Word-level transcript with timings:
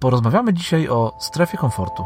Porozmawiamy 0.00 0.54
dzisiaj 0.54 0.88
o 0.88 1.16
strefie 1.20 1.58
komfortu. 1.58 2.04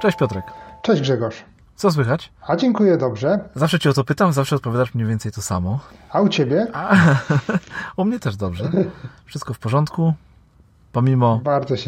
Cześć 0.00 0.18
Piotrek. 0.18 0.44
Cześć 0.82 1.02
Grzegorz. 1.02 1.44
Co 1.76 1.92
słychać? 1.92 2.32
A 2.46 2.56
dziękuję 2.56 2.96
dobrze. 2.96 3.48
Zawsze 3.54 3.78
cię 3.78 3.90
o 3.90 3.92
to 3.92 4.04
pytam, 4.04 4.32
zawsze 4.32 4.56
odpowiadasz 4.56 4.94
mniej 4.94 5.08
więcej 5.08 5.32
to 5.32 5.42
samo. 5.42 5.80
A 6.10 6.20
u 6.20 6.28
ciebie? 6.28 6.66
A, 6.72 6.96
u 7.96 8.04
mnie 8.04 8.18
też 8.20 8.36
dobrze. 8.36 8.70
Wszystko 9.24 9.54
w 9.54 9.58
porządku. 9.58 10.14
Pomimo 10.92 11.40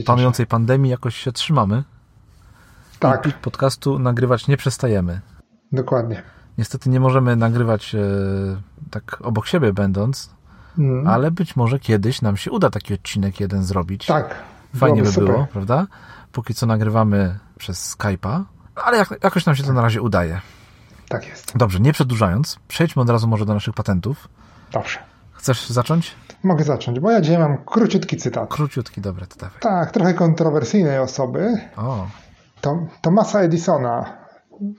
panującej 0.07 0.47
pandemii 0.47 0.91
jakoś 0.91 1.17
się 1.17 1.33
trzymamy. 1.33 1.85
Tak. 2.99 3.27
I 3.27 3.33
podcastu 3.33 3.99
nagrywać 3.99 4.49
nie 4.49 4.57
przestajemy. 4.57 5.21
Dokładnie. 5.73 6.23
Niestety 6.59 6.91
nie 6.91 7.01
możemy 7.01 7.37
nagrywać 7.37 7.95
e, 7.95 7.99
tak 8.91 9.19
obok 9.21 9.47
siebie 9.47 9.73
będąc, 9.73 10.31
mm. 10.79 11.07
ale 11.07 11.31
być 11.31 11.57
może 11.57 11.79
kiedyś 11.79 12.23
nam 12.23 12.37
się 12.37 12.51
uda 12.51 12.71
taki 12.71 12.95
odcinek 12.95 13.41
jeden 13.41 13.65
zrobić. 13.65 14.07
Tak. 14.07 14.35
Fajnie 14.77 15.03
by 15.03 15.13
super. 15.13 15.25
było, 15.25 15.47
prawda? 15.53 15.87
Póki 16.33 16.55
co 16.55 16.67
nagrywamy 16.67 17.39
przez 17.59 17.97
Skype'a, 17.97 18.43
ale 18.75 18.99
jak, 18.99 19.25
jakoś 19.25 19.47
nam 19.47 19.57
się 19.57 19.63
to 19.63 19.73
na 19.73 19.83
razie 19.83 20.03
udaje. 20.03 20.41
Tak 21.09 21.29
jest. 21.29 21.57
Dobrze, 21.57 21.81
nie 21.81 21.93
przedłużając, 21.93 22.59
przejdźmy 22.69 23.03
od 23.03 23.11
razu 23.11 23.29
może 23.29 23.47
do 23.47 23.55
naszych 23.55 23.75
patentów. 23.75 24.29
Dobrze. 24.73 24.99
Chcesz 25.33 25.69
zacząć? 25.69 26.15
Mogę 26.43 26.65
zacząć, 26.65 27.01
bo 27.01 27.11
ja 27.11 27.21
dzisiaj 27.21 27.39
mam 27.39 27.59
króciutki 27.65 28.17
cytat. 28.17 28.51
Króciutki, 28.51 29.01
dobra, 29.01 29.27
to 29.27 29.37
dawaj. 29.37 29.61
Tak, 29.61 29.91
trochę 29.91 30.15
kontrowersyjnej 30.15 30.99
osoby. 30.99 31.61
O. 31.77 32.07
To, 32.61 32.87
Tomasa 33.01 33.41
Edisona. 33.41 34.28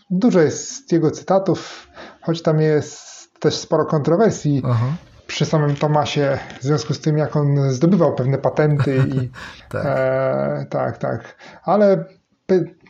Dużo 0.10 0.42
jest 0.42 0.92
jego 0.92 1.12
cytatów, 1.12 1.88
choć 2.22 2.42
tam 2.42 2.62
jest 2.62 3.10
też 3.40 3.56
sporo 3.56 3.86
kontrowersji 3.86 4.62
Aha. 4.66 4.86
przy 5.28 5.46
samym 5.46 5.76
Tomasie, 5.76 6.38
w 6.60 6.64
związku 6.64 6.94
z 6.94 7.00
tym, 7.00 7.18
jak 7.18 7.36
on 7.36 7.72
zdobywał 7.72 8.16
pewne 8.16 8.38
patenty 8.38 8.98
i 8.98 9.30
tak. 9.72 9.86
E, 9.86 10.66
tak, 10.70 10.98
tak. 10.98 11.36
Ale, 11.64 12.06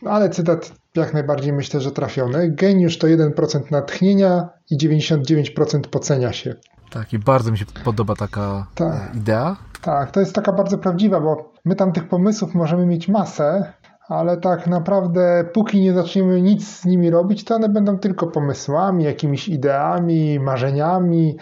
ale 0.06 0.30
cytat 0.30 0.72
jak 0.94 1.14
najbardziej 1.14 1.52
myślę, 1.52 1.80
że 1.80 1.92
trafiony. 1.92 2.50
Geniusz 2.50 2.98
to 2.98 3.06
1% 3.06 3.70
natchnienia 3.70 4.48
i 4.70 4.78
99% 4.78 5.80
pocenia 5.80 6.32
się. 6.32 6.54
Tak, 6.90 7.12
i 7.12 7.18
bardzo 7.18 7.52
mi 7.52 7.58
się 7.58 7.64
podoba 7.84 8.14
taka 8.14 8.66
tak. 8.74 9.14
idea. 9.14 9.56
Tak, 9.82 10.10
to 10.10 10.20
jest 10.20 10.34
taka 10.34 10.52
bardzo 10.52 10.78
prawdziwa, 10.78 11.20
bo 11.20 11.52
my 11.64 11.74
tam 11.74 11.92
tych 11.92 12.08
pomysłów 12.08 12.54
możemy 12.54 12.86
mieć 12.86 13.08
masę, 13.08 13.72
ale 14.10 14.36
tak 14.36 14.66
naprawdę 14.66 15.44
póki 15.52 15.80
nie 15.80 15.92
zaczniemy 15.92 16.42
nic 16.42 16.68
z 16.68 16.84
nimi 16.84 17.10
robić, 17.10 17.44
to 17.44 17.54
one 17.54 17.68
będą 17.68 17.98
tylko 17.98 18.26
pomysłami, 18.26 19.04
jakimiś 19.04 19.48
ideami, 19.48 20.40
marzeniami, 20.40 21.36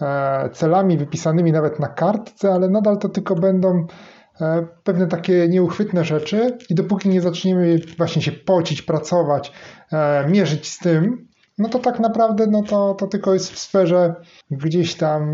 e, 0.00 0.50
celami 0.52 0.98
wypisanymi 0.98 1.52
nawet 1.52 1.80
na 1.80 1.88
kartce, 1.88 2.52
ale 2.52 2.68
nadal 2.68 2.98
to 2.98 3.08
tylko 3.08 3.34
będą 3.34 3.86
e, 4.40 4.66
pewne 4.84 5.06
takie 5.06 5.48
nieuchwytne 5.48 6.04
rzeczy. 6.04 6.58
I 6.70 6.74
dopóki 6.74 7.08
nie 7.08 7.20
zaczniemy 7.20 7.78
właśnie 7.96 8.22
się 8.22 8.32
pocić, 8.32 8.82
pracować, 8.82 9.52
e, 9.92 10.28
mierzyć 10.28 10.68
z 10.68 10.78
tym, 10.78 11.28
no 11.58 11.68
to 11.68 11.78
tak 11.78 12.00
naprawdę 12.00 12.46
no 12.46 12.62
to, 12.62 12.94
to 12.94 13.06
tylko 13.06 13.34
jest 13.34 13.52
w 13.52 13.58
sferze 13.58 14.14
gdzieś 14.50 14.94
tam 14.94 15.32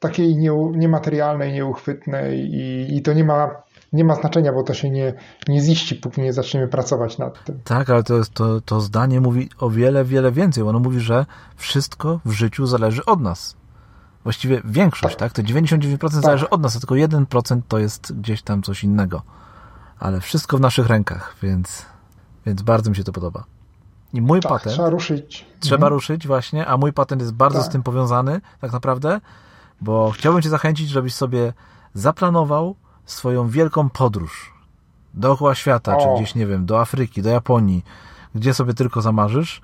takiej 0.00 0.36
nie, 0.36 0.52
niematerialnej, 0.76 1.52
nieuchwytnej 1.52 2.38
i, 2.38 2.96
i 2.96 3.02
to 3.02 3.12
nie 3.12 3.24
ma 3.24 3.62
nie 3.92 4.04
ma 4.04 4.14
znaczenia, 4.14 4.52
bo 4.52 4.62
to 4.62 4.74
się 4.74 4.90
nie, 4.90 5.14
nie 5.48 5.60
ziści, 5.60 5.94
póki 5.94 6.20
nie 6.20 6.32
zaczniemy 6.32 6.68
pracować 6.68 7.18
nad 7.18 7.44
tym. 7.44 7.60
Tak, 7.64 7.90
ale 7.90 8.02
to, 8.02 8.16
jest, 8.16 8.34
to, 8.34 8.60
to 8.60 8.80
zdanie 8.80 9.20
mówi 9.20 9.48
o 9.58 9.70
wiele, 9.70 10.04
wiele 10.04 10.32
więcej. 10.32 10.64
Ono 10.64 10.78
mówi, 10.78 11.00
że 11.00 11.26
wszystko 11.56 12.20
w 12.24 12.32
życiu 12.32 12.66
zależy 12.66 13.04
od 13.04 13.20
nas. 13.20 13.56
Właściwie 14.22 14.62
większość, 14.64 15.16
tak? 15.16 15.32
tak? 15.32 15.46
To 15.46 15.52
99% 15.52 15.98
tak. 15.98 16.10
zależy 16.10 16.50
od 16.50 16.60
nas, 16.60 16.76
a 16.76 16.80
tylko 16.80 16.94
1% 16.94 17.60
to 17.68 17.78
jest 17.78 18.20
gdzieś 18.20 18.42
tam 18.42 18.62
coś 18.62 18.84
innego. 18.84 19.22
Ale 19.98 20.20
wszystko 20.20 20.56
w 20.56 20.60
naszych 20.60 20.86
rękach, 20.86 21.36
więc, 21.42 21.86
więc 22.46 22.62
bardzo 22.62 22.90
mi 22.90 22.96
się 22.96 23.04
to 23.04 23.12
podoba. 23.12 23.44
I 24.12 24.20
mój 24.20 24.40
tak, 24.40 24.52
patent. 24.52 24.74
Trzeba 24.74 24.90
ruszyć. 24.90 25.46
Trzeba 25.60 25.86
mhm. 25.86 25.92
ruszyć, 25.92 26.26
właśnie, 26.26 26.66
a 26.66 26.76
mój 26.76 26.92
patent 26.92 27.22
jest 27.22 27.34
bardzo 27.34 27.58
tak. 27.58 27.68
z 27.68 27.72
tym 27.72 27.82
powiązany, 27.82 28.40
tak 28.60 28.72
naprawdę, 28.72 29.20
bo 29.80 30.10
chciałbym 30.10 30.42
Cię 30.42 30.48
zachęcić, 30.48 30.88
żebyś 30.88 31.14
sobie 31.14 31.52
zaplanował 31.94 32.76
swoją 33.10 33.48
wielką 33.48 33.90
podróż 33.90 34.60
dookoła 35.14 35.54
świata, 35.54 35.96
o. 35.96 36.00
czy 36.00 36.22
gdzieś, 36.22 36.34
nie 36.34 36.46
wiem, 36.46 36.66
do 36.66 36.80
Afryki, 36.80 37.22
do 37.22 37.30
Japonii, 37.30 37.84
gdzie 38.34 38.54
sobie 38.54 38.74
tylko 38.74 39.02
zamarzysz, 39.02 39.60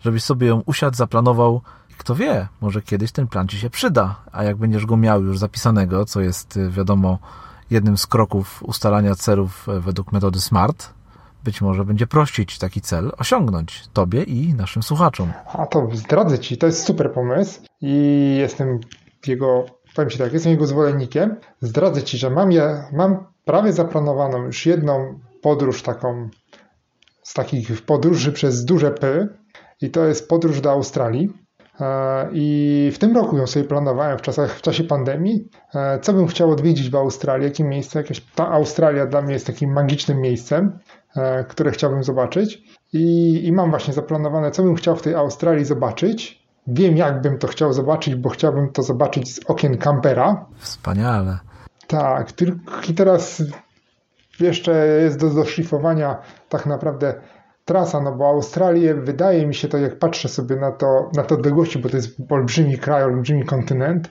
żebyś 0.00 0.24
sobie 0.24 0.46
ją 0.46 0.62
usiadł, 0.66 0.96
zaplanował. 0.96 1.60
Kto 1.98 2.14
wie, 2.14 2.48
może 2.60 2.82
kiedyś 2.82 3.12
ten 3.12 3.26
plan 3.26 3.48
Ci 3.48 3.58
się 3.58 3.70
przyda, 3.70 4.16
a 4.32 4.44
jak 4.44 4.56
będziesz 4.56 4.86
go 4.86 4.96
miał 4.96 5.22
już 5.22 5.38
zapisanego, 5.38 6.04
co 6.04 6.20
jest, 6.20 6.56
y, 6.56 6.70
wiadomo, 6.70 7.18
jednym 7.70 7.98
z 7.98 8.06
kroków 8.06 8.62
ustalania 8.62 9.14
celów 9.14 9.68
y, 9.68 9.80
według 9.80 10.12
metody 10.12 10.40
SMART, 10.40 10.94
być 11.44 11.60
może 11.60 11.84
będzie 11.84 12.06
prościej 12.06 12.46
Ci 12.46 12.58
taki 12.58 12.80
cel 12.80 13.12
osiągnąć, 13.18 13.88
Tobie 13.92 14.22
i 14.22 14.54
naszym 14.54 14.82
słuchaczom. 14.82 15.32
A 15.52 15.66
to 15.66 15.88
zdradzę 15.92 16.38
Ci, 16.38 16.58
to 16.58 16.66
jest 16.66 16.84
super 16.84 17.12
pomysł 17.12 17.60
i 17.80 18.36
jestem 18.38 18.80
jego 19.26 19.64
powiem 19.98 20.10
Ci 20.10 20.18
tak, 20.18 20.32
jestem 20.32 20.52
jego 20.52 20.66
zwolennikiem. 20.66 21.36
Zdradzę 21.60 22.02
Ci, 22.02 22.18
że 22.18 22.30
mam, 22.30 22.52
ja, 22.52 22.88
mam 22.92 23.26
prawie 23.44 23.72
zaplanowaną 23.72 24.44
już 24.44 24.66
jedną 24.66 25.18
podróż 25.42 25.82
taką, 25.82 26.28
z 27.22 27.34
takich 27.34 27.82
podróży 27.82 28.32
przez 28.32 28.64
duże 28.64 28.90
P 28.90 29.28
i 29.80 29.90
to 29.90 30.04
jest 30.04 30.28
podróż 30.28 30.60
do 30.60 30.70
Australii. 30.70 31.32
E, 31.80 32.28
I 32.32 32.90
w 32.94 32.98
tym 32.98 33.16
roku 33.16 33.36
ją 33.36 33.46
sobie 33.46 33.64
planowałem 33.64 34.18
w, 34.18 34.22
czasach, 34.22 34.54
w 34.54 34.62
czasie 34.62 34.84
pandemii. 34.84 35.48
E, 35.74 35.98
co 36.00 36.12
bym 36.12 36.26
chciał 36.26 36.50
odwiedzić 36.50 36.90
w 36.90 36.96
Australii, 36.96 37.44
jakie 37.44 37.64
miejsce? 37.64 37.98
Jakaś, 37.98 38.20
ta 38.34 38.48
Australia 38.48 39.06
dla 39.06 39.22
mnie 39.22 39.32
jest 39.32 39.46
takim 39.46 39.72
magicznym 39.72 40.20
miejscem, 40.20 40.78
e, 41.16 41.44
które 41.44 41.70
chciałbym 41.70 42.04
zobaczyć. 42.04 42.62
I, 42.92 43.40
I 43.46 43.52
mam 43.52 43.70
właśnie 43.70 43.94
zaplanowane, 43.94 44.50
co 44.50 44.62
bym 44.62 44.74
chciał 44.74 44.96
w 44.96 45.02
tej 45.02 45.14
Australii 45.14 45.64
zobaczyć. 45.64 46.47
Wiem, 46.68 46.96
jak 46.96 47.20
bym 47.20 47.38
to 47.38 47.46
chciał 47.46 47.72
zobaczyć, 47.72 48.14
bo 48.14 48.28
chciałbym 48.28 48.72
to 48.72 48.82
zobaczyć 48.82 49.34
z 49.34 49.40
okien 49.46 49.78
kampera. 49.78 50.46
Wspaniale. 50.58 51.38
Tak, 51.86 52.32
tylko 52.32 52.72
i 52.90 52.94
teraz 52.94 53.42
jeszcze 54.40 54.86
jest 54.86 55.18
do 55.18 55.30
doszlifowania 55.30 56.16
tak 56.48 56.66
naprawdę 56.66 57.14
trasa, 57.64 58.00
no 58.00 58.12
bo 58.12 58.28
Australię 58.28 58.94
wydaje 58.94 59.46
mi 59.46 59.54
się 59.54 59.68
to, 59.68 59.78
jak 59.78 59.98
patrzę 59.98 60.28
sobie 60.28 60.56
na 60.56 60.72
to, 60.72 61.10
na 61.16 61.22
to 61.22 61.34
odległości, 61.34 61.78
bo 61.78 61.88
to 61.88 61.96
jest 61.96 62.16
olbrzymi 62.30 62.78
kraj, 62.78 63.04
olbrzymi 63.04 63.44
kontynent 63.44 64.10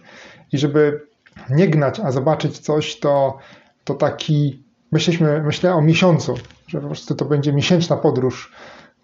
i 0.52 0.58
żeby 0.58 1.02
nie 1.50 1.68
gnać, 1.68 2.00
a 2.00 2.12
zobaczyć 2.12 2.60
coś, 2.60 3.00
to, 3.00 3.38
to 3.84 3.94
taki, 3.94 4.64
myśleliśmy, 4.92 5.44
myślę 5.44 5.74
o 5.74 5.82
miesiącu, 5.82 6.36
że 6.68 6.82
po 6.82 6.88
prostu 6.88 7.16
to 7.16 7.26
będzie 7.26 7.54
miesięczna 7.54 7.98
podróż 7.98 8.54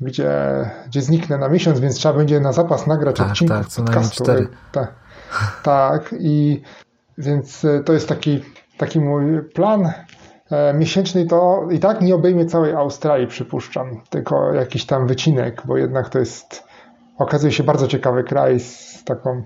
gdzie, 0.01 0.31
gdzie 0.87 1.01
zniknę 1.01 1.37
na 1.37 1.49
miesiąc, 1.49 1.79
więc 1.79 1.95
trzeba 1.95 2.17
będzie 2.17 2.39
na 2.39 2.53
zapas 2.53 2.87
nagrać 2.87 3.15
tak, 3.15 3.31
odcinków 3.31 3.57
tak, 3.57 3.67
co 3.67 3.83
podcastu. 3.83 4.23
Cztery. 4.23 4.47
Tak, 4.71 4.93
tak, 5.63 6.15
i 6.19 6.61
więc 7.17 7.65
e, 7.65 7.83
to 7.83 7.93
jest 7.93 8.09
taki, 8.09 8.41
taki 8.77 8.99
mój 8.99 9.43
plan 9.53 9.91
e, 10.51 10.73
miesięczny 10.73 11.25
to 11.25 11.67
i 11.71 11.79
tak 11.79 12.01
nie 12.01 12.15
obejmie 12.15 12.45
całej 12.45 12.73
Australii, 12.73 13.27
przypuszczam, 13.27 14.01
tylko 14.09 14.53
jakiś 14.53 14.85
tam 14.85 15.07
wycinek, 15.07 15.61
bo 15.65 15.77
jednak 15.77 16.09
to 16.09 16.19
jest 16.19 16.63
okazuje 17.17 17.53
się 17.53 17.63
bardzo 17.63 17.87
ciekawy 17.87 18.23
kraj 18.23 18.59
z 18.59 19.03
taką 19.05 19.43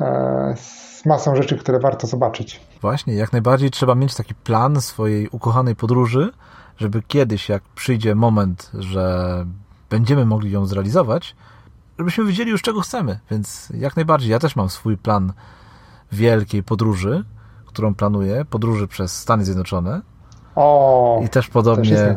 e, 0.00 0.54
z 0.56 1.06
masą 1.06 1.36
rzeczy, 1.36 1.58
które 1.58 1.80
warto 1.80 2.06
zobaczyć. 2.06 2.60
Właśnie, 2.80 3.14
jak 3.14 3.32
najbardziej 3.32 3.70
trzeba 3.70 3.94
mieć 3.94 4.14
taki 4.14 4.34
plan 4.34 4.80
swojej 4.80 5.28
ukochanej 5.28 5.76
podróży, 5.76 6.32
żeby 6.76 7.02
kiedyś, 7.02 7.48
jak 7.48 7.62
przyjdzie 7.62 8.14
moment, 8.14 8.70
że 8.74 9.46
będziemy 9.90 10.26
mogli 10.26 10.50
ją 10.50 10.66
zrealizować, 10.66 11.36
żebyśmy 11.98 12.24
wiedzieli 12.24 12.50
już 12.50 12.62
czego 12.62 12.80
chcemy. 12.80 13.20
Więc 13.30 13.72
jak 13.74 13.96
najbardziej, 13.96 14.30
ja 14.30 14.38
też 14.38 14.56
mam 14.56 14.68
swój 14.68 14.96
plan 14.96 15.32
wielkiej 16.12 16.62
podróży, 16.62 17.24
którą 17.66 17.94
planuję, 17.94 18.44
podróży 18.44 18.88
przez 18.88 19.18
Stany 19.18 19.44
Zjednoczone. 19.44 20.00
O, 20.56 21.20
I 21.24 21.28
też 21.28 21.48
podobnie 21.48 21.96
też 21.96 22.16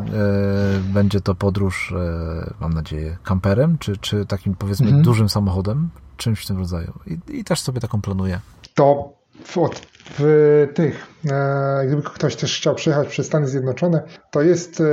będzie 0.92 1.20
to 1.20 1.34
podróż, 1.34 1.92
e, 1.92 2.54
mam 2.60 2.72
nadzieję, 2.72 3.18
kamperem, 3.22 3.78
czy, 3.78 3.96
czy 3.96 4.26
takim 4.26 4.54
powiedzmy 4.54 4.86
mhm. 4.86 5.02
dużym 5.02 5.28
samochodem, 5.28 5.90
czymś 6.16 6.44
w 6.44 6.46
tym 6.46 6.58
rodzaju. 6.58 6.92
I, 7.06 7.38
I, 7.38 7.44
też 7.44 7.60
sobie 7.60 7.80
taką 7.80 8.00
planuję. 8.00 8.40
To 8.74 9.12
od 9.56 9.92
w 10.18 10.68
tych, 10.74 11.06
e, 11.30 11.86
gdyby 11.86 12.02
ktoś 12.02 12.36
też 12.36 12.56
chciał 12.56 12.74
przyjechać 12.74 13.08
przez 13.08 13.26
Stany 13.26 13.48
Zjednoczone, 13.48 14.02
to 14.30 14.42
jest 14.42 14.80
e, 14.80 14.84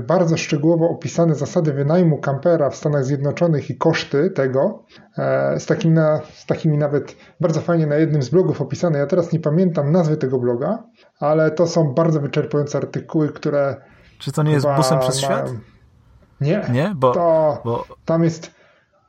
bardzo 0.00 0.36
szczegółowo 0.36 0.90
opisane 0.90 1.34
zasady 1.34 1.72
wynajmu 1.72 2.18
kampera 2.18 2.70
w 2.70 2.76
Stanach 2.76 3.04
Zjednoczonych 3.04 3.70
i 3.70 3.76
koszty 3.76 4.30
tego, 4.30 4.84
e, 5.18 5.60
z, 5.60 5.66
takim 5.66 5.94
na, 5.94 6.20
z 6.34 6.46
takimi 6.46 6.78
nawet 6.78 7.16
bardzo 7.40 7.60
fajnie 7.60 7.86
na 7.86 7.96
jednym 7.96 8.22
z 8.22 8.28
blogów 8.28 8.60
opisane. 8.60 8.98
Ja 8.98 9.06
teraz 9.06 9.32
nie 9.32 9.40
pamiętam 9.40 9.92
nazwy 9.92 10.16
tego 10.16 10.38
bloga, 10.38 10.82
ale 11.20 11.50
to 11.50 11.66
są 11.66 11.94
bardzo 11.94 12.20
wyczerpujące 12.20 12.78
artykuły, 12.78 13.28
które... 13.28 13.76
Czy 14.18 14.32
to 14.32 14.42
nie 14.42 14.52
jest 14.52 14.66
busem 14.76 14.98
przez 14.98 15.20
świat? 15.20 15.52
Nie, 16.40 16.66
nie? 16.72 16.92
Bo, 16.96 17.12
to, 17.12 17.60
bo... 17.64 17.84
tam 18.04 18.24
jest... 18.24 18.50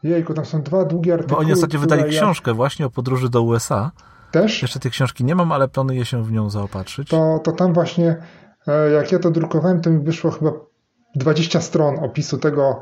Jejku, 0.04 0.34
tam 0.34 0.45
są 0.45 0.62
dwa 0.62 0.86
długie 0.86 1.13
artykuły. 1.13 1.36
Bo 1.36 1.42
oni 1.42 1.54
ostatnio 1.54 1.80
wydali 1.80 2.04
książkę 2.04 2.54
właśnie 2.54 2.86
o 2.86 2.90
podróży 2.90 3.30
do 3.30 3.42
USA 3.42 3.92
też. 4.33 4.62
Jeszcze 4.62 4.80
tej 4.80 4.91
książki 4.91 5.24
nie 5.24 5.35
mam, 5.35 5.51
ale 5.51 5.68
planuję 5.68 6.06
się 6.06 6.24
w 6.24 6.31
nią 6.31 6.50
zaopatrzyć. 6.50 7.09
To, 7.09 7.39
to 7.44 7.51
tam 7.51 7.74
właśnie, 7.74 8.15
e, 8.68 8.91
jak 8.91 9.12
ja 9.12 9.19
to 9.19 9.31
drukowałem, 9.31 9.81
to 9.81 9.89
mi 9.89 10.03
wyszło 10.03 10.31
chyba 10.31 10.51
20 11.15 11.62
stron 11.62 12.00
opisu 12.00 12.38
tego, 12.38 12.81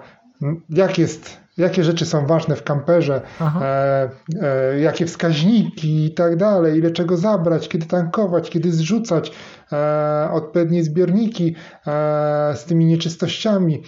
jak 0.69 0.98
jest, 0.98 1.38
jakie 1.57 1.83
rzeczy 1.83 2.06
są 2.06 2.25
ważne 2.25 2.56
w 2.56 2.63
kamperze, 2.63 3.21
e, 3.42 4.09
e, 4.42 4.80
jakie 4.80 5.06
wskaźniki 5.06 6.06
i 6.06 6.13
tak 6.13 6.36
dalej, 6.36 6.77
ile 6.80 6.92
czego 6.92 7.18
zabrać, 7.18 7.69
kiedy 7.69 7.86
tankować, 7.86 8.50
kiedy 8.50 8.71
zrzucać, 8.71 9.31
e, 9.71 10.30
odpowiednie 10.31 10.83
zbiorniki 10.83 11.56
e, 11.88 12.53
z 12.56 12.65
tymi 12.65 12.86
nieczystościami, 12.86 13.83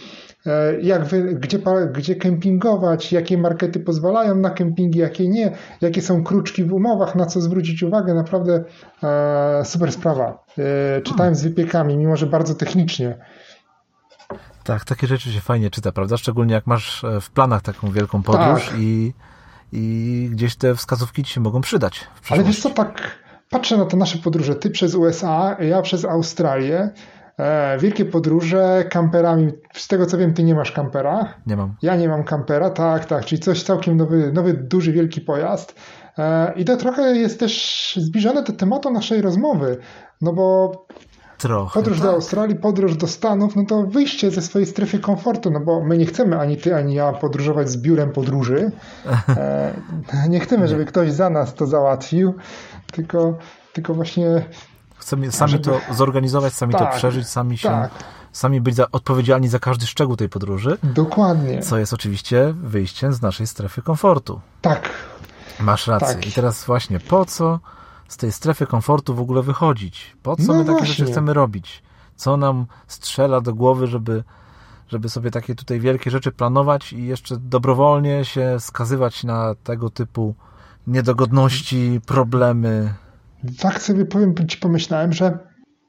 jak 0.81 1.06
wy, 1.06 1.36
gdzie, 1.36 1.60
gdzie 1.94 2.16
kempingować, 2.16 3.12
jakie 3.12 3.38
markety 3.38 3.80
pozwalają 3.80 4.36
na 4.36 4.50
kempingi, 4.50 5.00
jakie 5.00 5.28
nie, 5.28 5.57
jakie 5.81 6.01
są 6.01 6.24
kruczki 6.24 6.63
w 6.63 6.74
umowach, 6.74 7.16
na 7.16 7.25
co 7.25 7.42
zwrócić 7.42 7.84
uwagę. 7.84 8.13
Naprawdę 8.13 8.63
e, 9.04 9.66
super 9.66 9.92
sprawa. 9.92 10.45
czytałem 11.04 11.36
z 11.36 11.44
wypiekami, 11.44 11.98
mimo 11.98 12.16
że 12.16 12.28
bardzo 12.28 12.56
technicznie. 12.56 13.18
Tak, 14.63 14.86
takie 14.86 15.07
rzeczy 15.07 15.31
się 15.31 15.42
fajnie 15.42 15.69
czyta, 15.69 15.92
prawda? 15.92 16.18
Szczególnie 16.18 16.54
jak 16.54 16.68
masz 16.68 17.04
e, 17.04 17.22
w 17.22 17.31
planach 17.31 17.62
taką 17.62 17.92
wielką 17.92 18.24
podróż 18.24 18.66
tak. 18.66 18.80
i, 18.80 19.13
i 19.72 20.30
gdzieś 20.31 20.56
te 20.56 20.75
wskazówki 20.75 21.24
ci 21.24 21.34
się 21.34 21.42
mogą 21.42 21.62
przydać. 21.62 22.07
Ale 22.30 22.44
wiesz 22.44 22.60
co, 22.60 22.69
tak 22.69 23.12
patrzę 23.50 23.78
na 23.78 23.86
te 23.86 23.98
nasze 23.98 24.18
podróże. 24.18 24.56
Ty 24.56 24.69
przez 24.69 24.96
USA, 24.96 25.57
ja 25.60 25.81
przez 25.81 26.06
Australię. 26.06 26.89
E, 27.40 27.78
wielkie 27.78 28.06
podróże 28.06 28.86
kamperami. 28.90 29.52
Z 29.74 29.88
tego 29.88 30.06
co 30.06 30.18
wiem, 30.18 30.34
ty 30.34 30.44
nie 30.44 30.56
masz 30.56 30.72
kampera. 30.72 31.34
Nie 31.48 31.58
mam. 31.58 31.76
Ja 31.82 31.96
nie 31.96 32.10
mam 32.10 32.24
kampera, 32.24 32.70
tak, 32.70 33.06
tak. 33.06 33.26
Czyli 33.26 33.42
coś 33.42 33.64
całkiem 33.64 33.98
nowy, 33.98 34.32
nowy 34.34 34.54
duży, 34.54 34.92
wielki 34.92 35.22
pojazd. 35.22 35.76
E, 36.18 36.54
I 36.56 36.66
to 36.66 36.78
trochę 36.78 37.02
jest 37.16 37.40
też 37.40 37.94
zbliżone 38.02 38.44
do 38.44 38.54
tematu 38.54 38.92
naszej 38.92 39.22
rozmowy. 39.22 39.78
No 40.22 40.34
bo 40.34 40.72
Trochę, 41.38 41.80
podróż 41.80 41.98
tak. 41.98 42.08
do 42.08 42.14
Australii, 42.14 42.56
podróż 42.56 42.96
do 42.96 43.08
Stanów, 43.08 43.56
no 43.56 43.66
to 43.66 43.84
wyjście 43.84 44.32
ze 44.32 44.42
swojej 44.42 44.66
strefy 44.66 45.00
komfortu, 45.00 45.52
no 45.52 45.60
bo 45.60 45.84
my 45.84 45.98
nie 45.98 46.06
chcemy 46.06 46.40
ani 46.40 46.58
ty, 46.58 46.76
ani 46.76 46.94
ja 46.94 47.14
podróżować 47.14 47.70
z 47.70 47.78
biurem 47.78 48.12
podróży. 48.12 48.72
E, 49.38 50.30
nie 50.30 50.40
chcemy, 50.40 50.68
żeby 50.68 50.86
ktoś 50.86 51.12
za 51.12 51.30
nas 51.30 51.54
to 51.54 51.68
załatwił, 51.68 52.34
tylko, 52.92 53.38
tylko 53.74 53.94
właśnie. 53.94 54.44
Chcemy 54.98 55.31
sami 55.31 55.51
żeby... 55.51 55.63
to 55.63 55.80
zorganizować, 55.94 56.54
sami 56.54 56.74
tak, 56.74 56.92
to 56.92 56.98
przeżyć, 56.98 57.28
sami 57.28 57.57
się. 57.57 57.69
Tak. 57.69 57.92
Sami 58.31 58.62
być 58.62 58.75
za, 58.75 58.92
odpowiedzialni 58.92 59.48
za 59.48 59.60
każdy 59.60 59.88
szczegół 59.88 60.16
tej 60.16 60.30
podróży. 60.30 60.78
Dokładnie. 60.84 61.62
Co 61.62 61.78
jest 61.78 61.94
oczywiście 61.94 62.54
wyjściem 62.57 63.13
z 63.13 63.22
naszej 63.22 63.48
strefy 63.48 63.81
komfortu. 63.81 64.42
Tak. 64.62 64.90
Masz 65.60 65.88
rację. 65.88 66.16
Tak. 66.16 66.28
I 66.28 66.31
teraz 66.31 66.66
właśnie 66.66 67.00
po 67.00 67.25
co 67.25 67.60
z 68.07 68.18
tej 68.18 68.31
strefy 68.31 68.68
komfortu 68.68 69.16
w 69.16 69.19
ogóle 69.19 69.42
wychodzić? 69.42 70.16
Po 70.24 70.36
co 70.36 70.44
no 70.44 70.54
my 70.54 70.60
takie 70.60 70.72
właśnie. 70.72 70.88
rzeczy 70.88 71.12
chcemy 71.12 71.34
robić? 71.34 71.84
Co 72.16 72.38
nam 72.38 72.66
strzela 72.88 73.42
do 73.42 73.54
głowy, 73.54 73.88
żeby, 73.88 74.24
żeby 74.88 75.10
sobie 75.10 75.31
takie 75.31 75.56
tutaj 75.56 75.80
wielkie 75.80 76.12
rzeczy 76.12 76.31
planować 76.31 76.94
i 76.94 77.06
jeszcze 77.06 77.38
dobrowolnie 77.38 78.25
się 78.25 78.60
skazywać 78.60 79.24
na 79.24 79.56
tego 79.63 79.89
typu 79.89 80.36
niedogodności, 80.88 82.01
problemy? 82.06 82.94
Tak 83.60 83.81
sobie 83.81 84.06
powiem, 84.06 84.36
ci 84.48 84.57
pomyślałem, 84.57 85.13
że 85.13 85.40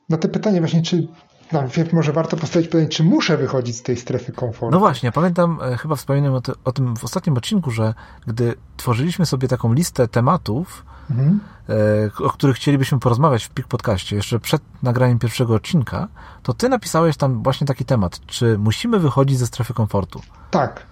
na 0.09 0.17
te 0.17 0.29
pytanie 0.29 0.61
właśnie, 0.61 0.83
czy 0.83 1.09
najpierw 1.53 1.93
może 1.93 2.13
warto 2.13 2.37
postawić 2.37 2.69
pytanie, 2.69 2.89
czy 2.89 3.05
muszę 3.05 3.37
wychodzić 3.37 3.77
z 3.77 3.83
tej 3.83 3.97
strefy 3.97 4.33
komfortu. 4.33 4.75
No 4.75 4.79
właśnie, 4.79 5.13
pamiętam, 5.13 5.59
e, 5.63 5.77
chyba 5.77 5.97
wspominałem 5.97 6.35
o, 6.35 6.43
o, 6.65 6.73
tym 6.73 6.97
w 6.97 7.05
ostatnim 7.05 7.37
odcinku, 7.37 7.71
że 7.71 7.95
gdy 8.27 8.55
tworzyliśmy 8.77 9.27
sobie 9.27 9.49
taką 9.49 9.73
listę 9.73 10.09
tematów, 10.09 10.85
mhm. 11.11 11.41
E, 11.69 12.25
o 12.25 12.31
których 12.31 12.57
chcielibyśmy 12.57 12.99
porozmawiać 12.99 13.45
w 13.45 13.51
PIK 13.51 13.67
Podcaście, 13.67 14.17
jeszcze 14.17 14.41
przed 14.41 14.63
nagraniem 14.83 15.19
pierwszego 15.19 15.55
odcinka, 15.55 16.09
to 16.43 16.55
ty 16.55 16.69
napisałeś 16.69 17.17
tam 17.17 17.43
właśnie 17.43 17.67
taki 17.67 17.85
temat, 17.85 18.21
czy 18.27 18.59
musimy 18.59 18.99
wychodzić 18.99 19.39
ze 19.39 19.47
strefy 19.47 19.75
komfortu. 19.75 20.21
Tak. 20.51 20.87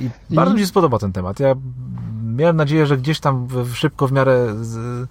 I, 0.00 0.10
I... 0.30 0.34
bardzo 0.34 0.54
mi 0.54 0.60
się 0.60 0.66
spodoba 0.66 0.98
ten 0.98 1.12
temat. 1.12 1.40
Ja 1.40 1.54
miałem 2.22 2.56
nadzieję, 2.56 2.86
że 2.86 2.96
gdzieś 2.96 3.20
tam 3.20 3.48
szybko 3.74 4.08
w 4.08 4.12
miarę 4.12 4.54
z, 4.64 5.08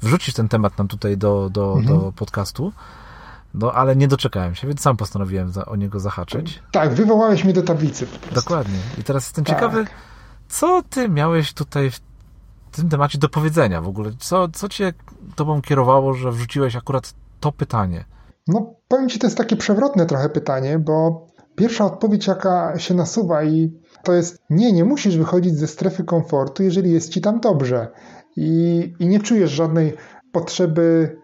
wrzucisz 0.00 0.34
ten 0.34 0.48
temat 0.48 0.78
nam 0.78 0.88
tutaj 0.88 1.16
do, 1.16 1.50
do, 1.50 1.76
mhm. 1.78 1.86
do 1.86 2.12
podcastu. 2.12 2.72
No, 3.54 3.72
ale 3.72 3.96
nie 3.96 4.08
doczekałem 4.08 4.54
się, 4.54 4.66
więc 4.68 4.80
sam 4.80 4.96
postanowiłem 4.96 5.52
za, 5.52 5.66
o 5.66 5.76
niego 5.76 6.00
zahaczyć. 6.00 6.62
Tak, 6.72 6.94
wywołałeś 6.94 7.44
mnie 7.44 7.52
do 7.52 7.62
tablicy. 7.62 8.06
Dokładnie. 8.34 8.78
I 8.98 9.04
teraz 9.04 9.24
jestem 9.24 9.44
tak. 9.44 9.56
ciekawy, 9.56 9.84
co 10.48 10.82
ty 10.90 11.08
miałeś 11.08 11.52
tutaj 11.52 11.90
w 11.90 12.00
tym 12.72 12.88
temacie 12.88 13.18
do 13.18 13.28
powiedzenia 13.28 13.80
w 13.80 13.88
ogóle? 13.88 14.10
Co, 14.18 14.48
co 14.48 14.68
cię 14.68 14.92
tobą 15.36 15.62
kierowało, 15.62 16.14
że 16.14 16.32
wrzuciłeś 16.32 16.76
akurat 16.76 17.14
to 17.40 17.52
pytanie? 17.52 18.04
No, 18.46 18.74
powiem 18.88 19.08
ci, 19.08 19.18
to 19.18 19.26
jest 19.26 19.36
takie 19.36 19.56
przewrotne 19.56 20.06
trochę 20.06 20.28
pytanie, 20.28 20.78
bo 20.78 21.26
pierwsza 21.56 21.84
odpowiedź, 21.84 22.26
jaka 22.26 22.78
się 22.78 22.94
nasuwa 22.94 23.44
i 23.44 23.72
to 24.04 24.12
jest 24.12 24.38
nie, 24.50 24.72
nie 24.72 24.84
musisz 24.84 25.16
wychodzić 25.16 25.56
ze 25.56 25.66
strefy 25.66 26.04
komfortu, 26.04 26.62
jeżeli 26.62 26.92
jest 26.92 27.12
ci 27.12 27.20
tam 27.20 27.40
dobrze 27.40 27.88
i, 28.38 28.92
i 28.98 29.06
nie 29.06 29.20
czujesz 29.20 29.50
żadnej 29.50 29.92
potrzeby 30.32 31.16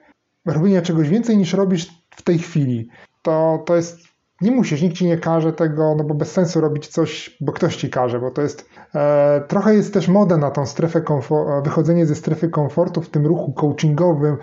robienia 0.47 0.83
czegoś 0.83 1.09
więcej 1.09 1.37
niż 1.37 1.53
robisz 1.53 1.87
w 2.11 2.23
tej 2.23 2.39
chwili. 2.39 2.89
To, 3.23 3.63
to 3.67 3.77
jest 3.77 3.99
nie 4.41 4.51
musisz, 4.51 4.83
nikt 4.83 4.97
ci 4.97 5.07
nie 5.07 5.19
każe 5.19 5.53
tego, 5.53 5.95
no 5.99 6.05
bo 6.05 6.15
bez 6.15 6.33
sensu 6.33 6.61
robić 6.61 6.87
coś, 6.87 7.37
bo 7.41 7.53
ktoś 7.53 7.77
ci 7.77 7.91
każe, 7.91 8.21
bo 8.21 8.31
to 8.31 8.43
jest 8.43 8.69
e, 8.95 9.45
trochę 9.49 9.75
jest 9.75 9.95
też 9.95 10.09
moda 10.09 10.37
na 10.37 10.51
tą 10.51 10.67
strefę 10.67 11.01
komfortu, 11.01 11.65
wychodzenie 11.65 12.07
ze 12.07 12.15
strefy 12.15 12.49
komfortu 12.49 13.03
w 13.03 13.11
tym 13.11 13.27
ruchu 13.27 13.53
coachingowym 13.53 14.37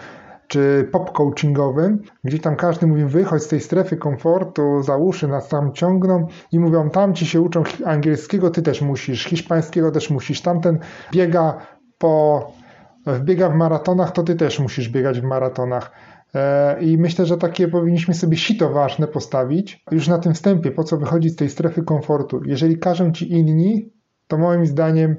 czy 0.48 0.90
pop-coachingowym, 0.92 1.98
gdzie 2.24 2.40
tam 2.40 2.56
każdy 2.56 2.88
mówi 2.88 3.06
wychodź 3.06 3.44
z 3.44 3.48
tej 3.48 3.60
strefy 3.60 3.98
komfortu, 3.98 4.84
za 4.84 4.98
uszy 4.98 5.28
nas 5.28 5.48
tam 5.48 5.74
ciągną 5.74 6.28
i 6.52 6.60
mówią 6.60 6.90
tam 6.90 7.14
ci 7.14 7.26
się 7.26 7.42
uczą 7.42 7.64
angielskiego, 7.86 8.50
ty 8.50 8.62
też 8.62 8.82
musisz, 8.82 9.24
hiszpańskiego 9.26 9.92
też 9.92 10.10
musisz, 10.10 10.42
tamten 10.42 10.80
biega 11.12 11.58
po, 11.98 12.52
biega 13.24 13.50
w 13.50 13.56
maratonach, 13.56 14.12
to 14.12 14.24
ty 14.24 14.36
też 14.36 14.60
musisz 14.60 14.90
biegać 14.90 15.22
w 15.22 15.24
maratonach. 15.24 15.92
E, 16.36 16.82
I 16.84 16.98
myślę, 16.98 17.26
że 17.26 17.38
takie 17.38 17.68
powinniśmy 17.68 18.14
sobie 18.14 18.38
sito 18.38 18.70
ważne 18.70 19.08
postawić 19.08 19.84
już 19.92 20.08
na 20.08 20.18
tym 20.18 20.34
wstępie, 20.34 20.72
po 20.72 20.84
co 20.84 20.98
wychodzić 20.98 21.34
z 21.34 21.36
tej 21.36 21.50
strefy 21.50 21.84
komfortu. 21.84 22.42
Jeżeli 22.46 22.80
każą 22.80 23.12
ci 23.12 23.32
inni, 23.32 23.94
to 24.28 24.38
moim 24.38 24.66
zdaniem 24.66 25.16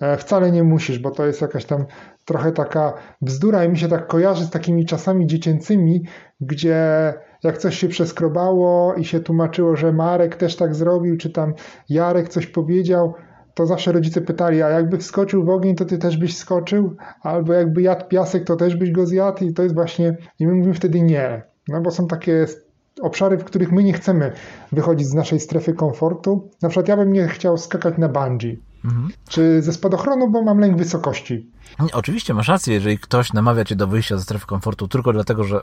e, 0.00 0.16
wcale 0.16 0.52
nie 0.52 0.64
musisz, 0.64 0.98
bo 0.98 1.10
to 1.10 1.26
jest 1.26 1.40
jakaś 1.40 1.64
tam 1.64 1.86
trochę 2.24 2.52
taka 2.52 2.94
bzdura 3.20 3.64
i 3.64 3.68
mi 3.68 3.78
się 3.78 3.88
tak 3.88 4.06
kojarzy 4.06 4.44
z 4.44 4.50
takimi 4.50 4.86
czasami 4.86 5.26
dziecięcymi, 5.26 6.04
gdzie 6.40 7.14
jak 7.44 7.58
coś 7.58 7.78
się 7.78 7.88
przeskrobało 7.88 8.94
i 8.94 9.04
się 9.04 9.20
tłumaczyło, 9.20 9.76
że 9.76 9.92
Marek 9.92 10.36
też 10.36 10.56
tak 10.56 10.74
zrobił, 10.74 11.16
czy 11.16 11.30
tam 11.30 11.54
Jarek 11.88 12.28
coś 12.28 12.46
powiedział, 12.46 13.14
to 13.58 13.66
zawsze 13.66 13.92
rodzice 13.92 14.20
pytali, 14.20 14.62
a 14.62 14.68
jakby 14.68 14.98
wskoczył 14.98 15.44
w 15.44 15.48
ogień, 15.48 15.74
to 15.74 15.84
ty 15.84 15.98
też 15.98 16.16
byś 16.16 16.36
skoczył? 16.36 16.96
Albo 17.22 17.52
jakby 17.52 17.82
jadł 17.82 18.08
piasek, 18.08 18.44
to 18.44 18.56
też 18.56 18.76
byś 18.76 18.90
go 18.90 19.06
zjadł? 19.06 19.44
I 19.44 19.54
to 19.54 19.62
jest 19.62 19.74
właśnie, 19.74 20.16
i 20.38 20.46
my 20.46 20.54
mówimy 20.54 20.74
wtedy 20.74 21.02
nie. 21.02 21.42
No 21.68 21.80
bo 21.80 21.90
są 21.90 22.06
takie 22.06 22.46
obszary, 23.02 23.38
w 23.38 23.44
których 23.44 23.72
my 23.72 23.84
nie 23.84 23.92
chcemy 23.92 24.32
wychodzić 24.72 25.08
z 25.08 25.14
naszej 25.14 25.40
strefy 25.40 25.74
komfortu. 25.74 26.50
Na 26.62 26.68
przykład 26.68 26.88
ja 26.88 26.96
bym 26.96 27.12
nie 27.12 27.28
chciał 27.28 27.58
skakać 27.58 27.98
na 27.98 28.08
bungee. 28.08 28.58
Mhm. 28.84 29.08
Czy 29.28 29.62
ze 29.62 29.72
spadochronu, 29.72 30.30
bo 30.30 30.42
mam 30.42 30.58
lęk 30.58 30.78
wysokości. 30.78 31.50
Oczywiście 31.92 32.34
masz 32.34 32.48
rację, 32.48 32.74
jeżeli 32.74 32.98
ktoś 32.98 33.32
namawia 33.32 33.64
cię 33.64 33.76
do 33.76 33.86
wyjścia 33.86 34.16
ze 34.16 34.22
strefy 34.22 34.46
komfortu 34.46 34.88
tylko 34.88 35.12
dlatego, 35.12 35.44
że 35.44 35.60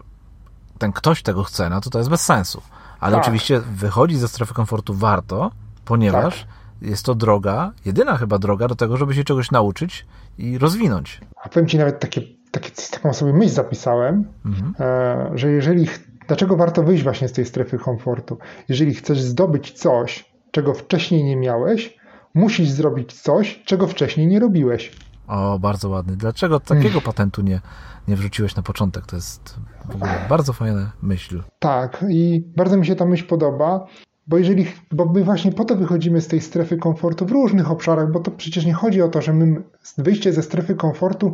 ten 0.78 0.92
ktoś 0.92 1.24
tego 1.24 1.44
chce, 1.44 1.70
no 1.70 1.82
to 1.82 1.90
to 1.90 1.98
jest 1.98 2.10
bez 2.10 2.22
sensu. 2.22 2.62
Ale 3.00 3.16
tak. 3.16 3.24
oczywiście 3.24 3.60
wychodzić 3.60 4.20
ze 4.20 4.28
strefy 4.28 4.54
komfortu 4.54 4.94
warto, 4.94 5.52
ponieważ 5.86 6.40
tak 6.40 6.65
jest 6.82 7.06
to 7.06 7.16
droga, 7.16 7.72
jedyna 7.86 8.18
chyba 8.18 8.40
droga 8.40 8.68
do 8.68 8.76
tego, 8.76 8.98
żeby 8.98 9.14
się 9.16 9.24
czegoś 9.24 9.52
nauczyć 9.52 10.06
i 10.38 10.58
rozwinąć. 10.58 11.22
A 11.44 11.50
powiem 11.50 11.68
Ci 11.68 11.78
nawet 11.78 12.00
takie, 12.00 12.22
takie 12.52 12.72
taką 12.92 13.14
sobie 13.14 13.34
myśl 13.34 13.54
zapisałem, 13.54 14.26
mhm. 14.46 14.74
E, 14.80 15.38
że 15.38 15.52
jeżeli, 15.52 15.88
dlaczego 16.28 16.58
warto 16.58 16.84
wyjść 16.84 17.04
właśnie 17.04 17.28
z 17.28 17.32
tej 17.32 17.46
strefy 17.46 17.78
komfortu? 17.78 18.38
Jeżeli 18.70 18.94
chcesz 18.94 19.22
zdobyć 19.22 19.72
coś, 19.72 20.34
czego 20.52 20.74
wcześniej 20.74 21.24
nie 21.24 21.36
miałeś, 21.36 21.98
musisz 22.34 22.70
zrobić 22.70 23.22
coś, 23.22 23.64
czego 23.66 23.88
wcześniej 23.88 24.28
nie 24.28 24.40
robiłeś. 24.40 24.92
O, 25.28 25.60
bardzo 25.60 25.90
ładny. 25.90 26.16
Dlaczego 26.16 26.60
takiego 26.60 26.84
hmm. 26.84 27.04
patentu 27.04 27.42
nie, 27.42 27.62
nie 28.08 28.16
wrzuciłeś 28.16 28.56
na 28.56 28.64
początek? 28.64 29.06
To 29.06 29.16
jest 29.16 29.56
w 29.86 29.96
ogóle 29.96 30.26
bardzo 30.30 30.54
fajna 30.54 30.92
myśl. 31.02 31.44
Tak, 31.60 32.06
i 32.10 32.44
bardzo 32.58 32.78
mi 32.78 32.86
się 32.86 32.96
ta 32.96 33.06
myśl 33.06 33.28
podoba. 33.28 33.88
Bo 34.28 34.38
jeżeli, 34.38 34.66
bo 34.92 35.06
my 35.06 35.24
właśnie 35.24 35.52
po 35.52 35.66
to 35.66 35.76
wychodzimy 35.76 36.22
z 36.22 36.28
tej 36.28 36.42
strefy 36.42 36.78
komfortu 36.78 37.26
w 37.26 37.32
różnych 37.32 37.72
obszarach, 37.72 38.12
bo 38.12 38.20
to 38.20 38.32
przecież 38.32 38.66
nie 38.66 38.74
chodzi 38.74 39.02
o 39.02 39.08
to, 39.08 39.22
że 39.22 39.34
my 39.34 39.62
wyjście 39.98 40.34
ze 40.34 40.44
strefy 40.44 40.76
komfortu, 40.76 41.34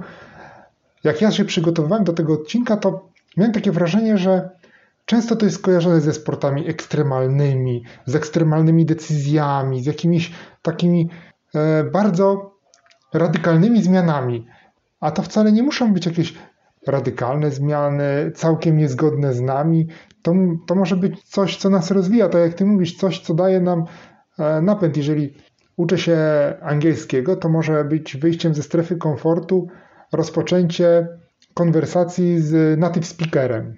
jak 1.04 1.22
ja 1.22 1.32
się 1.32 1.46
przygotowywałem 1.46 2.04
do 2.04 2.14
tego 2.14 2.34
odcinka, 2.34 2.78
to 2.78 3.10
miałem 3.38 3.54
takie 3.54 3.72
wrażenie, 3.72 4.18
że 4.18 4.50
często 5.06 5.36
to 5.36 5.46
jest 5.46 5.58
skojarzone 5.58 6.02
ze 6.02 6.14
sportami 6.14 6.70
ekstremalnymi, 6.70 7.84
z 8.06 8.16
ekstremalnymi 8.16 8.86
decyzjami, 8.86 9.84
z 9.84 9.86
jakimiś 9.86 10.32
takimi 10.62 11.10
e, 11.56 11.84
bardzo 11.84 12.56
radykalnymi 13.14 13.84
zmianami. 13.84 14.48
a 15.00 15.12
to 15.12 15.22
wcale 15.22 15.52
nie 15.52 15.64
muszą 15.64 15.94
być 15.94 16.06
jakieś 16.06 16.34
radykalne 16.88 17.52
zmiany, 17.52 18.32
całkiem 18.36 18.78
niezgodne 18.78 19.34
z 19.34 19.42
nami. 19.42 19.88
To, 20.22 20.34
to 20.68 20.76
może 20.76 20.96
być 20.96 21.24
coś, 21.24 21.58
co 21.58 21.70
nas 21.70 21.92
rozwija, 21.92 22.30
tak 22.30 22.42
jak 22.42 22.54
ty 22.54 22.66
mówisz, 22.66 22.98
coś, 22.98 23.20
co 23.20 23.34
daje 23.34 23.62
nam 23.62 23.86
e, 24.40 24.62
napęd. 24.62 24.98
Jeżeli 24.98 25.34
uczę 25.78 25.98
się 25.98 26.18
angielskiego, 26.62 27.36
to 27.36 27.50
może 27.50 27.86
być 27.86 28.18
wyjściem 28.18 28.54
ze 28.54 28.64
strefy 28.64 28.98
komfortu 28.98 29.68
rozpoczęcie 30.14 31.08
konwersacji 31.54 32.40
z 32.40 32.80
native 32.80 33.06
speakerem. 33.06 33.76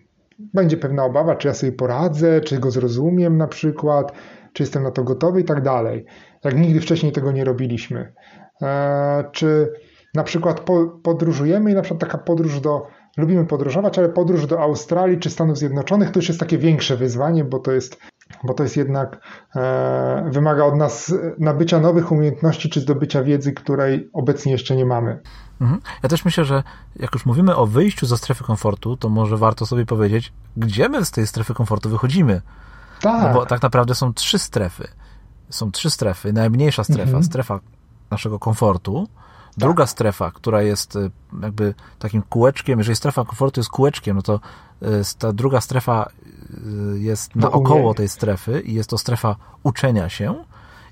Będzie 0.54 0.78
pewna 0.78 1.06
obawa, 1.06 1.36
czy 1.36 1.48
ja 1.48 1.54
sobie 1.54 1.72
poradzę, 1.72 2.42
czy 2.42 2.60
go 2.60 2.72
zrozumiem 2.72 3.38
na 3.38 3.48
przykład, 3.48 4.12
czy 4.54 4.64
jestem 4.64 4.84
na 4.84 4.92
to 4.92 5.04
gotowy 5.04 5.42
i 5.42 5.44
tak 5.44 5.62
dalej. 5.62 6.06
Jak 6.44 6.58
nigdy 6.58 6.82
wcześniej 6.82 7.12
tego 7.12 7.32
nie 7.32 7.44
robiliśmy. 7.44 8.14
E, 8.62 9.24
czy 9.32 9.74
na 10.14 10.24
przykład 10.24 10.62
podróżujemy 11.04 11.72
i 11.72 11.74
na 11.74 11.82
przykład 11.82 12.02
taka 12.02 12.18
podróż 12.18 12.60
do, 12.60 12.88
lubimy 13.18 13.46
podróżować, 13.46 14.00
ale 14.00 14.10
podróż 14.10 14.48
do 14.48 14.62
Australii 14.62 15.20
czy 15.20 15.30
Stanów 15.30 15.58
Zjednoczonych 15.58 16.12
to 16.12 16.20
już 16.20 16.28
jest 16.28 16.40
takie 16.40 16.58
większe 16.58 16.98
wyzwanie, 16.98 17.44
bo 17.44 17.60
to 17.60 17.72
jest, 17.72 17.98
bo 18.44 18.54
to 18.54 18.64
jest 18.64 18.78
jednak, 18.78 19.22
e, 19.56 20.30
wymaga 20.32 20.66
od 20.66 20.76
nas 20.76 21.16
nabycia 21.40 21.80
nowych 21.80 22.12
umiejętności 22.12 22.70
czy 22.70 22.82
zdobycia 22.82 23.24
wiedzy, 23.24 23.54
której 23.54 24.10
obecnie 24.14 24.52
jeszcze 24.52 24.76
nie 24.76 24.86
mamy. 24.86 25.20
Mhm. 25.62 25.82
Ja 26.04 26.10
też 26.10 26.26
myślę, 26.26 26.46
że 26.46 26.64
jak 26.96 27.14
już 27.14 27.26
mówimy 27.26 27.56
o 27.56 27.66
wyjściu 27.66 28.06
ze 28.06 28.18
strefy 28.18 28.44
komfortu, 28.44 28.98
to 28.98 29.10
może 29.10 29.38
warto 29.38 29.66
sobie 29.66 29.86
powiedzieć, 29.86 30.34
gdzie 30.58 30.90
my 30.90 31.06
z 31.06 31.12
tej 31.12 31.28
strefy 31.28 31.54
komfortu 31.54 31.90
wychodzimy. 31.90 32.42
Tak. 33.02 33.24
No 33.24 33.34
bo 33.34 33.46
tak 33.46 33.62
naprawdę 33.62 33.96
są 33.96 34.14
trzy 34.14 34.40
strefy. 34.40 34.88
Są 35.50 35.72
trzy 35.72 35.90
strefy. 35.90 36.34
Najmniejsza 36.34 36.84
strefa, 36.84 37.04
mhm. 37.04 37.24
strefa 37.24 37.60
naszego 38.12 38.40
komfortu, 38.40 39.08
Druga 39.58 39.86
strefa, 39.86 40.32
która 40.32 40.62
jest 40.62 40.96
y, 40.96 41.12
jakby 41.42 41.74
takim 42.00 42.22
kółeczkiem, 42.22 42.80
jeżeli 42.80 42.96
strefa 42.96 43.26
komfortu 43.26 43.60
jest 43.60 43.70
kółeczkiem, 43.70 44.16
no 44.16 44.22
to 44.22 44.40
y, 44.82 44.88
ta 45.18 45.34
druga 45.34 45.62
strefa 45.62 46.10
y, 46.96 47.00
jest 47.00 47.36
naokoło 47.36 47.94
tej 47.94 48.10
strefy 48.10 48.62
i 48.62 48.74
jest 48.74 48.90
to 48.90 48.98
strefa 48.98 49.36
uczenia 49.64 50.10
się. 50.10 50.44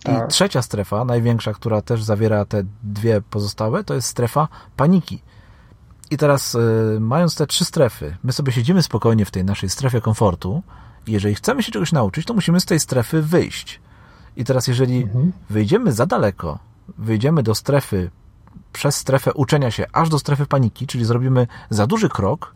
Tak. 0.04 0.28
I 0.28 0.32
trzecia 0.32 0.62
strefa, 0.62 1.06
największa, 1.06 1.54
która 1.54 1.82
też 1.82 2.04
zawiera 2.04 2.46
te 2.46 2.64
dwie 2.84 3.22
pozostałe, 3.22 3.84
to 3.84 3.94
jest 3.94 4.08
strefa 4.08 4.48
paniki. 4.76 5.22
I 6.12 6.18
teraz, 6.18 6.58
mając 7.00 7.36
te 7.36 7.48
trzy 7.48 7.66
strefy, 7.66 8.18
my 8.24 8.32
sobie 8.32 8.52
siedzimy 8.52 8.84
spokojnie 8.84 9.26
w 9.26 9.32
tej 9.32 9.46
naszej 9.46 9.70
strefie 9.70 10.02
komfortu. 10.02 10.64
I 11.08 11.12
jeżeli 11.12 11.36
chcemy 11.36 11.64
się 11.64 11.72
czegoś 11.72 11.92
nauczyć, 11.92 12.26
to 12.26 12.34
musimy 12.34 12.60
z 12.60 12.66
tej 12.66 12.80
strefy 12.80 13.22
wyjść. 13.22 13.82
I 14.36 14.44
teraz, 14.44 14.68
jeżeli 14.68 15.04
mhm. 15.04 15.32
wyjdziemy 15.50 15.94
za 15.94 16.06
daleko, 16.06 16.60
wyjdziemy 16.98 17.44
do 17.44 17.56
strefy 17.56 18.12
przez 18.74 18.96
strefę 18.96 19.34
uczenia 19.34 19.72
się 19.72 19.86
aż 19.94 20.10
do 20.10 20.20
strefy 20.20 20.46
paniki, 20.46 20.88
czyli 20.88 21.06
zrobimy 21.06 21.48
za 21.70 21.88
duży 21.88 22.10
krok, 22.10 22.56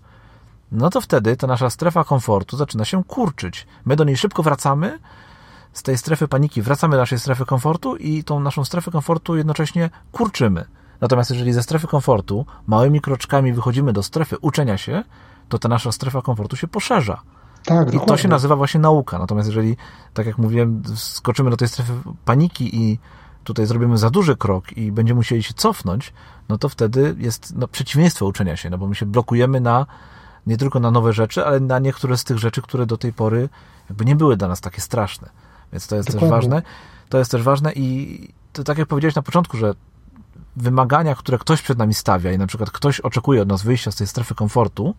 no 0.71 0.89
to 0.89 1.01
wtedy 1.01 1.37
ta 1.37 1.47
nasza 1.47 1.69
strefa 1.69 2.03
komfortu 2.03 2.57
zaczyna 2.57 2.85
się 2.85 3.03
kurczyć. 3.03 3.67
My 3.85 3.95
do 3.95 4.03
niej 4.03 4.17
szybko 4.17 4.43
wracamy, 4.43 4.99
z 5.73 5.83
tej 5.83 5.97
strefy 5.97 6.27
paniki 6.27 6.61
wracamy 6.61 6.91
do 6.91 7.01
naszej 7.01 7.19
strefy 7.19 7.45
komfortu 7.45 7.95
i 7.95 8.23
tą 8.23 8.39
naszą 8.39 8.65
strefę 8.65 8.91
komfortu 8.91 9.35
jednocześnie 9.35 9.89
kurczymy. 10.11 10.65
Natomiast 11.01 11.31
jeżeli 11.31 11.53
ze 11.53 11.63
strefy 11.63 11.87
komfortu 11.87 12.45
małymi 12.67 13.01
kroczkami 13.01 13.53
wychodzimy 13.53 13.93
do 13.93 14.03
strefy 14.03 14.37
uczenia 14.41 14.77
się, 14.77 15.03
to 15.49 15.59
ta 15.59 15.69
nasza 15.69 15.91
strefa 15.91 16.21
komfortu 16.21 16.55
się 16.55 16.67
poszerza. 16.67 17.21
Tak, 17.65 17.93
I 17.93 17.99
to 17.99 18.17
się 18.17 18.27
nazywa 18.27 18.55
właśnie 18.55 18.79
nauka. 18.79 19.19
Natomiast 19.19 19.47
jeżeli, 19.47 19.77
tak 20.13 20.25
jak 20.25 20.37
mówiłem, 20.37 20.83
skoczymy 20.95 21.49
do 21.49 21.57
tej 21.57 21.67
strefy 21.67 21.93
paniki 22.25 22.75
i 22.81 22.99
tutaj 23.45 23.65
zrobimy 23.65 23.97
za 23.97 24.09
duży 24.09 24.35
krok 24.35 24.77
i 24.77 24.91
będziemy 24.91 25.17
musieli 25.17 25.43
się 25.43 25.53
cofnąć, 25.53 26.13
no 26.49 26.57
to 26.57 26.69
wtedy 26.69 27.15
jest 27.17 27.55
no, 27.55 27.67
przeciwieństwo 27.67 28.25
uczenia 28.25 28.57
się, 28.57 28.69
no 28.69 28.77
bo 28.77 28.87
my 28.87 28.95
się 28.95 29.05
blokujemy 29.05 29.61
na 29.61 29.85
nie 30.47 30.57
tylko 30.57 30.79
na 30.79 30.91
nowe 30.91 31.13
rzeczy, 31.13 31.45
ale 31.45 31.59
na 31.59 31.79
niektóre 31.79 32.17
z 32.17 32.23
tych 32.23 32.37
rzeczy, 32.37 32.61
które 32.61 32.85
do 32.85 32.97
tej 32.97 33.13
pory 33.13 33.49
jakby 33.89 34.05
nie 34.05 34.15
były 34.15 34.37
dla 34.37 34.47
nas 34.47 34.61
takie 34.61 34.81
straszne. 34.81 35.29
Więc 35.71 35.87
to 35.87 35.95
jest 35.95 36.11
Dokładnie. 36.11 36.29
też 36.29 36.31
ważne. 36.31 36.61
To 37.09 37.17
jest 37.17 37.31
też 37.31 37.43
ważne 37.43 37.73
i 37.73 38.19
to 38.53 38.63
tak 38.63 38.77
jak 38.77 38.87
powiedziałeś 38.87 39.15
na 39.15 39.21
początku, 39.21 39.57
że 39.57 39.73
wymagania, 40.55 41.15
które 41.15 41.37
ktoś 41.37 41.61
przed 41.61 41.77
nami 41.77 41.93
stawia 41.93 42.31
i 42.31 42.37
na 42.37 42.47
przykład 42.47 42.71
ktoś 42.71 42.99
oczekuje 42.99 43.41
od 43.41 43.47
nas 43.47 43.63
wyjścia 43.63 43.91
z 43.91 43.95
tej 43.95 44.07
strefy 44.07 44.35
komfortu, 44.35 44.95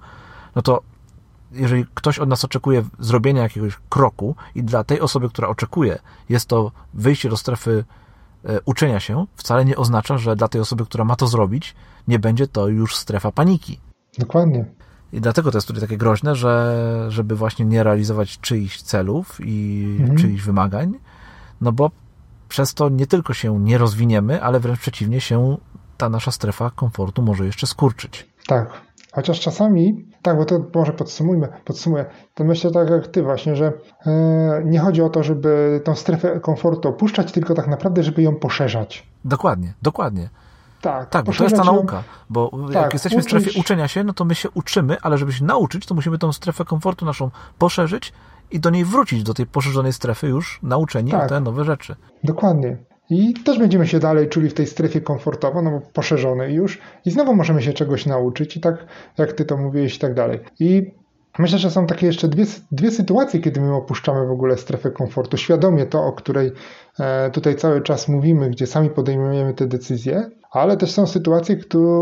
no 0.55 0.63
to 0.63 0.83
jeżeli 1.53 1.87
ktoś 1.95 2.19
od 2.19 2.29
nas 2.29 2.45
oczekuje 2.45 2.85
zrobienia 2.99 3.43
jakiegoś 3.43 3.79
kroku 3.89 4.37
i 4.55 4.63
dla 4.63 4.85
tej 4.85 5.01
osoby, 5.01 5.29
która 5.29 5.49
oczekuje, 5.49 5.99
jest 6.29 6.49
to 6.49 6.73
wyjście 6.95 7.29
do 7.29 7.37
strefy 7.37 7.85
E, 7.85 7.85
uczenia 8.65 9.01
się 9.01 9.27
wcale 9.37 9.65
nie 9.65 9.77
oznacza, 9.77 10.19
że 10.19 10.37
dla 10.37 10.49
tej 10.49 10.61
osoby, 10.61 10.85
która 10.85 11.05
ma 11.05 11.17
to 11.17 11.27
zrobić, 11.27 11.75
nie 12.09 12.19
będzie 12.19 12.47
to 12.47 12.69
już 12.69 12.97
strefa 12.97 13.33
paniki. 13.33 13.81
Dokładnie. 14.19 14.65
I 15.13 15.21
dlatego 15.21 15.51
to 15.51 15.59
jest 15.59 15.67
tutaj 15.67 15.83
takie 15.83 15.97
groźne, 15.97 16.35
że 16.35 17.07
żeby 17.09 17.37
właśnie 17.37 17.65
nie 17.65 17.83
realizować 17.83 18.41
czyichś 18.41 18.83
celów 18.83 19.39
i 19.45 19.87
mhm. 20.01 20.19
czyichś 20.19 20.43
wymagań, 20.43 20.95
no 21.61 21.73
bo 21.73 21.91
przez 22.49 22.75
to 22.75 22.89
nie 22.89 23.07
tylko 23.07 23.35
się 23.35 23.61
nie 23.61 23.79
rozwiniemy, 23.79 24.43
ale 24.43 24.61
wręcz 24.61 24.81
przeciwnie 24.81 25.21
się 25.21 25.57
ta 25.97 26.09
nasza 26.09 26.31
strefa 26.31 26.71
komfortu 26.71 27.23
może 27.23 27.47
jeszcze 27.47 27.67
skurczyć. 27.67 28.27
Tak. 28.47 28.86
Chociaż 29.17 29.41
czasami, 29.41 30.07
tak, 30.23 30.37
bo 30.37 30.45
to 30.45 30.61
może 30.75 30.93
podsumujmy, 30.93 31.49
podsumuję, 31.65 32.05
to 32.35 32.45
myślę 32.45 32.71
tak 32.71 32.91
jak 32.91 33.07
ty 33.07 33.23
właśnie, 33.23 33.57
że 33.57 33.73
e, 34.07 34.63
nie 34.65 34.79
chodzi 34.79 35.03
o 35.03 35.09
to, 35.09 35.23
żeby 35.23 35.81
tą 35.85 35.95
strefę 35.95 36.41
komfortu 36.41 36.89
opuszczać, 36.89 37.33
tylko 37.33 37.55
tak 37.55 37.67
naprawdę, 37.67 38.03
żeby 38.03 38.23
ją 38.23 38.37
poszerzać. 38.37 39.07
Dokładnie, 39.25 39.75
dokładnie. 39.83 40.29
Tak, 40.81 41.11
tak 41.11 41.25
bo 41.25 41.33
to 41.33 41.45
jest 41.45 41.57
ta 41.57 41.65
nauka, 41.65 42.03
bo 42.31 42.51
tak, 42.67 42.75
jak 42.75 42.93
jesteśmy 42.93 43.19
uczyć... 43.19 43.29
w 43.29 43.41
strefie 43.41 43.61
uczenia 43.61 43.89
się, 43.89 44.05
no 44.05 44.13
to 44.13 44.25
my 44.25 44.35
się 44.35 44.51
uczymy, 44.51 44.97
ale 45.03 45.19
żeby 45.19 45.33
się 45.33 45.45
nauczyć, 45.45 45.87
to 45.87 45.95
musimy 45.95 46.19
tą 46.19 46.33
strefę 46.33 46.65
komfortu 46.65 47.05
naszą 47.05 47.31
poszerzyć 47.59 48.13
i 48.51 48.61
do 48.61 48.71
niej 48.71 48.85
wrócić, 48.85 49.23
do 49.23 49.35
tej 49.35 49.47
poszerzonej 49.47 49.93
strefy 49.93 50.27
już 50.29 50.61
nauczeni 50.63 51.11
tak, 51.11 51.25
o 51.25 51.29
te 51.29 51.41
nowe 51.41 51.65
rzeczy. 51.65 51.97
Dokładnie. 52.25 52.79
I 53.11 53.35
też 53.35 53.59
będziemy 53.59 53.87
się 53.87 53.99
dalej 53.99 54.29
czuli 54.29 54.51
w 54.51 54.55
tej 54.55 54.67
strefie 54.67 55.01
komfortowo, 55.01 55.63
no 55.63 55.71
bo 55.71 55.81
poszerzonej 55.81 56.55
już 56.55 56.79
i 57.05 57.11
znowu 57.11 57.35
możemy 57.35 57.63
się 57.63 57.73
czegoś 57.73 58.07
nauczyć 58.07 58.57
i 58.57 58.61
tak 58.61 58.87
jak 59.19 59.33
ty 59.33 59.45
to 59.45 59.57
mówiłeś 59.57 59.97
i 59.97 59.99
tak 59.99 60.15
dalej. 60.15 60.41
I 60.61 60.91
myślę, 61.39 61.59
że 61.59 61.71
są 61.71 61.87
takie 61.87 62.07
jeszcze 62.07 62.29
dwie, 62.29 62.45
dwie 62.73 62.91
sytuacje, 62.91 63.41
kiedy 63.41 63.61
my 63.61 63.75
opuszczamy 63.75 64.27
w 64.27 64.31
ogóle 64.31 64.57
strefę 64.57 64.91
komfortu. 64.91 65.37
Świadomie 65.37 65.87
to, 65.87 66.05
o 66.05 66.13
której 66.13 66.53
e, 67.01 67.31
tutaj 67.31 67.57
cały 67.57 67.83
czas 67.83 68.09
mówimy, 68.09 68.51
gdzie 68.51 68.67
sami 68.67 68.91
podejmujemy 68.91 69.55
te 69.55 69.67
decyzje, 69.67 70.31
ale 70.51 70.77
też 70.77 70.91
są 70.91 71.07
sytuacje, 71.07 71.57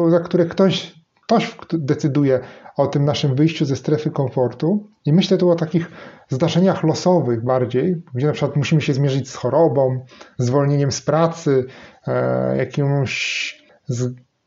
za 0.08 0.20
które 0.20 0.46
ktoś, 0.46 1.03
ktoś 1.26 1.56
decyduje 1.72 2.40
o 2.76 2.86
tym 2.86 3.04
naszym 3.04 3.34
wyjściu 3.34 3.64
ze 3.64 3.76
strefy 3.76 4.10
komfortu. 4.10 4.88
I 5.04 5.12
myślę 5.12 5.36
tu 5.36 5.50
o 5.50 5.54
takich 5.54 5.90
zdarzeniach 6.28 6.84
losowych 6.84 7.44
bardziej, 7.44 8.02
gdzie 8.14 8.26
na 8.26 8.32
przykład 8.32 8.56
musimy 8.56 8.80
się 8.80 8.94
zmierzyć 8.94 9.30
z 9.30 9.34
chorobą, 9.34 10.04
zwolnieniem 10.38 10.92
z 10.92 11.02
pracy, 11.02 11.64
e, 12.06 12.56
jakimś 12.56 13.64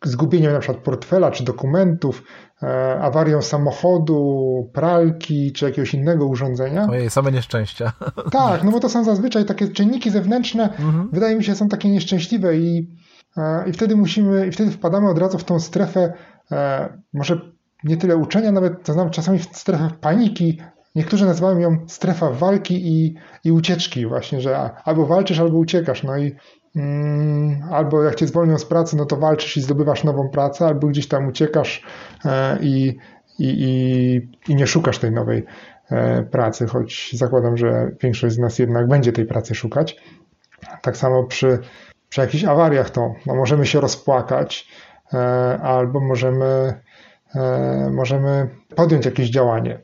zgubieniem 0.03 0.53
na 0.53 0.59
przykład 0.59 0.83
portfela 0.83 1.31
czy 1.31 1.43
dokumentów, 1.43 2.23
e, 2.63 2.99
awarią 3.01 3.41
samochodu, 3.41 4.69
pralki 4.73 5.51
czy 5.51 5.65
jakiegoś 5.65 5.93
innego 5.93 6.25
urządzenia. 6.25 6.87
Ojej, 6.89 7.09
same 7.09 7.31
nieszczęścia. 7.31 7.91
Tak, 8.31 8.63
no 8.63 8.71
bo 8.71 8.79
to 8.79 8.89
są 8.89 9.03
zazwyczaj 9.03 9.45
takie 9.45 9.67
czynniki 9.67 10.09
zewnętrzne, 10.09 10.63
mhm. 10.63 11.09
wydaje 11.13 11.35
mi 11.35 11.43
się, 11.43 11.55
są 11.55 11.69
takie 11.69 11.89
nieszczęśliwe 11.89 12.57
i, 12.57 12.95
e, 13.37 13.69
i 13.69 13.73
wtedy 13.73 13.95
musimy, 13.95 14.47
i 14.47 14.51
wtedy 14.51 14.71
wpadamy 14.71 15.09
od 15.09 15.17
razu 15.17 15.37
w 15.37 15.43
tą 15.43 15.59
strefę 15.59 16.13
może 17.13 17.39
nie 17.83 17.97
tyle 17.97 18.17
uczenia, 18.17 18.51
nawet 18.51 18.83
to 18.83 18.93
znam 18.93 19.09
czasami 19.09 19.39
w 19.39 19.47
paniki. 20.01 20.61
Niektórzy 20.95 21.25
nazywają 21.25 21.59
ją 21.59 21.77
strefa 21.87 22.29
walki 22.29 22.87
i, 22.87 23.15
i 23.43 23.51
ucieczki 23.51 24.05
właśnie, 24.05 24.41
że 24.41 24.69
albo 24.83 25.05
walczysz, 25.05 25.39
albo 25.39 25.57
uciekasz. 25.57 26.03
No 26.03 26.17
i 26.17 26.35
mm, 26.75 27.63
albo 27.71 28.03
jak 28.03 28.15
cię 28.15 28.27
zwolnią 28.27 28.57
z 28.57 28.65
pracy, 28.65 28.97
no 28.97 29.05
to 29.05 29.17
walczysz 29.17 29.57
i 29.57 29.61
zdobywasz 29.61 30.03
nową 30.03 30.29
pracę, 30.29 30.65
albo 30.65 30.87
gdzieś 30.87 31.07
tam 31.07 31.27
uciekasz 31.27 31.83
e, 32.25 32.57
i, 32.61 32.97
i, 33.39 33.47
i, 33.47 34.51
i 34.51 34.55
nie 34.55 34.67
szukasz 34.67 34.99
tej 34.99 35.11
nowej 35.11 35.45
e, 35.91 36.23
pracy, 36.23 36.67
choć 36.67 37.11
zakładam, 37.13 37.57
że 37.57 37.91
większość 38.01 38.35
z 38.35 38.39
nas 38.39 38.59
jednak 38.59 38.87
będzie 38.87 39.11
tej 39.11 39.25
pracy 39.25 39.55
szukać. 39.55 40.01
Tak 40.81 40.97
samo 40.97 41.23
przy, 41.23 41.59
przy 42.09 42.21
jakichś 42.21 42.43
awariach 42.43 42.89
to 42.89 43.13
no, 43.25 43.35
możemy 43.35 43.65
się 43.65 43.81
rozpłakać, 43.81 44.67
e, 44.67 44.86
albo 45.61 45.99
możemy 45.99 46.73
E, 47.35 47.89
możemy 47.93 48.49
podjąć 48.75 49.05
jakieś 49.05 49.29
działanie, 49.29 49.79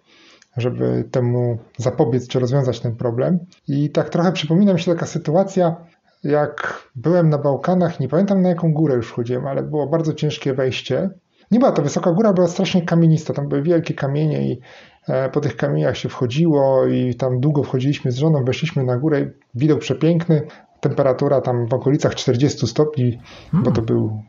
żeby 0.58 1.04
temu 1.12 1.58
zapobiec 1.78 2.28
czy 2.28 2.40
rozwiązać 2.40 2.80
ten 2.80 2.96
problem. 2.96 3.40
I 3.68 3.90
tak 3.90 4.10
trochę 4.10 4.32
przypomina 4.32 4.74
mi 4.74 4.80
się 4.80 4.92
taka 4.94 5.06
sytuacja, 5.06 5.76
jak 6.24 6.84
byłem 6.96 7.30
na 7.30 7.38
Bałkanach, 7.38 8.00
nie 8.00 8.08
pamiętam 8.08 8.42
na 8.42 8.50
jaką 8.50 8.74
górę 8.74 8.96
już 8.96 9.12
chodziłem, 9.12 9.48
ale 9.48 9.64
było 9.64 9.88
bardzo 9.88 10.14
ciężkie 10.14 10.54
wejście. 10.54 11.10
Nie 11.52 11.60
była 11.60 11.72
to 11.72 11.82
wysoka 11.82 12.12
góra, 12.12 12.34
była 12.34 12.48
strasznie 12.48 12.82
kamienista, 12.82 13.34
tam 13.34 13.48
były 13.48 13.62
wielkie 13.62 13.94
kamienie 13.94 14.52
i 14.52 14.60
e, 15.08 15.30
po 15.30 15.42
tych 15.42 15.56
kamieniach 15.56 15.98
się 15.98 16.10
wchodziło 16.10 16.88
i 16.88 17.16
tam 17.16 17.40
długo 17.40 17.64
wchodziliśmy 17.64 18.12
z 18.12 18.18
żoną, 18.18 18.44
weszliśmy 18.46 18.84
na 18.84 18.98
górę, 18.98 19.26
widok 19.56 19.80
przepiękny, 19.80 20.42
temperatura 20.80 21.42
tam 21.42 21.68
w 21.68 21.74
okolicach 21.74 22.16
40 22.16 22.68
stopni, 22.68 23.20
bo 23.54 23.72
to 23.72 23.82
był 23.82 24.24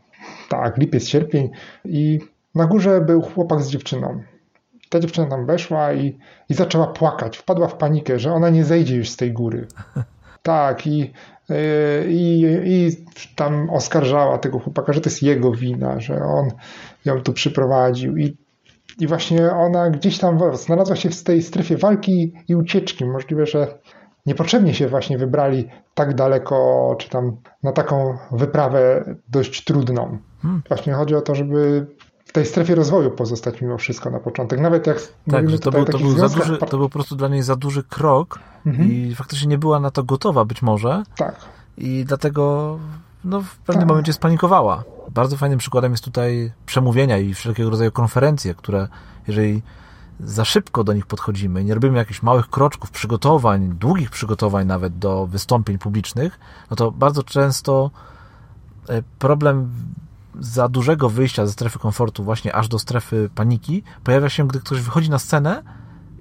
Tak, 0.49 0.77
lipiec, 0.77 1.07
sierpień 1.07 1.49
i 1.85 2.19
na 2.55 2.65
górze 2.65 3.01
był 3.01 3.21
chłopak 3.21 3.61
z 3.61 3.69
dziewczyną. 3.69 4.23
Ta 4.89 4.99
dziewczyna 4.99 5.27
tam 5.27 5.45
weszła 5.45 5.93
i, 5.93 6.17
i 6.49 6.53
zaczęła 6.53 6.87
płakać. 6.87 7.37
Wpadła 7.37 7.67
w 7.67 7.77
panikę, 7.77 8.19
że 8.19 8.33
ona 8.33 8.49
nie 8.49 8.65
zejdzie 8.65 8.95
już 8.95 9.09
z 9.09 9.17
tej 9.17 9.33
góry. 9.33 9.67
Tak, 10.41 10.87
i, 10.87 11.13
y, 11.51 11.55
i, 12.09 12.41
i 12.65 13.05
tam 13.35 13.69
oskarżała 13.69 14.37
tego 14.37 14.59
chłopaka, 14.59 14.93
że 14.93 15.01
to 15.01 15.09
jest 15.09 15.23
jego 15.23 15.51
wina, 15.51 15.99
że 15.99 16.23
on 16.23 16.49
ją 17.05 17.21
tu 17.21 17.33
przyprowadził. 17.33 18.17
I, 18.17 18.37
i 18.99 19.07
właśnie 19.07 19.51
ona 19.51 19.89
gdzieś 19.89 20.17
tam 20.17 20.39
znalazła 20.53 20.95
się 20.95 21.09
w 21.09 21.23
tej 21.23 21.41
strefie 21.41 21.77
walki 21.77 22.33
i 22.47 22.55
ucieczki. 22.55 23.05
Możliwe, 23.05 23.45
że 23.45 23.77
niepotrzebnie 24.25 24.73
się 24.73 24.87
właśnie 24.87 25.17
wybrali 25.17 25.67
tak 25.93 26.15
daleko, 26.15 26.95
czy 26.99 27.09
tam 27.09 27.37
na 27.63 27.71
taką 27.71 28.17
wyprawę 28.31 29.05
dość 29.29 29.63
trudną. 29.63 30.17
Hmm. 30.41 30.61
Właśnie 30.67 30.93
chodzi 30.93 31.15
o 31.15 31.21
to, 31.21 31.35
żeby 31.35 31.87
w 32.25 32.31
tej 32.31 32.45
strefie 32.45 32.75
rozwoju 32.75 33.11
pozostać 33.11 33.61
mimo 33.61 33.77
wszystko 33.77 34.09
na 34.09 34.19
początek. 34.19 34.59
Nawet 34.59 34.87
jak 34.87 34.97
tak, 35.31 35.49
że 35.49 35.59
to, 35.59 35.71
był, 35.71 35.85
to, 35.85 35.97
był 35.97 36.11
za 36.11 36.29
duży, 36.29 36.57
to 36.57 36.77
był 36.77 36.89
po 36.89 36.93
prostu 36.93 37.15
dla 37.15 37.27
niej 37.27 37.43
za 37.43 37.55
duży 37.55 37.83
krok 37.83 38.39
mhm. 38.65 38.91
i 38.91 39.15
faktycznie 39.15 39.47
nie 39.47 39.57
była 39.57 39.79
na 39.79 39.91
to 39.91 40.03
gotowa 40.03 40.45
być 40.45 40.61
może. 40.61 41.03
Tak. 41.17 41.35
I 41.77 42.05
dlatego 42.07 42.77
no, 43.25 43.41
w 43.41 43.57
pewnym 43.57 43.81
tak. 43.81 43.89
momencie 43.89 44.13
spanikowała. 44.13 44.83
Bardzo 45.11 45.37
fajnym 45.37 45.59
przykładem 45.59 45.91
jest 45.91 46.03
tutaj 46.03 46.51
przemówienia 46.65 47.17
i 47.17 47.33
wszelkiego 47.33 47.69
rodzaju 47.69 47.91
konferencje, 47.91 48.53
które 48.53 48.87
jeżeli 49.27 49.61
za 50.19 50.45
szybko 50.45 50.83
do 50.83 50.93
nich 50.93 51.05
podchodzimy, 51.05 51.63
nie 51.63 51.73
robimy 51.73 51.97
jakichś 51.97 52.21
małych 52.21 52.49
kroczków, 52.49 52.91
przygotowań, 52.91 53.69
długich 53.79 54.09
przygotowań 54.09 54.67
nawet 54.67 54.97
do 54.97 55.27
wystąpień 55.27 55.77
publicznych, 55.77 56.39
no 56.69 56.75
to 56.75 56.91
bardzo 56.91 57.23
często 57.23 57.91
e, 58.89 59.03
problem 59.19 59.71
za 60.39 60.69
dużego 60.69 61.09
wyjścia 61.09 61.45
ze 61.45 61.51
strefy 61.51 61.79
komfortu 61.79 62.23
właśnie 62.23 62.55
aż 62.55 62.67
do 62.67 62.79
strefy 62.79 63.29
paniki 63.35 63.83
pojawia 64.03 64.29
się, 64.29 64.47
gdy 64.47 64.59
ktoś 64.59 64.81
wychodzi 64.81 65.09
na 65.09 65.19
scenę 65.19 65.63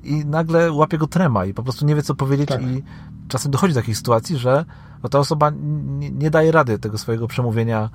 i 0.02 0.24
nagle 0.24 0.72
łapie 0.72 0.98
go 0.98 1.06
trema 1.06 1.44
i 1.44 1.54
po 1.54 1.62
prostu 1.62 1.86
nie 1.86 1.94
wie, 1.94 2.02
co 2.02 2.14
powiedzieć 2.14 2.48
tak. 2.48 2.62
i 2.62 2.82
czasem 3.28 3.52
dochodzi 3.52 3.74
do 3.74 3.80
takiej 3.80 3.94
sytuacji, 3.94 4.36
że 4.36 4.64
ta 5.10 5.18
osoba 5.18 5.50
nie, 5.98 6.10
nie 6.10 6.30
daje 6.30 6.52
rady 6.52 6.78
tego 6.78 6.98
swojego 6.98 7.28
przemówienia 7.28 7.90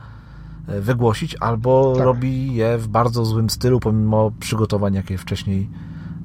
wygłosić 0.81 1.35
albo 1.39 1.93
tak. 1.95 2.05
robi 2.05 2.55
je 2.55 2.77
w 2.77 2.87
bardzo 2.87 3.25
złym 3.25 3.49
stylu, 3.49 3.79
pomimo 3.79 4.31
przygotowań, 4.39 4.93
jakie 4.93 5.17
wcześniej 5.17 5.69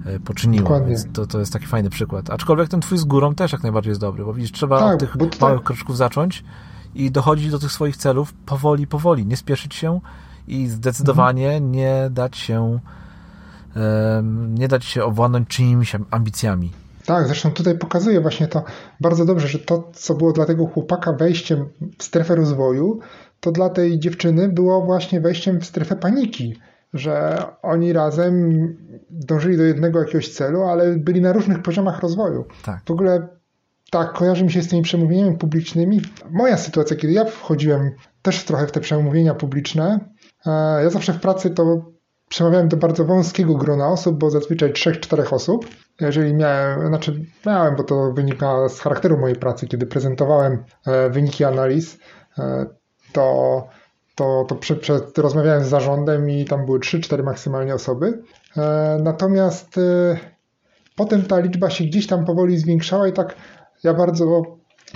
e, 0.07 0.21
poczyniła. 0.21 0.81
Więc 0.81 1.07
to, 1.13 1.27
to 1.27 1.39
jest 1.39 1.53
taki 1.53 1.67
fajny 1.67 1.91
przykład. 1.91 2.31
Aczkolwiek 2.31 2.69
ten 2.69 2.81
twój 2.81 2.99
z 2.99 3.05
górą 3.05 3.35
też 3.35 3.53
jak 3.53 3.63
najbardziej 3.63 3.91
jest 3.91 4.01
dobry, 4.01 4.25
bo 4.25 4.35
widzisz, 4.35 4.53
trzeba 4.53 4.79
tak, 4.79 4.95
od 4.95 5.01
tych 5.01 5.41
małych 5.41 5.63
kroczków 5.63 5.97
zacząć 5.97 6.45
i 6.95 7.11
dochodzić 7.11 7.51
do 7.51 7.59
tych 7.59 7.73
swoich 7.73 7.97
celów 7.97 8.33
powoli, 8.33 8.87
powoli, 8.87 9.27
nie 9.27 9.37
spieszyć 9.37 9.75
się 9.75 10.01
i 10.49 10.67
zdecydowanie 10.67 11.47
mhm. 11.47 11.73
nie 11.73 12.09
dać 12.11 12.37
się 12.37 12.79
nie 14.49 14.69
dać 14.69 14.85
się 14.85 15.05
owładnąć 15.05 15.49
czyimiś 15.49 15.97
ambicjami. 16.11 16.71
Tak, 17.07 17.27
zresztą 17.27 17.51
tutaj 17.51 17.79
pokazuje 17.79 18.21
właśnie 18.21 18.49
to 18.49 18.65
bardzo 19.01 19.25
dobrze, 19.25 19.49
że 19.49 19.59
to, 19.59 19.91
co 19.95 20.15
było 20.15 20.33
dla 20.33 20.47
tego 20.47 20.67
chłopaka 20.67 21.13
wejściem 21.13 21.69
w 21.99 22.05
strefę 22.05 22.35
rozwoju, 22.35 23.01
to 23.45 23.53
dla 23.53 23.71
tej 23.71 23.99
dziewczyny 23.99 24.49
było 24.49 24.83
właśnie 24.83 25.21
wejściem 25.21 25.61
w 25.61 25.65
strefę 25.65 25.97
paniki, 25.97 26.59
że 26.95 27.43
oni 27.63 27.93
razem 27.93 28.77
dążyli 29.11 29.57
do 29.57 29.63
jednego 29.63 30.01
jakiegoś 30.01 30.29
celu, 30.29 30.63
ale 30.63 30.97
byli 30.97 31.21
na 31.21 31.33
różnych 31.33 31.63
poziomach 31.63 32.01
rozwoju. 32.01 32.45
Tak. 32.65 32.81
W 32.87 32.91
ogóle 32.91 33.29
tak, 33.91 34.13
kojarzy 34.13 34.45
mi 34.45 34.53
się 34.53 34.63
z 34.63 34.69
tymi 34.69 34.83
przemówieniami 34.83 35.39
publicznymi. 35.39 36.03
Moja 36.31 36.57
sytuacja, 36.57 36.97
kiedy 36.97 37.13
ja 37.13 37.25
wchodziłem 37.25 37.91
też 38.23 38.45
trochę 38.45 38.67
w 38.67 38.73
te 38.73 38.81
przemówienia 38.81 39.35
publiczne, 39.35 40.01
e, 40.47 40.51
ja 40.83 40.91
zawsze 40.91 41.13
w 41.13 41.21
pracy 41.21 41.51
to 41.51 41.93
przemawiałem 42.29 42.69
do 42.69 42.77
bardzo 42.77 43.05
wąskiego 43.05 43.55
grona 43.55 43.89
osób, 43.89 44.19
bo 44.19 44.31
zazwyczaj 44.31 44.73
3-4 44.73 45.35
osób. 45.35 45.67
Jeżeli 46.01 46.35
miałem, 46.35 46.89
znaczy 46.89 47.25
miałem, 47.47 47.77
bo 47.77 47.85
to 47.85 48.13
wynika 48.13 48.69
z 48.69 48.81
charakteru 48.81 49.19
mojej 49.19 49.37
pracy, 49.37 49.67
kiedy 49.67 49.87
prezentowałem 49.87 50.65
e, 50.87 51.11
wyniki 51.11 51.45
analiz, 51.45 51.99
e, 52.39 52.67
to, 53.15 53.69
to, 54.15 54.45
to 54.49 54.55
przy, 54.55 54.77
przy, 54.77 55.01
rozmawiałem 55.17 55.65
z 55.65 55.69
zarządem 55.69 56.31
i 56.31 56.45
tam 56.45 56.67
były 56.67 56.79
3-4 56.79 57.25
maksymalnie 57.25 57.75
osoby. 57.75 58.23
Natomiast 59.03 59.81
potem 60.97 61.23
ta 61.23 61.41
liczba 61.41 61.71
się 61.71 61.85
gdzieś 61.85 62.07
tam 62.07 62.25
powoli 62.25 62.59
zwiększała 62.59 63.09
i 63.09 63.13
tak 63.13 63.35
ja 63.85 63.95
bardzo, 63.95 64.43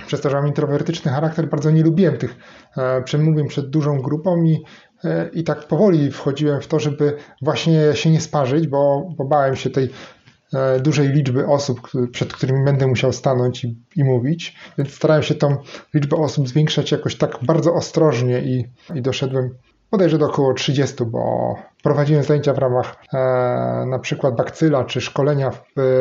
przez 0.07 0.21
to, 0.21 0.29
że 0.29 0.37
mam 0.37 0.47
introwertyczny 0.47 1.11
charakter, 1.11 1.49
bardzo 1.49 1.71
nie 1.71 1.83
lubiłem 1.83 2.17
tych 2.17 2.35
e, 2.77 3.01
przemówień 3.01 3.47
przed 3.47 3.69
dużą 3.69 4.01
grupą 4.01 4.43
i, 4.43 4.63
e, 5.03 5.29
i 5.33 5.43
tak 5.43 5.67
powoli 5.67 6.11
wchodziłem 6.11 6.61
w 6.61 6.67
to, 6.67 6.79
żeby 6.79 7.17
właśnie 7.41 7.81
się 7.93 8.09
nie 8.09 8.21
sparzyć, 8.21 8.67
bo, 8.67 9.09
bo 9.17 9.25
bałem 9.25 9.55
się 9.55 9.69
tej 9.69 9.85
e, 9.85 9.89
dużej 10.79 11.09
liczby 11.09 11.47
osób, 11.47 11.81
przed 12.11 12.33
którymi 12.33 12.65
będę 12.65 12.87
musiał 12.87 13.13
stanąć 13.13 13.63
i, 13.63 13.77
i, 13.95 14.03
mówić, 14.03 14.55
więc 14.77 14.93
starałem 14.93 15.23
się 15.23 15.35
tą 15.35 15.57
liczbę 15.93 16.17
osób 16.17 16.47
zwiększać 16.47 16.91
jakoś 16.91 17.15
tak 17.15 17.37
bardzo 17.41 17.73
ostrożnie 17.73 18.41
i, 18.41 18.65
i 18.95 19.01
doszedłem 19.01 19.49
bodajże 19.91 20.17
do 20.17 20.25
około 20.25 20.53
30, 20.53 21.05
bo 21.05 21.55
prowadziłem 21.83 22.23
zajęcia 22.23 22.53
w 22.53 22.57
ramach 22.57 22.95
e, 23.13 23.17
na 23.87 23.99
przykład 23.99 24.35
bakcyla 24.35 24.83
czy 24.83 25.01
szkolenia 25.01 25.51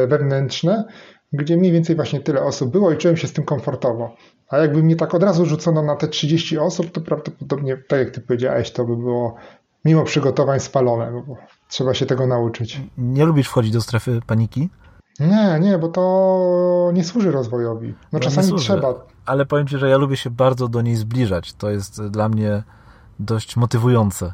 wewnętrzne, 0.09 0.85
gdzie 1.33 1.57
mniej 1.57 1.73
więcej 1.73 1.97
właśnie 1.97 2.21
tyle 2.21 2.43
osób 2.43 2.71
było 2.71 2.93
i 2.93 2.97
czułem 2.97 3.17
się 3.17 3.29
z 3.29 3.33
tym 3.33 3.45
komfortowo. 3.45 4.17
A 4.49 4.59
jakby 4.59 4.83
mnie 4.83 4.97
tak 4.97 5.15
od 5.15 5.23
razu 5.23 5.47
rzucono 5.47 5.83
na 5.83 5.97
te 5.97 6.09
30 6.09 6.59
osób, 6.59 6.93
to 6.93 7.01
prawdopodobnie, 7.01 7.83
tak 7.89 7.99
jak 7.99 8.11
ty 8.11 8.21
powiedziałeś, 8.21 8.71
to 8.71 8.85
by 8.85 8.97
było 8.97 9.37
mimo 9.85 10.05
przygotowań 10.05 10.61
spalone, 10.61 11.23
bo 11.27 11.37
trzeba 11.69 11.95
się 11.95 12.07
tego 12.07 12.27
nauczyć. 12.27 12.81
Nie 12.99 13.25
lubisz 13.25 13.49
wchodzić 13.49 13.73
do 13.73 13.81
strefy 13.81 14.21
paniki? 14.27 14.69
Nie, 15.21 15.59
nie, 15.61 15.79
bo 15.79 15.89
to 15.89 16.91
nie 16.95 17.05
służy 17.05 17.31
rozwojowi. 17.31 17.89
No, 17.89 17.95
no 18.13 18.21
czasami 18.21 18.53
trzeba. 18.55 18.95
Ale 19.27 19.47
powiem 19.47 19.67
ci, 19.67 19.79
że 19.79 19.89
ja 19.89 19.97
lubię 19.97 20.17
się 20.17 20.31
bardzo 20.31 20.69
do 20.69 20.83
niej 20.83 20.97
zbliżać. 20.97 21.53
To 21.53 21.71
jest 21.71 22.07
dla 22.07 22.29
mnie 22.29 22.63
dość 23.19 23.57
motywujące. 23.57 24.33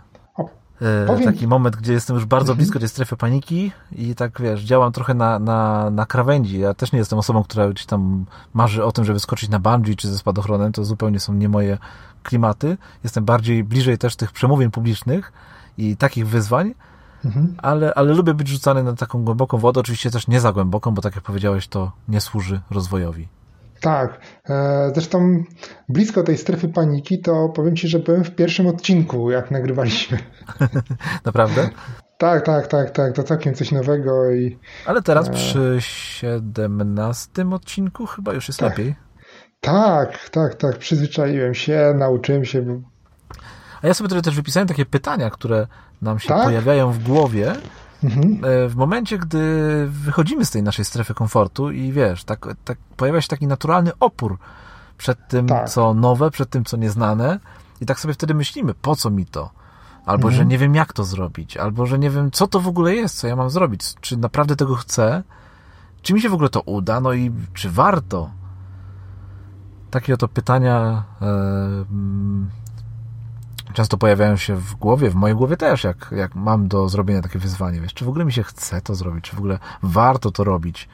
E, 0.82 1.06
Powiem... 1.06 1.24
Taki 1.24 1.46
moment, 1.46 1.76
gdzie 1.76 1.92
jestem 1.92 2.16
już 2.16 2.24
bardzo 2.24 2.52
mhm. 2.52 2.56
blisko 2.56 2.78
tej 2.78 2.88
strefy 2.88 3.16
paniki 3.16 3.72
i 3.92 4.14
tak 4.14 4.40
wiesz, 4.40 4.62
działam 4.62 4.92
trochę 4.92 5.14
na, 5.14 5.38
na, 5.38 5.90
na 5.90 6.06
krawędzi. 6.06 6.60
Ja 6.60 6.74
też 6.74 6.92
nie 6.92 6.98
jestem 6.98 7.18
osobą, 7.18 7.42
która 7.42 7.68
gdzieś 7.68 7.86
tam 7.86 8.26
marzy 8.54 8.84
o 8.84 8.92
tym, 8.92 9.04
żeby 9.04 9.20
skoczyć 9.20 9.48
na 9.48 9.58
bungee 9.58 9.96
czy 9.96 10.08
ze 10.08 10.18
spadochronem. 10.18 10.72
To 10.72 10.84
zupełnie 10.84 11.20
są 11.20 11.34
nie 11.34 11.48
moje 11.48 11.78
klimaty. 12.22 12.76
Jestem 13.04 13.24
bardziej 13.24 13.64
bliżej 13.64 13.98
też 13.98 14.16
tych 14.16 14.32
przemówień 14.32 14.70
publicznych 14.70 15.32
i 15.78 15.96
takich 15.96 16.28
wyzwań. 16.28 16.74
Mhm. 17.24 17.54
Ale, 17.58 17.94
ale 17.94 18.14
lubię 18.14 18.34
być 18.34 18.48
rzucany 18.48 18.82
na 18.82 18.92
taką 18.92 19.24
głęboką 19.24 19.58
wodę, 19.58 19.80
oczywiście 19.80 20.10
też 20.10 20.28
nie 20.28 20.40
za 20.40 20.52
głęboką, 20.52 20.90
bo 20.90 21.02
tak 21.02 21.14
jak 21.14 21.24
powiedziałeś, 21.24 21.68
to 21.68 21.92
nie 22.08 22.20
służy 22.20 22.60
rozwojowi. 22.70 23.28
Tak. 23.80 24.20
E, 24.48 24.90
zresztą 24.94 25.44
blisko 25.88 26.22
tej 26.22 26.38
strefy 26.38 26.68
paniki 26.68 27.18
to 27.18 27.48
powiem 27.48 27.76
Ci, 27.76 27.88
że 27.88 27.98
byłem 27.98 28.24
w 28.24 28.30
pierwszym 28.30 28.66
odcinku, 28.66 29.30
jak 29.30 29.50
nagrywaliśmy. 29.50 30.18
Naprawdę? 31.24 31.68
Tak, 32.18 32.44
tak, 32.44 32.66
tak, 32.66 32.90
tak. 32.90 33.12
To 33.12 33.22
całkiem 33.22 33.54
coś 33.54 33.72
nowego 33.72 34.30
i. 34.30 34.58
Ale 34.86 35.02
teraz 35.02 35.28
e, 35.28 35.30
przy 35.30 35.76
17 35.80 37.50
odcinku 37.50 38.06
chyba 38.06 38.32
już 38.32 38.48
jest 38.48 38.60
tak. 38.60 38.70
lepiej. 38.78 38.94
Tak, 39.60 40.28
tak, 40.28 40.54
tak. 40.54 40.78
Przyzwyczaiłem 40.78 41.54
się, 41.54 41.94
nauczyłem 41.98 42.44
się. 42.44 42.82
A 43.82 43.86
ja 43.86 43.94
sobie 43.94 44.08
tutaj 44.08 44.22
też 44.22 44.36
wypisałem 44.36 44.68
takie 44.68 44.86
pytania, 44.86 45.30
które 45.30 45.66
nam 46.02 46.18
się 46.18 46.28
tak? 46.28 46.44
pojawiają 46.44 46.92
w 46.92 46.98
głowie 46.98 47.54
Mhm. 48.04 48.44
E, 48.44 48.68
w 48.68 48.76
momencie, 48.76 49.18
gdy 49.18 49.40
wychodzimy 49.90 50.44
z 50.44 50.50
tej 50.50 50.62
naszej 50.62 50.84
strefy 50.84 51.14
komfortu 51.14 51.70
i 51.70 51.92
wiesz, 51.92 52.24
tak, 52.24 52.46
tak 52.64 52.78
pojawia 52.96 53.20
się 53.20 53.28
taki 53.28 53.46
naturalny 53.46 53.92
opór 54.00 54.38
przed 54.98 55.28
tym, 55.28 55.46
tak. 55.46 55.68
co 55.68 55.94
nowe, 55.94 56.30
przed 56.30 56.50
tym, 56.50 56.64
co 56.64 56.76
nieznane 56.76 57.40
i 57.80 57.86
tak 57.86 58.00
sobie 58.00 58.14
wtedy 58.14 58.34
myślimy, 58.34 58.74
po 58.74 58.96
co 58.96 59.10
mi 59.10 59.26
to? 59.26 59.50
Albo, 60.06 60.28
mhm. 60.28 60.34
że 60.34 60.46
nie 60.46 60.58
wiem, 60.58 60.74
jak 60.74 60.92
to 60.92 61.04
zrobić, 61.04 61.56
albo, 61.56 61.86
że 61.86 61.98
nie 61.98 62.10
wiem, 62.10 62.30
co 62.30 62.46
to 62.46 62.60
w 62.60 62.68
ogóle 62.68 62.94
jest, 62.94 63.18
co 63.18 63.26
ja 63.26 63.36
mam 63.36 63.50
zrobić, 63.50 63.94
czy 64.00 64.16
naprawdę 64.16 64.56
tego 64.56 64.74
chcę, 64.74 65.22
czy 66.02 66.14
mi 66.14 66.20
się 66.20 66.28
w 66.28 66.34
ogóle 66.34 66.48
to 66.48 66.60
uda, 66.60 67.00
no 67.00 67.12
i 67.12 67.32
czy 67.54 67.70
warto? 67.70 68.30
Takie 69.90 70.14
oto 70.14 70.28
pytania 70.28 71.04
e, 71.22 71.26
często 73.74 73.96
pojawiają 73.96 74.36
się 74.36 74.56
w 74.56 74.74
głowie, 74.74 75.10
w 75.10 75.14
mojej 75.14 75.36
głowie 75.36 75.56
też, 75.56 75.84
jak, 75.84 76.14
jak 76.16 76.34
mam 76.34 76.68
do 76.68 76.88
zrobienia 76.88 77.22
takie 77.22 77.38
wyzwanie, 77.38 77.80
wiesz, 77.80 77.94
czy 77.94 78.04
w 78.04 78.08
ogóle 78.08 78.24
mi 78.24 78.32
się 78.32 78.42
chce 78.42 78.80
to 78.80 78.94
zrobić, 78.94 79.24
czy 79.24 79.36
w 79.36 79.38
ogóle 79.38 79.58
warto 79.82 80.30
to 80.30 80.44
robić. 80.44 80.88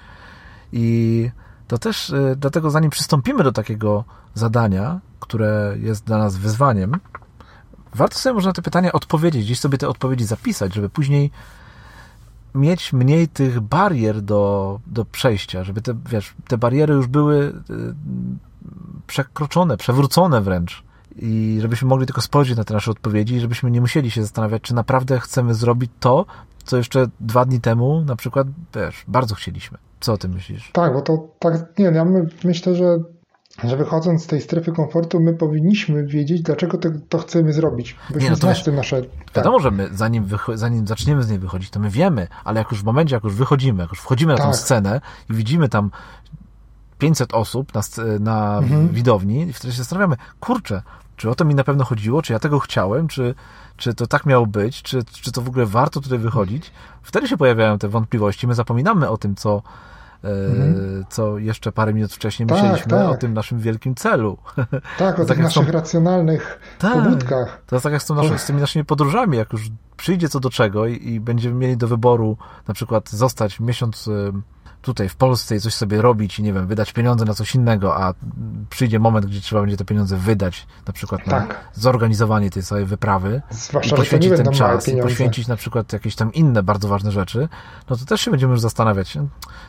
I 0.73 1.31
to 1.69 1.79
też, 1.79 2.11
y, 2.11 2.35
dlatego 2.37 2.71
zanim 2.71 2.91
przystąpimy 2.91 3.45
do 3.45 3.53
takiego 3.53 4.05
zadania, 4.35 5.01
które 5.21 5.77
jest 5.81 6.05
dla 6.05 6.19
nas 6.19 6.37
wyzwaniem, 6.37 6.97
warto 7.95 8.19
sobie 8.19 8.35
można 8.35 8.53
te 8.53 8.63
pytania 8.63 8.93
odpowiedzieć, 8.93 9.45
gdzieś 9.45 9.61
sobie 9.61 9.79
te 9.79 9.89
odpowiedzi 9.89 10.25
zapisać, 10.25 10.75
żeby 10.75 10.89
później 10.89 11.31
mieć 12.55 12.93
mniej 12.93 13.29
tych 13.29 13.61
barier 13.61 14.23
do, 14.23 14.81
do 14.87 15.05
przejścia, 15.05 15.65
żeby 15.65 15.83
te, 15.83 15.95
wiesz, 16.11 16.35
te 16.49 16.59
bariery 16.59 16.95
już 16.95 17.07
były 17.07 17.37
y, 17.71 17.95
przekroczone, 19.07 19.77
przewrócone 19.77 20.41
wręcz 20.41 20.90
i 21.17 21.59
żebyśmy 21.61 21.89
mogli 21.89 22.07
tylko 22.07 22.21
spojrzeć 22.21 22.57
na 22.57 22.65
te 22.65 22.75
nasze 22.75 22.91
odpowiedzi 22.91 23.35
i 23.35 23.41
żebyśmy 23.41 23.71
nie 23.71 23.81
musieli 23.81 24.11
się 24.11 24.23
zastanawiać, 24.23 24.63
czy 24.63 24.75
naprawdę 24.75 25.21
chcemy 25.21 25.55
zrobić 25.55 25.91
to, 26.01 26.27
co 26.65 26.77
jeszcze 26.77 27.07
dwa 27.21 27.45
dni 27.45 27.61
temu 27.61 28.05
na 28.05 28.17
przykład, 28.17 28.47
wiesz, 28.75 29.05
bardzo 29.09 29.35
chcieliśmy. 29.35 29.79
Co 30.01 30.13
o 30.13 30.19
tym 30.19 30.33
myślisz? 30.33 30.71
Tak, 30.73 30.93
bo 30.93 31.03
to 31.03 31.29
tak, 31.39 31.79
nie, 31.79 31.85
ja 31.85 32.05
my, 32.05 32.27
myślę, 32.45 32.75
że 32.75 32.99
że 33.65 33.77
wychodząc 33.77 34.25
z 34.25 34.27
tej 34.27 34.41
strefy 34.41 34.73
komfortu, 34.73 35.21
my 35.21 35.35
powinniśmy 35.35 36.07
wiedzieć, 36.07 36.43
dlaczego 36.43 36.79
to, 36.79 36.89
to 37.09 37.19
chcemy 37.19 37.53
zrobić. 37.53 37.97
Byśmy 38.09 38.23
nie, 38.23 38.31
no 38.31 38.37
to 38.37 38.49
wiesz, 38.49 38.67
nasze. 38.67 39.03
Tak. 39.03 39.11
Wiadomo, 39.35 39.61
że 39.61 39.71
my 39.71 39.89
zanim, 39.93 40.29
zanim 40.55 40.87
zaczniemy 40.87 41.23
z 41.23 41.31
niej 41.31 41.39
wychodzić, 41.39 41.71
to 41.71 41.81
my 41.81 41.91
wiemy, 41.91 42.29
ale 42.45 42.59
jak 42.59 42.71
już 42.71 42.83
w 42.83 42.85
momencie, 42.85 43.15
jak 43.15 43.25
już 43.25 43.35
wychodzimy, 43.35 43.83
jak 43.83 43.91
już 43.91 44.01
wchodzimy 44.01 44.33
na 44.33 44.39
tak. 44.39 44.47
tę 44.47 44.55
scenę 44.55 45.01
i 45.31 45.35
widzimy 45.35 45.69
tam 45.69 45.91
500 47.01 47.35
osób 47.35 47.75
na, 47.75 47.81
na 48.21 48.59
mhm. 48.59 48.89
widowni 48.89 49.43
i 49.43 49.53
wtedy 49.53 49.73
się 49.73 49.79
zastanawiamy, 49.79 50.17
kurczę, 50.41 50.83
czy 51.17 51.31
o 51.31 51.35
to 51.35 51.45
mi 51.45 51.55
na 51.55 51.65
pewno 51.65 51.85
chodziło, 51.85 52.23
czy 52.23 52.33
ja 52.33 52.39
tego 52.39 52.59
chciałem, 52.59 53.09
czy, 53.09 53.35
czy 53.77 53.95
to 53.95 54.07
tak 54.07 54.27
miało 54.27 54.47
być, 54.47 54.83
czy, 54.83 55.05
czy 55.05 55.33
to 55.33 55.43
w 55.43 55.49
ogóle 55.49 55.67
warto 55.67 56.01
tutaj 56.01 56.19
wychodzić. 56.19 56.73
Wtedy 57.03 57.29
się 57.29 57.37
pojawiają 57.37 57.79
te 57.79 57.89
wątpliwości, 57.89 58.47
my 58.47 58.55
zapominamy 58.55 59.09
o 59.09 59.17
tym, 59.17 59.35
co, 59.35 59.63
mhm. 60.23 61.05
co 61.11 61.39
jeszcze 61.39 61.73
parę 61.73 61.95
minut 61.95 62.13
wcześniej 62.13 62.47
tak, 62.47 62.59
myśleliśmy 62.59 62.91
tak. 62.91 63.11
o 63.11 63.15
tym 63.15 63.35
naszym 63.35 63.59
wielkim 63.59 63.95
celu. 63.95 64.39
Tak, 64.99 65.15
o 65.15 65.19
tych 65.19 65.29
tak 65.29 65.39
naszych 65.39 65.67
są... 65.67 65.73
racjonalnych 65.73 66.61
tak, 66.79 66.93
pobudkach. 66.93 67.63
To 67.67 67.77
jest 67.77 67.83
tak 67.83 67.93
jak 67.93 68.03
z, 68.03 68.07
tą 68.07 68.39
z 68.39 68.47
tymi 68.47 68.61
naszymi 68.61 68.85
podróżami, 68.85 69.37
jak 69.37 69.53
już 69.53 69.71
przyjdzie 69.97 70.29
co 70.29 70.41
do 70.41 70.51
czego 70.51 70.87
i, 70.87 71.09
i 71.09 71.21
będziemy 71.21 71.55
mieli 71.55 71.77
do 71.77 71.89
wyboru 71.89 72.37
na 72.69 72.75
przykład 72.75 73.11
zostać 73.11 73.61
miesiąc 73.61 74.11
tutaj 74.83 75.09
w 75.09 75.17
Polsce 75.17 75.57
i 75.57 75.61
coś 75.61 75.75
sobie 75.75 76.03
robić 76.03 76.39
i 76.39 76.43
nie 76.43 76.53
wiem, 76.53 76.67
wydać 76.67 76.93
pieniądze 76.93 77.25
na 77.25 77.35
coś 77.35 77.55
innego, 77.55 77.97
a 77.97 78.15
przyjdzie 78.71 78.99
moment, 78.99 79.27
gdzie 79.27 79.41
trzeba 79.41 79.61
będzie 79.61 79.77
te 79.77 79.85
pieniądze 79.85 80.17
wydać, 80.17 80.67
na 80.87 80.93
przykład 80.93 81.27
na 81.27 81.41
tak. 81.41 81.71
zorganizowanie 81.75 82.51
tej 82.51 82.63
całej 82.63 82.85
wyprawy 82.85 83.43
Zwłaszcza, 83.51 83.97
i 83.97 83.99
poświęcić 83.99 84.33
ten 84.37 84.53
czas 84.53 84.89
i 84.89 85.03
poświęcić 85.03 85.49
na 85.49 85.57
przykład 85.57 85.93
jakieś 85.93 86.17
tam 86.17 86.33
inne 86.33 86.63
bardzo 86.63 86.89
ważne 86.89 87.13
rzeczy, 87.13 87.49
no 87.91 87.97
to 87.97 88.05
też 88.05 88.21
się 88.21 88.31
będziemy 88.31 88.53
już 88.53 88.61
zastanawiać, 88.61 89.19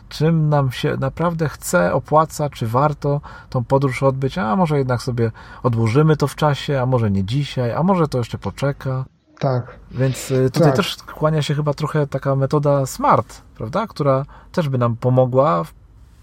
czym 0.10 0.50
nam 0.50 0.71
się 0.71 0.97
naprawdę 0.97 1.50
chce, 1.50 1.93
opłaca, 1.93 2.50
czy 2.50 2.67
warto 2.67 3.21
tą 3.50 3.63
podróż 3.63 4.04
odbyć, 4.04 4.38
a 4.38 4.56
może 4.56 4.78
jednak 4.78 5.02
sobie 5.02 5.32
odłożymy 5.63 6.17
to 6.17 6.28
w 6.28 6.36
czasie, 6.36 6.82
a 6.82 6.86
może 6.86 7.12
nie 7.12 7.24
dzisiaj, 7.24 7.71
a 7.71 7.84
może 7.84 8.08
to 8.08 8.17
jeszcze 8.17 8.38
poczeka. 8.38 9.06
Tak. 9.41 9.80
Więc 9.91 10.32
y, 10.32 10.49
tutaj 10.51 10.67
tak. 10.67 10.75
też 10.75 10.97
kłania 10.97 11.41
się 11.41 11.56
chyba 11.56 11.73
trochę 11.73 12.08
taka 12.08 12.36
metoda 12.36 12.86
smart, 12.86 13.41
prawda? 13.56 13.88
Która 13.88 14.25
też 14.51 14.69
by 14.69 14.77
nam 14.77 14.95
pomogła 14.95 15.63
w 15.63 15.73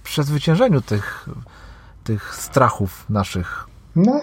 przezwyciężeniu 0.02 0.80
tych, 0.80 1.28
tych 2.04 2.34
strachów 2.34 3.10
naszych. 3.10 3.66
No, 3.96 4.20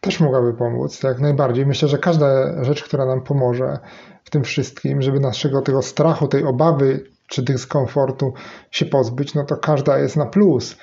też 0.00 0.20
mogłaby 0.20 0.54
pomóc, 0.54 1.02
jak 1.02 1.20
najbardziej. 1.20 1.66
Myślę, 1.66 1.88
że 1.88 1.98
każda 1.98 2.26
rzecz, 2.64 2.84
która 2.84 3.06
nam 3.06 3.20
pomoże 3.20 3.78
w 4.24 4.30
tym 4.30 4.44
wszystkim, 4.44 5.02
żeby 5.02 5.20
naszego 5.20 5.62
tego 5.62 5.82
strachu, 5.82 6.28
tej 6.28 6.44
obawy 6.44 7.04
czy 7.26 7.42
dyskomfortu 7.42 8.32
się 8.70 8.86
pozbyć, 8.86 9.34
no 9.34 9.44
to 9.44 9.56
każda 9.56 9.98
jest 9.98 10.16
na 10.16 10.26
plus. 10.26 10.76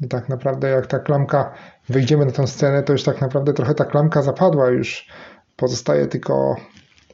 I 0.00 0.08
tak 0.08 0.28
naprawdę 0.28 0.68
jak 0.68 0.86
ta 0.86 0.98
klamka, 0.98 1.52
wyjdziemy 1.88 2.26
na 2.26 2.32
tę 2.32 2.46
scenę, 2.46 2.82
to 2.82 2.92
już 2.92 3.02
tak 3.02 3.20
naprawdę 3.20 3.52
trochę 3.52 3.74
ta 3.74 3.84
klamka 3.84 4.22
zapadła, 4.22 4.70
już 4.70 5.08
pozostaje 5.56 6.06
tylko 6.06 6.56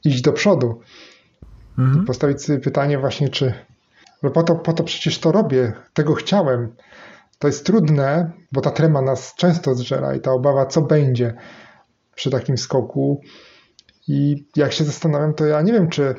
iść 0.07 0.21
do 0.21 0.33
przodu. 0.33 0.81
Mhm. 1.79 2.05
Postawić 2.05 2.43
sobie 2.43 2.59
pytanie 2.59 2.99
właśnie, 2.99 3.29
czy 3.29 3.55
bo 4.23 4.31
po 4.31 4.43
to, 4.43 4.55
po 4.55 4.73
to 4.73 4.85
przecież 4.85 5.19
to 5.19 5.33
robię, 5.33 5.73
tego 5.95 6.15
chciałem. 6.15 6.75
To 7.39 7.47
jest 7.47 7.67
trudne, 7.67 8.31
bo 8.53 8.61
ta 8.61 8.71
trema 8.71 9.03
nas 9.03 9.35
często 9.35 9.75
zżera 9.75 10.15
i 10.15 10.21
ta 10.21 10.33
obawa, 10.33 10.67
co 10.67 10.83
będzie 10.83 11.35
przy 12.15 12.31
takim 12.31 12.59
skoku. 12.59 13.21
I 14.09 14.47
jak 14.57 14.73
się 14.73 14.85
zastanawiam, 14.85 15.35
to 15.35 15.47
ja 15.47 15.63
nie 15.63 15.73
wiem, 15.73 15.89
czy, 15.89 16.15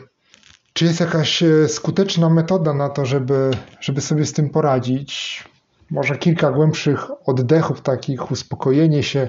czy 0.74 0.86
jest 0.86 1.00
jakaś 1.00 1.44
e, 1.44 1.70
skuteczna 1.70 2.30
metoda 2.30 2.74
na 2.74 2.90
to, 2.90 3.06
żeby, 3.06 3.52
żeby 3.80 4.02
sobie 4.02 4.26
z 4.26 4.34
tym 4.34 4.50
poradzić. 4.50 5.44
Może 5.92 6.18
kilka 6.18 6.52
głębszych 6.52 7.08
oddechów, 7.26 7.82
takich 7.82 8.32
uspokojenie 8.32 9.04
się. 9.04 9.28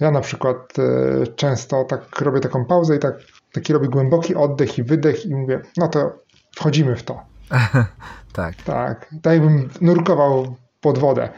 Ja 0.00 0.10
na 0.10 0.20
przykład 0.20 0.78
e, 0.78 1.26
często 1.26 1.84
tak 1.84 2.20
robię 2.20 2.40
taką 2.40 2.64
pauzę 2.64 2.96
i 2.96 2.98
tak 2.98 3.14
taki 3.52 3.72
robię 3.72 3.88
głęboki 3.88 4.34
oddech 4.34 4.78
i 4.78 4.82
wydech 4.82 5.26
i 5.26 5.34
mówię, 5.34 5.60
no 5.76 5.88
to 5.88 6.12
wchodzimy 6.56 6.96
w 6.96 7.02
to. 7.02 7.22
tak. 8.32 8.56
Tak, 8.56 9.14
tak 9.22 9.32
jakbym 9.32 9.68
nurkował 9.80 10.56
pod 10.80 10.98
wodę. 10.98 11.28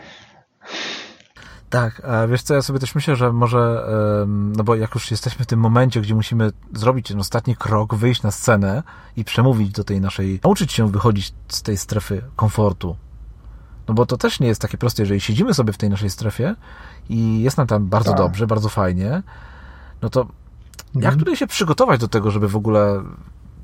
Tak, 1.73 2.03
a 2.05 2.27
wiesz 2.27 2.43
co, 2.43 2.55
ja 2.55 2.63
sobie 2.63 2.79
też 2.79 2.95
myślę, 2.95 3.17
że 3.17 3.33
może, 3.33 3.87
no 4.27 4.65
bo 4.65 4.75
jak 4.75 4.95
już 4.95 5.11
jesteśmy 5.11 5.45
w 5.45 5.49
tym 5.49 5.61
momencie, 5.61 6.01
gdzie 6.01 6.15
musimy 6.15 6.51
zrobić 6.73 7.09
ten 7.09 7.21
ostatni 7.21 7.57
krok, 7.57 7.95
wyjść 7.95 8.23
na 8.23 8.31
scenę 8.31 8.83
i 9.17 9.25
przemówić 9.25 9.73
do 9.73 9.85
tej 9.85 10.01
naszej, 10.01 10.41
nauczyć 10.45 10.73
się 10.73 10.91
wychodzić 10.91 11.35
z 11.49 11.63
tej 11.63 11.77
strefy 11.77 12.23
komfortu. 12.37 12.97
No 13.89 13.95
bo 13.95 14.07
to 14.07 14.17
też 14.17 14.41
nie 14.41 14.49
jest 14.49 14.61
takie 14.61 14.79
proste, 14.79 15.03
jeżeli 15.03 15.21
siedzimy 15.21 15.55
sobie 15.55 15.73
w 15.73 15.79
tej 15.79 15.91
naszej 15.91 16.11
strefie 16.11 16.55
i 17.09 17.43
jest 17.43 17.57
nam 17.57 17.67
tam 17.67 17.87
bardzo 17.87 18.11
tak. 18.11 18.19
dobrze, 18.19 18.47
bardzo 18.47 18.69
fajnie, 18.69 19.23
no 20.03 20.11
to 20.11 20.27
jak 20.95 21.05
mhm. 21.05 21.19
tutaj 21.19 21.37
się 21.37 21.47
przygotować 21.47 22.01
do 22.01 22.09
tego, 22.09 22.31
żeby 22.31 22.49
w 22.49 22.57
ogóle 22.57 23.03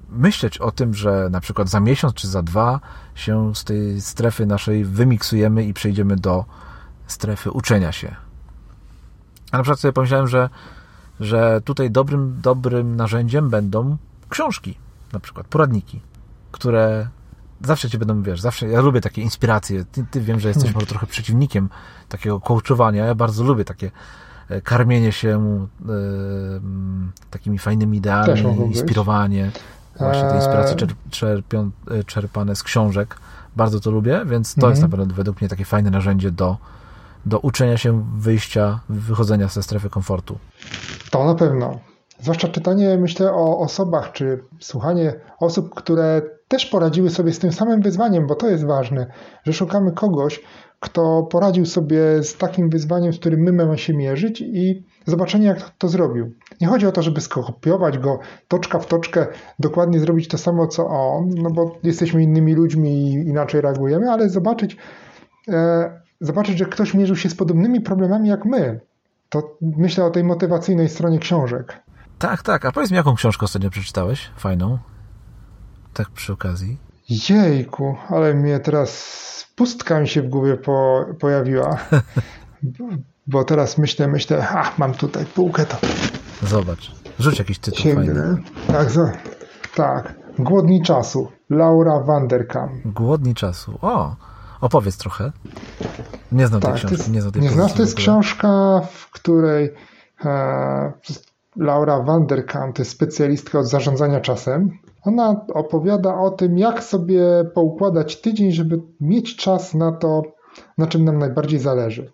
myśleć 0.08 0.58
o 0.58 0.70
tym, 0.70 0.94
że 0.94 1.28
na 1.30 1.40
przykład 1.40 1.68
za 1.68 1.80
miesiąc 1.80 2.14
czy 2.14 2.28
za 2.28 2.42
dwa 2.42 2.80
się 3.14 3.54
z 3.54 3.64
tej 3.64 4.00
strefy 4.00 4.46
naszej 4.46 4.84
wymiksujemy 4.84 5.64
i 5.64 5.74
przejdziemy 5.74 6.16
do 6.16 6.44
strefy 7.06 7.50
uczenia 7.50 7.92
się. 7.92 8.16
A 9.52 9.56
na 9.56 9.62
przykład 9.62 9.80
sobie 9.80 9.92
pomyślałem, 9.92 10.28
że, 10.28 10.48
że 11.20 11.60
tutaj 11.64 11.90
dobrym, 11.90 12.38
dobrym 12.42 12.96
narzędziem 12.96 13.50
będą 13.50 13.96
książki, 14.28 14.78
na 15.12 15.20
przykład 15.20 15.46
poradniki, 15.46 16.00
które 16.52 17.08
zawsze 17.60 17.90
cię 17.90 17.98
będą, 17.98 18.22
wiesz, 18.22 18.40
zawsze, 18.40 18.68
ja 18.68 18.80
lubię 18.80 19.00
takie 19.00 19.22
inspiracje, 19.22 19.84
ty, 19.84 20.06
ty 20.10 20.20
wiem, 20.20 20.40
że 20.40 20.48
jesteś 20.48 20.64
hmm. 20.64 20.74
może 20.74 20.86
trochę 20.86 21.06
przeciwnikiem 21.06 21.68
takiego 22.08 22.40
coachowania, 22.40 23.04
ja 23.04 23.14
bardzo 23.14 23.44
lubię 23.44 23.64
takie 23.64 23.90
karmienie 24.64 25.12
się 25.12 25.66
e, 25.88 25.92
takimi 27.30 27.58
fajnymi 27.58 27.98
ideami, 27.98 28.40
inspirowanie, 28.66 29.50
właśnie 29.98 30.22
te 30.22 30.36
inspiracje 30.36 30.76
eee. 30.86 30.94
czerpią, 31.10 31.70
e, 31.90 32.04
czerpane 32.04 32.56
z 32.56 32.62
książek. 32.62 33.16
Bardzo 33.56 33.80
to 33.80 33.90
lubię, 33.90 34.20
więc 34.26 34.54
to 34.54 34.58
mhm. 34.58 34.72
jest 34.72 34.82
naprawdę 34.82 35.14
według 35.14 35.40
mnie 35.40 35.48
takie 35.48 35.64
fajne 35.64 35.90
narzędzie 35.90 36.30
do, 36.30 36.56
do 37.26 37.38
uczenia 37.38 37.76
się 37.76 38.04
wyjścia, 38.18 38.80
wychodzenia 38.88 39.48
ze 39.48 39.62
strefy 39.62 39.90
komfortu. 39.90 40.38
To 41.10 41.24
na 41.24 41.34
pewno. 41.34 41.78
Zwłaszcza 42.20 42.48
czytanie, 42.48 42.98
myślę, 42.98 43.32
o 43.32 43.58
osobach, 43.58 44.12
czy 44.12 44.44
słuchanie 44.60 45.14
osób, 45.40 45.74
które 45.74 46.22
też 46.48 46.66
poradziły 46.66 47.10
sobie 47.10 47.32
z 47.32 47.38
tym 47.38 47.52
samym 47.52 47.82
wyzwaniem, 47.82 48.26
bo 48.26 48.34
to 48.34 48.48
jest 48.48 48.66
ważne, 48.66 49.06
że 49.44 49.52
szukamy 49.52 49.92
kogoś, 49.92 50.40
kto 50.80 51.22
poradził 51.22 51.66
sobie 51.66 52.22
z 52.22 52.36
takim 52.36 52.70
wyzwaniem, 52.70 53.12
z 53.12 53.18
którym 53.18 53.40
my 53.40 53.52
mamy 53.52 53.78
się 53.78 53.94
mierzyć 53.94 54.40
i 54.40 54.84
zobaczenie, 55.06 55.46
jak 55.46 55.70
to 55.78 55.88
zrobił. 55.88 56.32
Nie 56.60 56.66
chodzi 56.66 56.86
o 56.86 56.92
to, 56.92 57.02
żeby 57.02 57.20
skopiować 57.20 57.98
go 57.98 58.18
toczka 58.48 58.78
w 58.78 58.86
toczkę, 58.86 59.26
dokładnie 59.58 60.00
zrobić 60.00 60.28
to 60.28 60.38
samo, 60.38 60.66
co 60.66 60.86
on, 60.86 61.30
no 61.36 61.50
bo 61.50 61.78
jesteśmy 61.82 62.22
innymi 62.22 62.54
ludźmi 62.54 62.90
i 62.90 63.12
inaczej 63.12 63.60
reagujemy, 63.60 64.10
ale 64.10 64.30
zobaczyć, 64.30 64.76
e, 65.48 66.00
zobaczyć, 66.20 66.58
że 66.58 66.64
ktoś 66.64 66.94
mierzył 66.94 67.16
się 67.16 67.28
z 67.28 67.34
podobnymi 67.34 67.80
problemami 67.80 68.28
jak 68.28 68.44
my. 68.44 68.80
To 69.28 69.56
myślę 69.60 70.04
o 70.04 70.10
tej 70.10 70.24
motywacyjnej 70.24 70.88
stronie 70.88 71.18
książek. 71.18 71.82
Tak, 72.18 72.42
tak. 72.42 72.64
A 72.64 72.72
powiedz 72.72 72.90
mi, 72.90 72.96
jaką 72.96 73.14
książkę 73.14 73.44
ostatnio 73.44 73.70
przeczytałeś? 73.70 74.30
Fajną. 74.36 74.78
Tak 75.94 76.10
przy 76.10 76.32
okazji. 76.32 76.78
Jejku, 77.28 77.96
ale 78.08 78.34
mnie 78.34 78.60
teraz 78.60 79.37
pustka 79.58 80.00
mi 80.00 80.08
się 80.08 80.22
w 80.22 80.28
głowie 80.28 80.56
po, 80.56 81.06
pojawiła. 81.20 81.76
Bo 83.26 83.44
teraz 83.44 83.78
myślę, 83.78 84.08
myślę, 84.08 84.48
a 84.48 84.72
mam 84.78 84.94
tutaj 84.94 85.26
półkę, 85.26 85.66
to. 85.66 85.76
Zobacz, 86.42 86.92
rzuć 87.18 87.38
jakiś 87.38 87.58
tytuł 87.58 87.80
Sięgnę. 87.80 88.14
fajny. 88.14 88.42
Tak, 88.66 88.88
tak. 89.74 90.14
Głodni 90.38 90.82
czasu. 90.82 91.32
Laura 91.50 92.00
Vanderkam. 92.00 92.80
Głodni 92.84 93.34
czasu. 93.34 93.78
O, 93.82 94.16
opowiedz 94.60 94.96
trochę. 94.96 95.32
Nie 96.32 96.46
znam 96.46 96.60
tak, 96.60 96.70
tej 96.70 96.78
książki. 96.78 96.96
Jest, 96.96 97.12
nie 97.12 97.20
znam 97.20 97.32
tej 97.32 97.42
nie 97.42 97.50
znasz, 97.50 97.72
to 97.72 97.82
jest 97.82 97.94
książka, 97.94 98.48
w 98.92 99.10
której 99.10 99.74
e, 100.24 100.92
Laura 101.58 102.04
jest 102.78 102.90
specjalistka 102.90 103.58
od 103.58 103.66
zarządzania 103.66 104.20
czasem 104.20 104.70
ona 105.08 105.46
opowiada 105.54 106.20
o 106.20 106.30
tym, 106.30 106.58
jak 106.58 106.84
sobie 106.84 107.22
poukładać 107.54 108.20
tydzień, 108.20 108.52
żeby 108.52 108.80
mieć 109.00 109.36
czas 109.36 109.74
na 109.74 109.92
to, 109.92 110.22
na 110.78 110.86
czym 110.86 111.04
nam 111.04 111.18
najbardziej 111.18 111.58
zależy. 111.58 112.12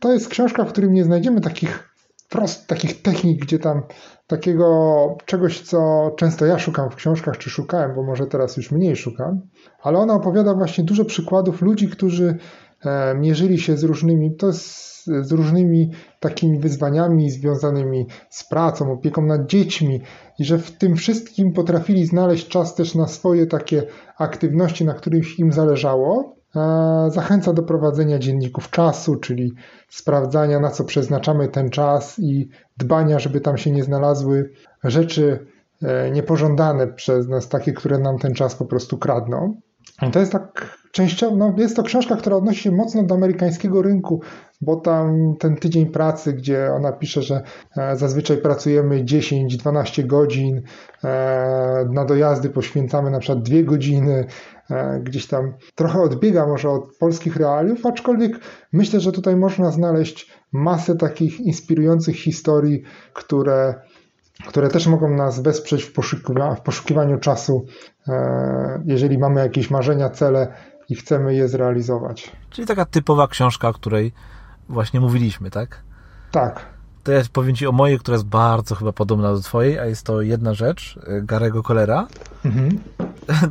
To 0.00 0.12
jest 0.12 0.28
książka, 0.28 0.64
w 0.64 0.68
którym 0.68 0.92
nie 0.92 1.04
znajdziemy 1.04 1.40
takich 1.40 1.94
prost, 2.28 2.66
takich 2.66 3.02
technik, 3.02 3.42
gdzie 3.42 3.58
tam 3.58 3.82
takiego 4.26 4.66
czegoś, 5.26 5.60
co 5.60 6.10
często 6.16 6.46
ja 6.46 6.58
szukam 6.58 6.90
w 6.90 6.96
książkach, 6.96 7.38
czy 7.38 7.50
szukałem, 7.50 7.94
bo 7.94 8.02
może 8.02 8.26
teraz 8.26 8.56
już 8.56 8.70
mniej 8.70 8.96
szukam, 8.96 9.40
ale 9.82 9.98
ona 9.98 10.14
opowiada 10.14 10.54
właśnie 10.54 10.84
dużo 10.84 11.04
przykładów 11.04 11.62
ludzi, 11.62 11.88
którzy 11.88 12.36
e, 12.84 13.14
mierzyli 13.14 13.58
się 13.58 13.76
z 13.76 13.84
różnymi, 13.84 14.36
to 14.36 14.52
z, 15.04 15.32
różnymi 15.32 15.90
takimi 16.20 16.58
wyzwaniami 16.58 17.30
związanymi 17.30 18.06
z 18.30 18.48
pracą, 18.48 18.92
opieką 18.92 19.22
nad 19.22 19.46
dziećmi 19.46 20.00
i 20.38 20.44
że 20.44 20.58
w 20.58 20.70
tym 20.70 20.96
wszystkim 20.96 21.52
potrafili 21.52 22.06
znaleźć 22.06 22.48
czas 22.48 22.74
też 22.74 22.94
na 22.94 23.08
swoje 23.08 23.46
takie 23.46 23.82
aktywności, 24.18 24.84
na 24.84 24.94
których 24.94 25.38
im 25.38 25.52
zależało. 25.52 26.36
Zachęca 27.08 27.52
do 27.52 27.62
prowadzenia 27.62 28.18
dzienników 28.18 28.70
czasu, 28.70 29.16
czyli 29.16 29.52
sprawdzania, 29.88 30.60
na 30.60 30.70
co 30.70 30.84
przeznaczamy 30.84 31.48
ten 31.48 31.70
czas 31.70 32.18
i 32.18 32.48
dbania, 32.76 33.18
żeby 33.18 33.40
tam 33.40 33.58
się 33.58 33.70
nie 33.70 33.84
znalazły 33.84 34.50
rzeczy 34.84 35.46
e, 35.82 36.10
niepożądane 36.10 36.86
przez 36.86 37.28
nas, 37.28 37.48
takie, 37.48 37.72
które 37.72 37.98
nam 37.98 38.18
ten 38.18 38.34
czas 38.34 38.54
po 38.54 38.64
prostu 38.64 38.98
kradną. 38.98 39.60
To 40.10 40.18
jest 40.18 40.32
tak 40.32 40.78
częściowo, 40.92 41.36
no 41.36 41.54
jest 41.56 41.76
to 41.76 41.82
książka, 41.82 42.16
która 42.16 42.36
odnosi 42.36 42.60
się 42.60 42.70
mocno 42.70 43.02
do 43.02 43.14
amerykańskiego 43.14 43.82
rynku, 43.82 44.20
bo 44.60 44.76
tam 44.76 45.34
ten 45.38 45.56
tydzień 45.56 45.86
pracy, 45.86 46.32
gdzie 46.32 46.72
ona 46.72 46.92
pisze, 46.92 47.22
że 47.22 47.42
e, 47.76 47.96
zazwyczaj 47.96 48.36
pracujemy 48.36 49.04
10-12 49.04 50.06
godzin, 50.06 50.62
e, 51.04 51.88
na 51.92 52.04
dojazdy 52.04 52.50
poświęcamy 52.50 53.10
na 53.10 53.18
przykład 53.18 53.42
2 53.42 53.62
godziny, 53.62 54.26
e, 54.70 55.00
gdzieś 55.00 55.26
tam 55.26 55.54
trochę 55.74 56.00
odbiega 56.00 56.46
może 56.46 56.70
od 56.70 56.96
polskich 56.98 57.36
realiów, 57.36 57.86
aczkolwiek 57.86 58.32
myślę, 58.72 59.00
że 59.00 59.12
tutaj 59.12 59.36
można 59.36 59.70
znaleźć 59.70 60.30
masę 60.52 60.96
takich 60.96 61.40
inspirujących 61.40 62.16
historii, 62.16 62.82
które 63.12 63.74
które 64.46 64.68
też 64.68 64.86
mogą 64.86 65.10
nas 65.10 65.40
wesprzeć 65.40 65.82
w, 65.82 65.92
poszukiwa 65.92 66.54
w 66.54 66.60
poszukiwaniu 66.60 67.18
czasu, 67.18 67.66
jeżeli 68.84 69.18
mamy 69.18 69.40
jakieś 69.40 69.70
marzenia, 69.70 70.10
cele 70.10 70.52
i 70.88 70.94
chcemy 70.94 71.34
je 71.34 71.48
zrealizować. 71.48 72.32
Czyli 72.50 72.66
taka 72.66 72.84
typowa 72.84 73.28
książka, 73.28 73.68
o 73.68 73.72
której 73.72 74.12
właśnie 74.68 75.00
mówiliśmy, 75.00 75.50
tak? 75.50 75.82
Tak. 76.30 76.66
To 77.02 77.12
ja 77.12 77.22
powiem 77.32 77.56
Ci 77.56 77.66
o 77.66 77.72
mojej, 77.72 77.98
która 77.98 78.14
jest 78.14 78.26
bardzo 78.26 78.74
chyba 78.74 78.92
podobna 78.92 79.32
do 79.32 79.40
Twojej, 79.40 79.78
a 79.78 79.84
jest 79.84 80.06
to 80.06 80.22
jedna 80.22 80.54
rzecz, 80.54 80.96
y, 80.96 81.22
Garego 81.22 81.62
Kolera. 81.62 82.06
Mhm. 82.44 82.78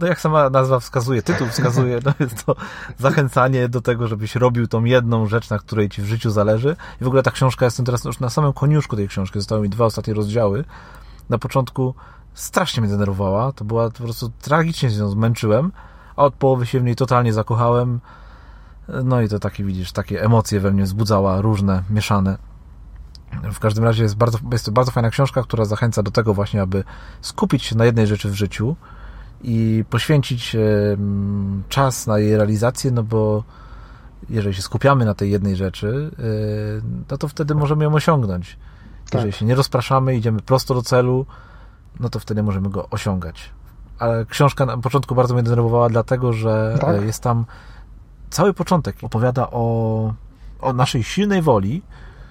No 0.02 0.08
jak 0.08 0.22
sama 0.22 0.50
nazwa 0.50 0.80
wskazuje, 0.80 1.22
tytuł 1.22 1.48
wskazuje, 1.48 2.00
no 2.06 2.14
jest 2.20 2.46
to 2.46 2.56
zachęcanie 3.00 3.70
do 3.70 3.82
tego, 3.82 4.08
żebyś 4.08 4.36
robił 4.36 4.68
tą 4.68 4.84
jedną 4.84 5.26
rzecz, 5.26 5.50
na 5.50 5.60
której 5.60 5.90
Ci 5.90 6.02
w 6.02 6.06
życiu 6.06 6.30
zależy. 6.30 6.76
I 7.02 7.04
w 7.04 7.08
ogóle 7.08 7.24
ta 7.24 7.32
książka, 7.32 7.66
jestem 7.66 7.86
teraz 7.86 8.04
już 8.06 8.20
na 8.20 8.30
samym 8.30 8.54
koniuszku 8.54 8.96
tej 8.96 9.08
książki, 9.08 9.40
zostały 9.40 9.62
mi 9.62 9.70
dwa 9.70 9.86
ostatnie 9.86 10.14
rozdziały. 10.14 10.64
Na 11.30 11.38
początku 11.38 11.96
strasznie 12.34 12.82
mnie 12.82 12.92
denerwowała, 12.92 13.52
to 13.52 13.66
była 13.66 13.90
po 13.90 14.04
prostu 14.04 14.32
tragicznie 14.42 14.90
się 14.90 15.10
zmęczyłem, 15.10 15.72
a 16.16 16.24
od 16.24 16.34
połowy 16.34 16.66
się 16.66 16.80
w 16.80 16.84
niej 16.84 16.96
totalnie 16.96 17.34
zakochałem. 17.34 18.00
No 19.04 19.22
i 19.22 19.30
to 19.30 19.40
takie, 19.40 19.64
widzisz, 19.64 19.92
takie 19.92 20.24
emocje 20.24 20.60
we 20.60 20.72
mnie 20.72 20.84
wzbudzała, 20.84 21.42
różne, 21.42 21.84
mieszane. 21.90 22.51
W 23.52 23.60
każdym 23.60 23.84
razie 23.84 24.04
jest, 24.04 24.16
bardzo, 24.16 24.38
jest 24.52 24.66
to 24.66 24.72
bardzo 24.72 24.92
fajna 24.92 25.10
książka, 25.10 25.44
która 25.44 25.66
zachęca 25.66 26.04
do 26.04 26.12
tego 26.12 26.34
właśnie, 26.34 26.62
aby 26.62 26.84
skupić 27.22 27.64
się 27.64 27.78
na 27.78 27.86
jednej 27.86 28.08
rzeczy 28.08 28.30
w 28.30 28.34
życiu 28.34 28.76
i 29.42 29.86
poświęcić 29.90 30.56
czas 31.70 32.08
na 32.08 32.20
jej 32.20 32.38
realizację, 32.38 32.92
no 32.92 33.04
bo 33.04 33.44
jeżeli 34.30 34.56
się 34.56 34.62
skupiamy 34.62 35.06
na 35.06 35.14
tej 35.14 35.32
jednej 35.32 35.56
rzeczy, 35.56 36.12
y, 36.20 36.82
no 37.12 37.18
to 37.18 37.28
wtedy 37.28 37.56
możemy 37.56 37.84
ją 37.84 37.94
osiągnąć. 37.94 38.58
Jeżeli 39.14 39.32
tak. 39.32 39.40
się 39.40 39.46
nie 39.46 39.56
rozpraszamy, 39.56 40.16
idziemy 40.16 40.40
prosto 40.42 40.74
do 40.74 40.82
celu, 40.82 41.26
no 42.00 42.10
to 42.10 42.20
wtedy 42.20 42.44
możemy 42.44 42.70
go 42.70 42.90
osiągać 42.90 43.52
ale 44.02 44.26
książka 44.26 44.66
na 44.66 44.78
początku 44.78 45.16
bardzo 45.16 45.34
mnie 45.34 45.44
denerwowała, 45.44 45.90
dlatego 45.90 46.34
że 46.34 46.78
tak? 46.82 46.96
E, 46.96 47.06
jest 47.06 47.24
tam 47.24 47.46
cały 48.30 48.54
początek. 48.54 48.96
Opowiada 49.02 49.48
o, 49.52 50.14
o 50.62 50.74
naszej 50.74 51.04
silnej 51.04 51.42
woli, 51.42 51.82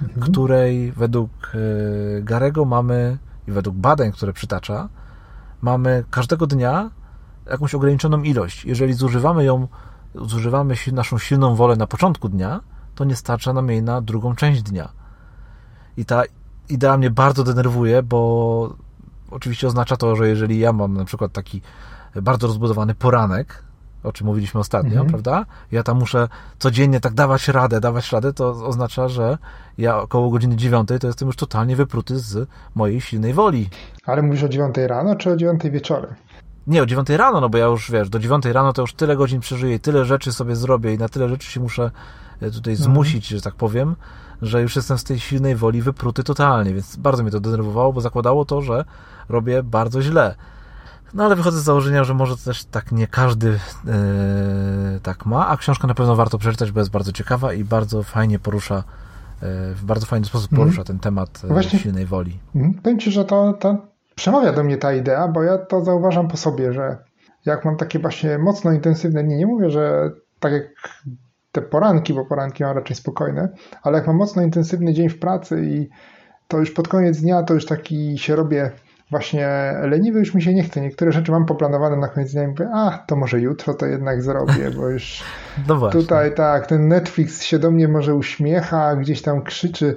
mhm. 0.02 0.20
której 0.20 0.92
według 0.92 1.30
e, 1.54 2.22
Garego 2.22 2.64
mamy 2.64 3.18
i 3.48 3.52
według 3.52 3.76
badań, 3.76 4.12
które 4.12 4.32
przytacza, 4.32 4.88
mamy 5.62 6.04
każdego 6.10 6.46
dnia 6.46 6.90
jakąś 7.50 7.74
ograniczoną 7.74 8.22
ilość. 8.22 8.64
Jeżeli 8.64 8.92
zużywamy 8.92 9.44
ją, 9.44 9.68
zużywamy 10.14 10.74
naszą 10.92 11.18
silną 11.18 11.54
wolę 11.54 11.76
na 11.76 11.86
początku 11.86 12.28
dnia, 12.28 12.60
to 12.94 13.04
nie 13.04 13.16
starcza 13.16 13.52
nam 13.52 13.68
jej 13.68 13.82
na 13.82 14.00
drugą 14.00 14.34
część 14.34 14.62
dnia. 14.62 14.88
I 15.96 16.04
ta 16.04 16.22
idea 16.68 16.96
mnie 16.96 17.10
bardzo 17.10 17.44
denerwuje, 17.44 18.02
bo 18.02 18.74
oczywiście 19.30 19.66
oznacza 19.66 19.96
to, 19.96 20.16
że 20.16 20.28
jeżeli 20.28 20.58
ja 20.58 20.72
mam 20.72 20.96
na 20.96 21.04
przykład 21.04 21.32
taki 21.32 21.62
bardzo 22.22 22.46
rozbudowany 22.46 22.94
poranek, 22.94 23.62
o 24.02 24.12
czym 24.12 24.26
mówiliśmy 24.26 24.60
ostatnio, 24.60 24.90
mhm. 24.90 25.08
prawda? 25.08 25.46
Ja 25.72 25.82
tam 25.82 25.98
muszę 25.98 26.28
codziennie 26.58 27.00
tak 27.00 27.14
dawać 27.14 27.48
radę, 27.48 27.80
dawać 27.80 28.12
radę, 28.12 28.32
to 28.32 28.50
oznacza, 28.50 29.08
że 29.08 29.38
ja 29.78 29.98
około 29.98 30.30
godziny 30.30 30.56
dziewiątej 30.56 30.98
to 30.98 31.06
jestem 31.06 31.26
już 31.26 31.36
totalnie 31.36 31.76
wypruty 31.76 32.18
z 32.18 32.48
mojej 32.74 33.00
silnej 33.00 33.34
woli. 33.34 33.68
Ale 34.06 34.22
mówisz 34.22 34.42
o 34.42 34.48
dziewiątej 34.48 34.86
rano, 34.86 35.16
czy 35.16 35.30
o 35.30 35.36
dziewiątej 35.36 35.70
wieczorem? 35.70 36.14
Nie, 36.66 36.82
o 36.82 36.86
dziewiątej 36.86 37.16
rano, 37.16 37.40
no 37.40 37.48
bo 37.48 37.58
ja 37.58 37.66
już, 37.66 37.90
wiesz, 37.90 38.08
do 38.08 38.18
dziewiątej 38.18 38.52
rano 38.52 38.72
to 38.72 38.82
już 38.82 38.94
tyle 38.94 39.16
godzin 39.16 39.40
przeżyję 39.40 39.74
i 39.74 39.80
tyle 39.80 40.04
rzeczy 40.04 40.32
sobie 40.32 40.56
zrobię 40.56 40.94
i 40.94 40.98
na 40.98 41.08
tyle 41.08 41.28
rzeczy 41.28 41.50
się 41.50 41.60
muszę 41.60 41.90
e, 42.40 42.50
tutaj 42.50 42.72
mhm. 42.72 42.76
zmusić, 42.76 43.26
że 43.26 43.40
tak 43.40 43.54
powiem, 43.54 43.96
że 44.42 44.62
już 44.62 44.76
jestem 44.76 44.98
z 44.98 45.04
tej 45.04 45.20
silnej 45.20 45.56
woli 45.56 45.82
wypruty 45.82 46.24
totalnie, 46.24 46.74
więc 46.74 46.96
bardzo 46.96 47.22
mnie 47.22 47.32
to 47.32 47.40
denerwowało, 47.40 47.92
bo 47.92 48.00
zakładało 48.00 48.44
to, 48.44 48.62
że 48.62 48.84
robię 49.28 49.62
bardzo 49.62 50.02
źle. 50.02 50.34
No 51.14 51.24
ale 51.24 51.36
wychodzę 51.36 51.58
z 51.58 51.62
założenia, 51.62 52.04
że 52.04 52.14
może 52.14 52.36
też 52.36 52.64
tak 52.64 52.92
nie 52.92 53.06
każdy 53.06 53.48
yy, 53.48 55.00
tak 55.02 55.26
ma, 55.26 55.48
a 55.48 55.56
książkę 55.56 55.86
na 55.86 55.94
pewno 55.94 56.16
warto 56.16 56.38
przeczytać, 56.38 56.72
bo 56.72 56.80
jest 56.80 56.90
bardzo 56.90 57.12
ciekawa 57.12 57.52
i 57.52 57.64
bardzo 57.64 58.02
fajnie 58.02 58.38
porusza, 58.38 58.76
yy, 58.76 59.48
w 59.74 59.84
bardzo 59.84 60.06
fajny 60.06 60.26
sposób 60.26 60.50
porusza 60.50 60.80
mm. 60.80 60.84
ten 60.84 60.98
temat 60.98 61.42
yy, 61.42 61.48
Właśnie, 61.48 61.78
silnej 61.78 62.06
woli. 62.06 62.38
Mm, 62.54 62.74
powiem 62.74 62.98
Ci, 62.98 63.12
że 63.12 63.24
to, 63.24 63.52
to 63.52 63.76
przemawia 64.14 64.52
do 64.52 64.64
mnie 64.64 64.76
ta 64.76 64.92
idea, 64.92 65.28
bo 65.28 65.42
ja 65.42 65.58
to 65.58 65.84
zauważam 65.84 66.28
po 66.28 66.36
sobie, 66.36 66.72
że 66.72 66.98
jak 67.46 67.64
mam 67.64 67.76
takie 67.76 67.98
właśnie 67.98 68.38
mocno 68.38 68.72
intensywne 68.72 69.24
dni, 69.24 69.36
nie 69.36 69.46
mówię, 69.46 69.70
że 69.70 70.10
tak 70.40 70.52
jak 70.52 70.64
te 71.52 71.62
poranki, 71.62 72.14
bo 72.14 72.24
poranki 72.24 72.62
mam 72.62 72.76
raczej 72.76 72.96
spokojne, 72.96 73.48
ale 73.82 73.98
jak 73.98 74.06
mam 74.06 74.16
mocno 74.16 74.42
intensywny 74.42 74.94
dzień 74.94 75.08
w 75.08 75.18
pracy 75.18 75.64
i 75.64 75.88
to 76.48 76.58
już 76.58 76.70
pod 76.70 76.88
koniec 76.88 77.20
dnia 77.20 77.42
to 77.42 77.54
już 77.54 77.66
taki 77.66 78.18
się 78.18 78.36
robię 78.36 78.70
właśnie 79.10 79.48
leniwy, 79.82 80.18
już 80.18 80.34
mi 80.34 80.42
się 80.42 80.54
nie 80.54 80.62
chce. 80.62 80.80
Niektóre 80.80 81.12
rzeczy 81.12 81.32
mam 81.32 81.46
poplanowane 81.46 81.96
na 81.96 82.08
koniec 82.08 82.32
dnia 82.32 82.42
i 82.42 82.46
mówię, 82.46 82.68
a 82.74 82.98
to 83.06 83.16
może 83.16 83.40
jutro 83.40 83.74
to 83.74 83.86
jednak 83.86 84.22
zrobię, 84.22 84.70
bo 84.76 84.88
już 84.88 85.22
no 85.68 85.90
tutaj 85.90 86.34
tak, 86.34 86.66
ten 86.66 86.88
Netflix 86.88 87.42
się 87.42 87.58
do 87.58 87.70
mnie 87.70 87.88
może 87.88 88.14
uśmiecha, 88.14 88.96
gdzieś 88.96 89.22
tam 89.22 89.42
krzyczy 89.42 89.96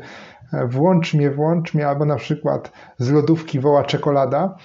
włącz 0.67 1.13
mnie, 1.13 1.31
włącz 1.31 1.73
mnie, 1.73 1.87
albo 1.87 2.05
na 2.05 2.15
przykład 2.15 2.71
z 2.97 3.11
lodówki 3.11 3.59
woła 3.59 3.83
czekolada, 3.83 4.55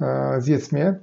e, 0.00 0.34
zjedz 0.38 0.72
mnie. 0.72 0.94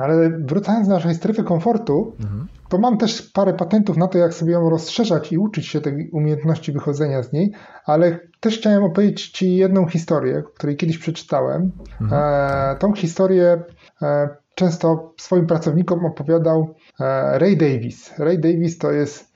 Ale 0.00 0.30
wracając 0.30 0.88
do 0.88 0.94
naszej 0.94 1.14
strefy 1.14 1.44
komfortu, 1.44 2.16
mhm. 2.20 2.46
To 2.72 2.78
mam 2.78 2.98
też 2.98 3.22
parę 3.22 3.54
patentów 3.54 3.96
na 3.96 4.08
to, 4.08 4.18
jak 4.18 4.34
sobie 4.34 4.52
ją 4.52 4.70
rozszerzać 4.70 5.32
i 5.32 5.38
uczyć 5.38 5.66
się 5.66 5.80
tej 5.80 6.10
umiejętności 6.10 6.72
wychodzenia 6.72 7.22
z 7.22 7.32
niej, 7.32 7.52
ale 7.86 8.18
też 8.40 8.58
chciałem 8.58 8.84
opowiedzieć 8.84 9.30
Ci 9.30 9.56
jedną 9.56 9.86
historię, 9.88 10.42
której 10.54 10.76
kiedyś 10.76 10.98
przeczytałem. 10.98 11.72
Mhm. 12.00 12.22
E, 12.22 12.76
tą 12.76 12.94
historię 12.94 13.62
e, 14.02 14.28
często 14.54 15.14
swoim 15.16 15.46
pracownikom 15.46 16.04
opowiadał 16.06 16.74
e, 17.00 17.38
Ray 17.38 17.56
Davis. 17.56 18.18
Ray 18.18 18.38
Davis 18.38 18.78
to 18.78 18.92
jest 18.92 19.32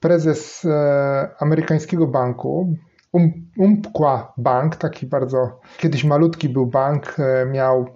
prezes 0.00 0.64
e, 0.64 1.30
amerykańskiego 1.38 2.06
banku, 2.06 2.74
um, 3.12 3.32
Umpqua 3.58 4.32
Bank, 4.36 4.76
taki 4.76 5.06
bardzo, 5.06 5.60
kiedyś 5.78 6.04
malutki 6.04 6.48
był 6.48 6.66
bank, 6.66 7.16
e, 7.18 7.46
miał 7.46 7.86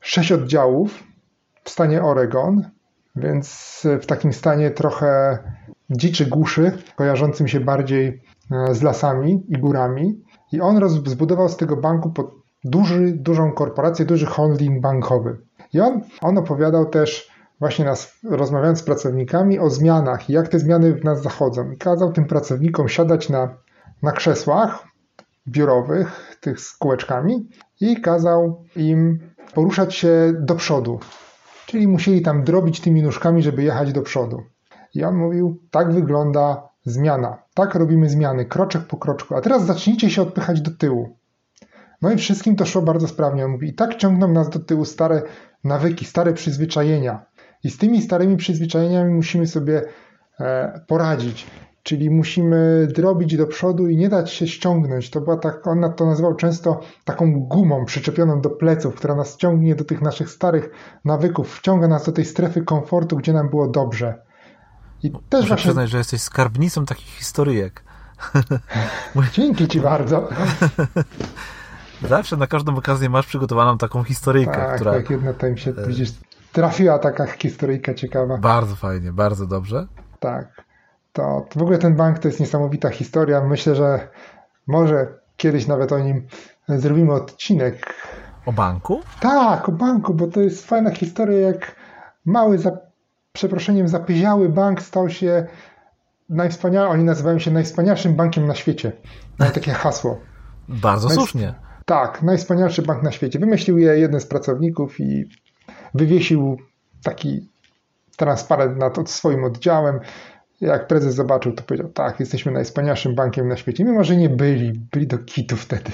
sześć 0.00 0.32
oddziałów 0.32 1.04
w 1.64 1.70
stanie 1.70 2.02
Oregon, 2.02 2.77
więc 3.22 3.82
w 4.02 4.06
takim 4.06 4.32
stanie 4.32 4.70
trochę 4.70 5.38
dziczy 5.90 6.26
głuszy, 6.26 6.72
kojarzącym 6.96 7.48
się 7.48 7.60
bardziej 7.60 8.22
e, 8.50 8.74
z 8.74 8.82
lasami 8.82 9.44
i 9.48 9.58
górami. 9.58 10.24
I 10.52 10.60
on 10.60 10.88
zbudował 10.88 11.48
z 11.48 11.56
tego 11.56 11.76
banku 11.76 12.10
pod 12.10 12.30
duży, 12.64 13.12
dużą 13.12 13.52
korporację, 13.52 14.04
duży 14.04 14.26
holding 14.26 14.80
bankowy. 14.80 15.38
I 15.72 15.80
on, 15.80 16.00
on 16.20 16.38
opowiadał 16.38 16.86
też, 16.86 17.30
właśnie 17.60 17.84
nas, 17.84 18.12
rozmawiając 18.30 18.78
z 18.78 18.82
pracownikami, 18.82 19.58
o 19.58 19.70
zmianach 19.70 20.30
i 20.30 20.32
jak 20.32 20.48
te 20.48 20.58
zmiany 20.58 20.94
w 20.94 21.04
nas 21.04 21.22
zachodzą. 21.22 21.70
I 21.70 21.76
kazał 21.76 22.12
tym 22.12 22.24
pracownikom 22.24 22.88
siadać 22.88 23.28
na, 23.28 23.54
na 24.02 24.12
krzesłach 24.12 24.84
biurowych, 25.48 26.36
tych 26.40 26.60
z 26.60 26.76
kółeczkami, 26.76 27.48
i 27.80 28.00
kazał 28.00 28.64
im 28.76 29.18
poruszać 29.54 29.94
się 29.94 30.32
do 30.40 30.54
przodu, 30.54 31.00
Czyli 31.68 31.88
musieli 31.88 32.22
tam 32.22 32.44
drobić 32.44 32.80
tymi 32.80 33.02
nóżkami, 33.02 33.42
żeby 33.42 33.62
jechać 33.62 33.92
do 33.92 34.02
przodu. 34.02 34.42
I 34.94 35.04
on 35.04 35.16
mówił, 35.16 35.62
tak 35.70 35.92
wygląda 35.92 36.68
zmiana. 36.84 37.42
Tak 37.54 37.74
robimy 37.74 38.08
zmiany, 38.08 38.44
kroczek 38.44 38.82
po 38.82 38.96
kroczku. 38.96 39.34
A 39.34 39.40
teraz 39.40 39.66
zacznijcie 39.66 40.10
się 40.10 40.22
odpychać 40.22 40.60
do 40.60 40.70
tyłu. 40.70 41.16
No 42.02 42.12
i 42.12 42.16
wszystkim 42.16 42.56
to 42.56 42.64
szło 42.64 42.82
bardzo 42.82 43.08
sprawnie. 43.08 43.44
On 43.44 43.50
mówi, 43.50 43.68
i 43.68 43.74
tak 43.74 43.96
ciągną 43.96 44.28
nas 44.28 44.50
do 44.50 44.58
tyłu 44.58 44.84
stare 44.84 45.22
nawyki, 45.64 46.04
stare 46.04 46.32
przyzwyczajenia. 46.32 47.26
I 47.64 47.70
z 47.70 47.78
tymi 47.78 48.02
starymi 48.02 48.36
przyzwyczajeniami 48.36 49.14
musimy 49.14 49.46
sobie 49.46 49.82
e, 50.40 50.80
poradzić. 50.86 51.46
Czyli 51.88 52.10
musimy 52.10 52.88
drobić 52.94 53.36
do 53.36 53.46
przodu 53.46 53.88
i 53.88 53.96
nie 53.96 54.08
dać 54.08 54.30
się 54.30 54.46
ściągnąć. 54.46 55.10
To 55.10 55.20
była 55.20 55.36
tak, 55.36 55.66
on 55.66 55.92
to 55.96 56.06
nazywał 56.06 56.34
często 56.34 56.80
taką 57.04 57.40
gumą 57.40 57.84
przyczepioną 57.84 58.40
do 58.40 58.50
pleców, 58.50 58.94
która 58.94 59.14
nas 59.14 59.36
ciągnie 59.36 59.74
do 59.74 59.84
tych 59.84 60.02
naszych 60.02 60.30
starych 60.30 60.70
nawyków, 61.04 61.58
wciąga 61.58 61.88
nas 61.88 62.06
do 62.06 62.12
tej 62.12 62.24
strefy 62.24 62.62
komfortu, 62.62 63.16
gdzie 63.16 63.32
nam 63.32 63.48
było 63.48 63.68
dobrze. 63.68 64.22
I 65.02 65.10
też 65.10 65.20
Muszę 65.32 65.48
właśnie... 65.48 65.56
przyznać, 65.56 65.90
że 65.90 65.98
jesteś 65.98 66.22
skarbnicą 66.22 66.84
takich 66.84 67.06
historyjek. 67.06 67.84
Dzięki 69.32 69.68
ci 69.68 69.80
bardzo. 69.80 70.28
Zawsze 72.08 72.36
na 72.36 72.46
każdą 72.46 72.76
okazję 72.76 73.08
masz 73.08 73.26
przygotowaną 73.26 73.78
taką 73.78 74.04
historyjkę, 74.04 74.52
tak, 74.52 74.74
która... 74.74 74.92
Tak, 74.92 75.10
jedna 75.10 75.32
tam 75.32 75.56
się 75.56 75.72
widzisz, 75.86 76.10
trafiła 76.52 76.98
taka 76.98 77.26
historyjka 77.26 77.94
ciekawa. 77.94 78.38
Bardzo 78.38 78.76
fajnie, 78.76 79.12
bardzo 79.12 79.46
dobrze. 79.46 79.86
Tak. 80.20 80.67
To, 81.18 81.46
to 81.50 81.58
w 81.58 81.62
ogóle 81.62 81.78
ten 81.78 81.94
bank 81.94 82.18
to 82.18 82.28
jest 82.28 82.40
niesamowita 82.40 82.90
historia. 82.90 83.40
Myślę, 83.40 83.74
że 83.74 84.08
może 84.66 85.06
kiedyś 85.36 85.66
nawet 85.66 85.92
o 85.92 85.98
nim 85.98 86.26
zrobimy 86.68 87.12
odcinek. 87.12 87.94
O 88.46 88.52
banku? 88.52 89.00
Tak, 89.20 89.68
o 89.68 89.72
banku, 89.72 90.14
bo 90.14 90.26
to 90.26 90.40
jest 90.40 90.66
fajna 90.66 90.90
historia, 90.90 91.38
jak 91.38 91.76
mały, 92.24 92.58
za 92.58 92.78
przeproszeniem, 93.32 93.88
zapyziały 93.88 94.48
bank 94.48 94.82
stał 94.82 95.10
się 95.10 95.46
najwspanialszym, 96.28 96.92
oni 96.92 97.04
nazywają 97.04 97.38
się 97.38 97.50
najwspanialszym 97.50 98.14
bankiem 98.14 98.46
na 98.46 98.54
świecie. 98.54 98.92
Mają 99.38 99.52
takie 99.52 99.72
hasło. 99.72 100.20
Bardzo 100.68 101.10
słusznie. 101.10 101.54
Tak, 101.86 102.22
najwspanialszy 102.22 102.82
bank 102.82 103.02
na 103.02 103.12
świecie. 103.12 103.38
Wymyślił 103.38 103.78
je 103.78 103.98
jeden 103.98 104.20
z 104.20 104.26
pracowników 104.26 105.00
i 105.00 105.28
wywiesił 105.94 106.58
taki 107.02 107.48
transparent 108.16 108.78
nad 108.78 109.10
swoim 109.10 109.44
oddziałem. 109.44 110.00
Jak 110.60 110.86
prezes 110.86 111.14
zobaczył, 111.14 111.52
to 111.52 111.62
powiedział, 111.62 111.88
tak, 111.88 112.20
jesteśmy 112.20 112.52
najwspanialszym 112.52 113.14
bankiem 113.14 113.48
na 113.48 113.56
świecie. 113.56 113.84
Mimo, 113.84 114.04
że 114.04 114.16
nie 114.16 114.28
byli, 114.28 114.72
byli 114.92 115.06
do 115.06 115.18
kitu 115.18 115.56
wtedy. 115.56 115.90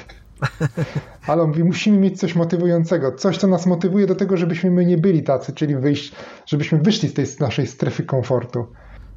Ale 1.27 1.43
on 1.43 1.49
mówi, 1.49 1.65
musimy 1.65 1.99
mieć 1.99 2.21
coś 2.21 2.35
motywującego, 2.35 3.13
coś, 3.13 3.39
co 3.39 3.47
nas 3.47 3.67
motywuje 3.67 4.07
do 4.07 4.15
tego, 4.15 4.37
żebyśmy 4.37 4.71
my 4.71 4.87
nie 4.87 4.99
byli 4.99 5.23
tacy, 5.23 5.53
czyli 5.53 5.77
wyjść, 5.77 6.13
żebyśmy 6.47 6.79
wyszli 6.79 7.09
z 7.09 7.15
tej 7.15 7.27
naszej 7.41 7.67
strefy 7.67 8.03
komfortu. 8.03 8.67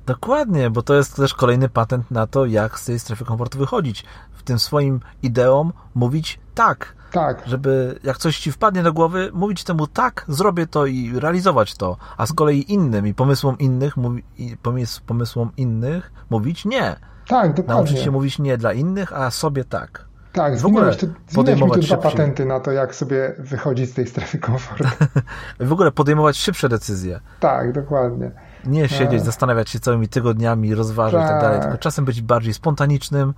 Dokładnie, 0.06 0.70
bo 0.70 0.82
to 0.82 0.96
jest 0.96 1.16
też 1.16 1.34
kolejny 1.34 1.70
patent 1.70 2.12
na 2.12 2.28
to, 2.28 2.46
jak 2.46 2.80
z 2.80 2.86
tej 2.86 3.00
strefy 3.00 3.26
komfortu 3.26 3.60
wychodzić. 3.60 4.06
W 4.34 4.44
tym 4.44 4.60
swoim 4.60 5.00
ideom 5.24 5.74
mówić 5.96 6.40
tak. 6.58 6.98
Tak. 7.12 7.44
Żeby 7.46 8.00
jak 8.04 8.18
coś 8.18 8.40
ci 8.40 8.52
wpadnie 8.52 8.84
do 8.84 8.94
głowy, 8.94 9.30
mówić 9.34 9.64
temu 9.64 9.88
tak, 9.88 10.26
zrobię 10.28 10.68
to 10.68 10.86
i 10.86 11.20
realizować 11.20 11.76
to. 11.76 11.98
A 12.18 12.26
z 12.26 12.34
kolei 12.34 12.74
innym 12.74 13.08
i 13.08 13.14
pomysłom 13.14 13.58
innych, 13.58 13.98
mówi, 13.98 14.24
pomysł, 14.62 15.02
pomysłom 15.06 15.52
innych 15.58 16.12
mówić 16.30 16.66
nie. 16.66 16.96
Tak, 17.28 17.54
dokładnie. 17.54 17.76
Nauczyć 17.76 18.00
się 18.00 18.12
mówić 18.12 18.40
nie 18.40 18.58
dla 18.58 18.74
innych, 18.74 19.14
a 19.14 19.32
sobie 19.32 19.64
tak. 19.64 20.08
Tak, 20.34 20.60
w 20.60 20.66
ogóle 20.66 20.96
podejmować 21.36 21.82
tu 21.82 21.88
dwa 21.88 21.98
patenty 21.98 22.46
na 22.46 22.60
to, 22.60 22.72
jak 22.72 22.96
sobie 22.96 23.36
wychodzić 23.38 23.90
z 23.90 23.94
tej 23.94 24.08
strefy 24.08 24.38
komfortu. 24.38 24.84
w 25.60 25.72
ogóle 25.72 25.92
podejmować 25.92 26.38
szybsze 26.38 26.70
decyzje. 26.70 27.20
Tak, 27.40 27.72
dokładnie. 27.72 28.32
Nie 28.66 28.90
siedzieć, 28.90 29.24
zastanawiać 29.24 29.70
się 29.70 29.80
całymi 29.80 30.08
tygodniami, 30.08 30.76
rozważać 30.76 31.22
tak. 31.22 31.30
i 31.30 31.34
tak 31.34 31.42
dalej, 31.42 31.62
tylko 31.62 31.78
czasem 31.78 32.06
być 32.06 32.22
bardziej 32.22 32.54
spontanicznym 32.54 33.34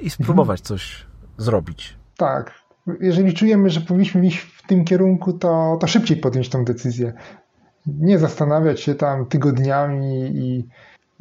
i 0.00 0.10
spróbować 0.10 0.60
mhm. 0.60 0.66
coś 0.66 1.06
zrobić. 1.38 2.01
Tak. 2.22 2.52
Jeżeli 3.00 3.34
czujemy, 3.34 3.70
że 3.70 3.80
powinniśmy 3.80 4.26
iść 4.26 4.38
w 4.38 4.66
tym 4.66 4.84
kierunku, 4.84 5.32
to, 5.32 5.76
to 5.80 5.86
szybciej 5.86 6.16
podjąć 6.16 6.48
tą 6.48 6.64
decyzję. 6.64 7.12
Nie 7.86 8.18
zastanawiać 8.18 8.80
się 8.80 8.94
tam 8.94 9.26
tygodniami 9.26 10.30
i 10.34 10.68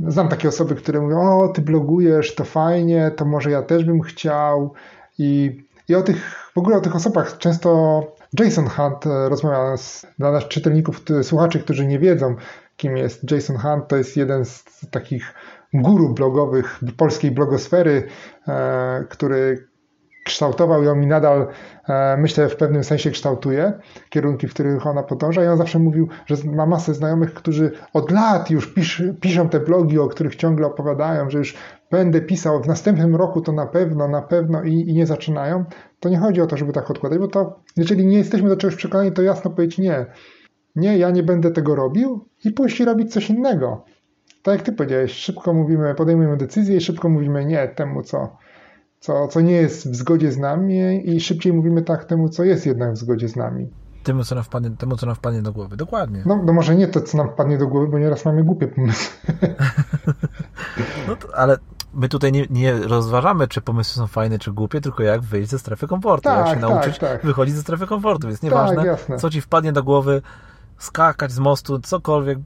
znam 0.07 0.29
takie 0.29 0.47
osoby, 0.47 0.75
które 0.75 1.01
mówią, 1.01 1.39
o, 1.39 1.47
ty 1.47 1.61
blogujesz, 1.61 2.35
to 2.35 2.43
fajnie, 2.43 3.11
to 3.15 3.25
może 3.25 3.51
ja 3.51 3.61
też 3.61 3.85
bym 3.85 4.01
chciał 4.01 4.73
i, 5.17 5.61
i 5.87 5.95
o 5.95 6.01
tych, 6.01 6.49
w 6.53 6.57
ogóle 6.57 6.77
o 6.77 6.81
tych 6.81 6.95
osobach 6.95 7.37
często 7.37 8.01
Jason 8.39 8.67
Hunt 8.67 9.05
rozmawia 9.05 9.77
z, 9.77 10.05
dla 10.19 10.31
nas 10.31 10.47
czytelników, 10.47 11.01
słuchaczy, 11.23 11.59
którzy 11.59 11.87
nie 11.87 11.99
wiedzą, 11.99 12.35
kim 12.77 12.97
jest 12.97 13.31
Jason 13.31 13.57
Hunt. 13.57 13.87
To 13.87 13.95
jest 13.97 14.17
jeden 14.17 14.45
z 14.45 14.63
takich 14.91 15.33
guru 15.73 16.13
blogowych 16.13 16.79
polskiej 16.97 17.31
blogosfery, 17.31 18.07
e, 18.47 19.05
który 19.09 19.70
kształtował 20.23 20.83
ją 20.83 21.01
i 21.01 21.07
nadal, 21.07 21.47
e, 21.89 22.17
myślę, 22.17 22.49
w 22.49 22.55
pewnym 22.55 22.83
sensie 22.83 23.11
kształtuje 23.11 23.73
kierunki, 24.09 24.47
w 24.47 24.53
których 24.53 24.87
ona 24.87 25.03
podąża. 25.03 25.43
I 25.43 25.47
on 25.47 25.57
zawsze 25.57 25.79
mówił, 25.79 26.07
że 26.25 26.35
ma 26.45 26.65
masę 26.65 26.93
znajomych, 26.93 27.33
którzy 27.33 27.71
od 27.93 28.11
lat 28.11 28.49
już 28.49 28.73
pisz, 28.73 29.03
piszą 29.21 29.49
te 29.49 29.59
blogi, 29.59 29.99
o 29.99 30.07
których 30.07 30.35
ciągle 30.35 30.67
opowiadają, 30.67 31.29
że 31.29 31.37
już 31.37 31.55
będę 31.91 32.21
pisał 32.21 32.63
w 32.63 32.67
następnym 32.67 33.15
roku, 33.15 33.41
to 33.41 33.51
na 33.51 33.65
pewno, 33.65 34.07
na 34.07 34.21
pewno 34.21 34.63
i, 34.63 34.73
i 34.73 34.93
nie 34.93 35.05
zaczynają. 35.05 35.65
To 35.99 36.09
nie 36.09 36.17
chodzi 36.17 36.41
o 36.41 36.47
to, 36.47 36.57
żeby 36.57 36.73
tak 36.73 36.91
odkładać, 36.91 37.19
bo 37.19 37.27
to, 37.27 37.59
jeżeli 37.77 38.05
nie 38.05 38.17
jesteśmy 38.17 38.49
do 38.49 38.57
czegoś 38.57 38.75
przekonani, 38.75 39.11
to 39.11 39.21
jasno 39.21 39.51
powiedzieć 39.51 39.77
nie 39.77 40.05
nie, 40.75 40.97
ja 40.97 41.11
nie 41.11 41.23
będę 41.23 41.51
tego 41.51 41.75
robił 41.75 42.25
i 42.45 42.51
pójść 42.51 42.79
robić 42.79 43.13
coś 43.13 43.29
innego. 43.29 43.85
Tak 44.43 44.55
jak 44.55 44.65
ty 44.65 44.73
powiedziałeś, 44.73 45.11
szybko 45.11 45.53
mówimy, 45.53 45.95
podejmujemy 45.95 46.37
decyzję 46.37 46.77
i 46.77 46.81
szybko 46.81 47.09
mówimy 47.09 47.45
nie 47.45 47.67
temu, 47.67 48.03
co, 48.03 48.37
co, 49.01 49.27
co 49.27 49.41
nie 49.41 49.51
jest 49.51 49.91
w 49.91 49.95
zgodzie 49.95 50.31
z 50.31 50.37
nami 50.37 51.09
i 51.09 51.21
szybciej 51.21 51.53
mówimy 51.53 51.81
tak 51.81 52.05
temu, 52.05 52.29
co 52.29 52.43
jest 52.43 52.65
jednak 52.65 52.93
w 52.93 52.97
zgodzie 52.97 53.29
z 53.29 53.35
nami. 53.35 53.69
Temu, 54.03 54.23
co 54.23 54.35
nam 54.35 54.43
wpadnie, 54.43 54.69
temu, 54.69 54.97
co 54.97 55.05
nam 55.05 55.15
wpadnie 55.15 55.41
do 55.41 55.51
głowy. 55.51 55.77
Dokładnie. 55.77 56.23
No, 56.25 56.41
no 56.45 56.53
może 56.53 56.75
nie 56.75 56.87
to, 56.87 57.01
co 57.01 57.17
nam 57.17 57.29
wpadnie 57.29 57.57
do 57.57 57.67
głowy, 57.67 57.87
bo 57.87 57.99
nieraz 57.99 58.25
mamy 58.25 58.43
głupie 58.43 58.67
pomysły. 58.67 59.15
no 61.07 61.15
to, 61.15 61.35
ale 61.35 61.57
my 61.93 62.09
tutaj 62.09 62.31
nie, 62.31 62.45
nie 62.49 62.73
rozważamy, 62.73 63.47
czy 63.47 63.61
pomysły 63.61 63.99
są 64.01 64.07
fajne, 64.07 64.39
czy 64.39 64.51
głupie, 64.51 64.81
tylko 64.81 65.03
jak 65.03 65.21
wyjść 65.21 65.49
ze 65.49 65.59
strefy 65.59 65.87
komfortu, 65.87 66.23
tak, 66.23 66.37
jak 66.37 66.47
się 66.47 66.61
tak, 66.61 66.69
nauczyć 66.69 66.99
tak. 66.99 67.25
wychodzić 67.25 67.55
ze 67.55 67.61
strefy 67.61 67.87
komfortu. 67.87 68.27
Więc 68.27 68.41
nieważne, 68.41 68.97
tak, 69.07 69.19
co 69.19 69.29
ci 69.29 69.41
wpadnie 69.41 69.71
do 69.71 69.83
głowy, 69.83 70.21
skakać 70.77 71.31
z 71.31 71.39
mostu, 71.39 71.79
cokolwiek 71.79 72.39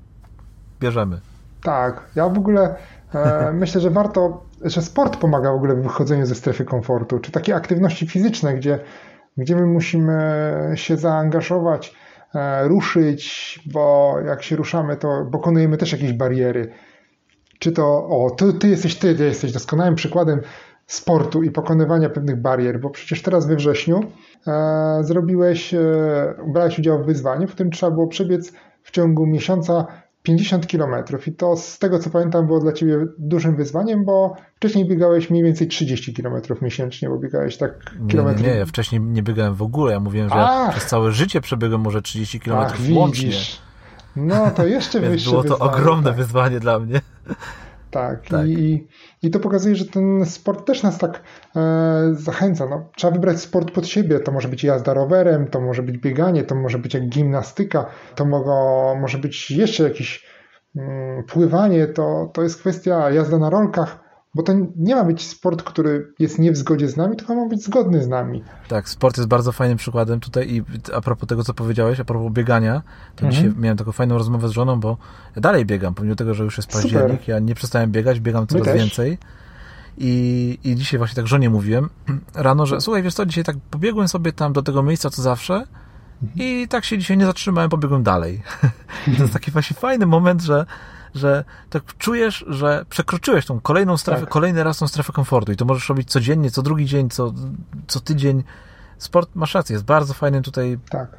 bierzemy. 0.79 1.19
Tak, 1.63 2.03
ja 2.15 2.29
w 2.29 2.37
ogóle 2.37 2.75
myślę, 3.53 3.81
że 3.81 3.89
warto, 3.89 4.43
że 4.61 4.81
sport 4.81 5.17
pomaga 5.17 5.51
w 5.51 5.55
ogóle 5.55 5.75
w 5.75 5.83
wychodzeniu 5.83 6.25
ze 6.25 6.35
strefy 6.35 6.65
komfortu, 6.65 7.19
czy 7.19 7.31
takie 7.31 7.55
aktywności 7.55 8.07
fizyczne, 8.07 8.53
gdzie, 8.53 8.79
gdzie 9.37 9.55
my 9.55 9.65
musimy 9.65 10.43
się 10.75 10.97
zaangażować, 10.97 11.95
e, 12.35 12.67
ruszyć, 12.67 13.59
bo 13.73 14.15
jak 14.25 14.43
się 14.43 14.55
ruszamy, 14.55 14.97
to 14.97 15.27
pokonujemy 15.31 15.77
też 15.77 15.91
jakieś 15.91 16.13
bariery. 16.13 16.71
Czy 17.59 17.71
to, 17.71 18.07
o, 18.07 18.29
ty, 18.37 18.53
ty 18.53 18.67
jesteś 18.67 18.95
ty, 18.95 19.15
ty 19.15 19.25
jesteś 19.25 19.51
doskonałym 19.51 19.95
przykładem 19.95 20.41
sportu 20.87 21.43
i 21.43 21.51
pokonywania 21.51 22.09
pewnych 22.09 22.41
barier, 22.41 22.79
bo 22.79 22.89
przecież 22.89 23.21
teraz 23.21 23.47
we 23.47 23.55
wrześniu 23.55 23.99
e, 24.47 24.97
zrobiłeś, 25.01 25.73
e, 25.73 25.79
brałeś 26.47 26.79
udział 26.79 27.03
w 27.03 27.05
wyzwaniu, 27.05 27.47
w 27.47 27.51
którym 27.51 27.71
trzeba 27.71 27.91
było 27.91 28.07
przebiec 28.07 28.53
w 28.83 28.91
ciągu 28.91 29.25
miesiąca 29.25 29.87
50 30.25 30.67
km 30.67 30.95
i 31.27 31.33
to 31.33 31.57
z 31.57 31.79
tego 31.79 31.99
co 31.99 32.09
pamiętam 32.09 32.47
było 32.47 32.59
dla 32.59 32.71
Ciebie 32.71 32.97
dużym 33.17 33.55
wyzwaniem, 33.55 34.05
bo 34.05 34.35
wcześniej 34.55 34.87
biegałeś 34.87 35.29
mniej 35.29 35.43
więcej 35.43 35.67
30 35.67 36.13
km 36.13 36.41
miesięcznie, 36.61 37.09
bo 37.09 37.17
biegałeś 37.17 37.57
tak 37.57 37.95
kilometry. 38.07 38.43
Nie, 38.43 38.49
nie, 38.49 38.57
ja 38.57 38.65
wcześniej 38.65 39.01
nie 39.01 39.23
biegałem 39.23 39.55
w 39.55 39.61
ogóle, 39.61 39.93
ja 39.93 39.99
mówiłem, 39.99 40.29
że 40.29 40.35
ja 40.35 40.67
przez 40.71 40.85
całe 40.85 41.11
życie 41.11 41.41
przebiegłem 41.41 41.81
może 41.81 42.01
30 42.01 42.39
km 42.39 42.57
Ach, 42.57 42.77
łącznie. 42.91 43.31
No 44.15 44.51
to 44.51 44.67
jeszcze 44.67 44.99
wyższe 44.99 45.29
Było 45.29 45.43
to 45.43 45.49
wyzwanie, 45.49 45.71
ogromne 45.71 46.09
tak. 46.09 46.17
wyzwanie 46.17 46.59
dla 46.59 46.79
mnie. 46.79 47.01
Tak, 47.95 48.27
tak. 48.27 48.47
I, 48.47 48.87
I 49.23 49.29
to 49.29 49.39
pokazuje, 49.39 49.75
że 49.75 49.85
ten 49.85 50.25
sport 50.25 50.65
też 50.65 50.83
nas 50.83 50.97
tak 50.97 51.21
e, 51.55 51.61
zachęca. 52.13 52.67
No, 52.69 52.89
trzeba 52.95 53.13
wybrać 53.13 53.39
sport 53.39 53.71
pod 53.71 53.87
siebie. 53.87 54.19
To 54.19 54.31
może 54.31 54.47
być 54.47 54.63
jazda 54.63 54.93
rowerem, 54.93 55.47
to 55.47 55.61
może 55.61 55.83
być 55.83 55.97
bieganie, 55.97 56.43
to 56.43 56.55
może 56.55 56.79
być 56.79 56.93
jak 56.93 57.09
gimnastyka, 57.09 57.85
to 58.15 58.25
może 59.01 59.17
być 59.17 59.51
jeszcze 59.51 59.83
jakieś 59.83 60.25
mm, 60.75 61.23
pływanie. 61.23 61.87
To, 61.87 62.31
to 62.33 62.43
jest 62.43 62.59
kwestia 62.59 63.09
jazda 63.11 63.37
na 63.37 63.49
rolkach. 63.49 64.04
Bo 64.35 64.43
to 64.43 64.53
nie 64.75 64.95
ma 64.95 65.03
być 65.03 65.27
sport, 65.27 65.63
który 65.63 66.13
jest 66.19 66.39
nie 66.39 66.51
w 66.51 66.57
zgodzie 66.57 66.89
z 66.89 66.97
nami, 66.97 67.15
tylko 67.15 67.35
ma 67.35 67.49
być 67.49 67.63
zgodny 67.63 68.03
z 68.03 68.07
nami. 68.07 68.43
Tak, 68.67 68.89
sport 68.89 69.17
jest 69.17 69.29
bardzo 69.29 69.51
fajnym 69.51 69.77
przykładem 69.77 70.19
tutaj 70.19 70.49
i 70.53 70.63
a 70.93 71.01
propos 71.01 71.29
tego, 71.29 71.43
co 71.43 71.53
powiedziałeś, 71.53 71.99
a 71.99 72.05
propos 72.05 72.33
biegania, 72.33 72.81
to 73.15 73.25
mhm. 73.25 73.31
dzisiaj 73.31 73.61
miałem 73.61 73.77
taką 73.77 73.91
fajną 73.91 74.17
rozmowę 74.17 74.47
z 74.47 74.51
żoną, 74.51 74.79
bo 74.79 74.97
ja 75.35 75.41
dalej 75.41 75.65
biegam, 75.65 75.93
pomimo 75.93 76.15
tego, 76.15 76.33
że 76.33 76.43
już 76.43 76.57
jest 76.57 76.69
październik, 76.69 77.19
Super. 77.19 77.29
ja 77.29 77.39
nie 77.39 77.55
przestałem 77.55 77.91
biegać, 77.91 78.19
biegam 78.19 78.47
coraz 78.47 78.75
więcej. 78.75 79.17
I, 79.97 80.59
I 80.63 80.75
dzisiaj 80.75 80.97
właśnie 80.97 81.15
tak 81.15 81.27
żonie 81.27 81.49
mówiłem 81.49 81.89
rano, 82.33 82.65
że 82.65 82.81
słuchaj, 82.81 83.03
wiesz 83.03 83.13
co, 83.13 83.25
dzisiaj 83.25 83.43
tak 83.43 83.55
pobiegłem 83.71 84.07
sobie 84.07 84.33
tam 84.33 84.53
do 84.53 84.61
tego 84.61 84.83
miejsca, 84.83 85.09
co 85.09 85.21
zawsze 85.21 85.63
i 86.35 86.67
tak 86.69 86.85
się 86.85 86.97
dzisiaj 86.97 87.17
nie 87.17 87.25
zatrzymałem, 87.25 87.69
pobiegłem 87.69 88.03
dalej. 88.03 88.41
I 89.07 89.11
to 89.15 89.21
jest 89.21 89.33
taki 89.33 89.51
właśnie 89.51 89.75
fajny 89.75 90.05
moment, 90.05 90.41
że 90.41 90.65
że 91.15 91.43
tak 91.69 91.97
czujesz, 91.97 92.45
że 92.47 92.85
przekroczyłeś 92.89 93.45
tą 93.45 93.59
kolejną 93.59 93.97
strefę, 93.97 94.21
tak. 94.21 94.29
kolejny 94.29 94.63
raz 94.63 94.77
tą 94.77 94.87
strefę 94.87 95.13
komfortu 95.13 95.51
i 95.51 95.55
to 95.55 95.65
możesz 95.65 95.89
robić 95.89 96.11
codziennie, 96.11 96.51
co 96.51 96.61
drugi 96.61 96.85
dzień, 96.85 97.09
co, 97.09 97.33
co 97.87 97.99
tydzień. 97.99 98.43
Sport, 98.97 99.29
masz 99.35 99.53
rację, 99.53 99.73
jest 99.73 99.85
bardzo 99.85 100.13
fajnym 100.13 100.43
tutaj 100.43 100.77
tak. 100.89 101.17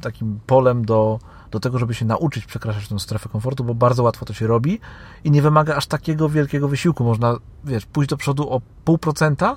takim 0.00 0.40
polem 0.46 0.84
do, 0.84 1.18
do 1.50 1.60
tego, 1.60 1.78
żeby 1.78 1.94
się 1.94 2.04
nauczyć 2.04 2.46
przekraczać 2.46 2.88
tę 2.88 2.98
strefę 2.98 3.28
komfortu, 3.28 3.64
bo 3.64 3.74
bardzo 3.74 4.02
łatwo 4.02 4.24
to 4.26 4.34
się 4.34 4.46
robi 4.46 4.80
i 5.24 5.30
nie 5.30 5.42
wymaga 5.42 5.76
aż 5.76 5.86
takiego 5.86 6.28
wielkiego 6.28 6.68
wysiłku. 6.68 7.04
Można, 7.04 7.36
wiesz, 7.64 7.86
pójść 7.86 8.10
do 8.10 8.16
przodu 8.16 8.50
o 8.50 8.60
pół 8.84 8.98
procenta 8.98 9.56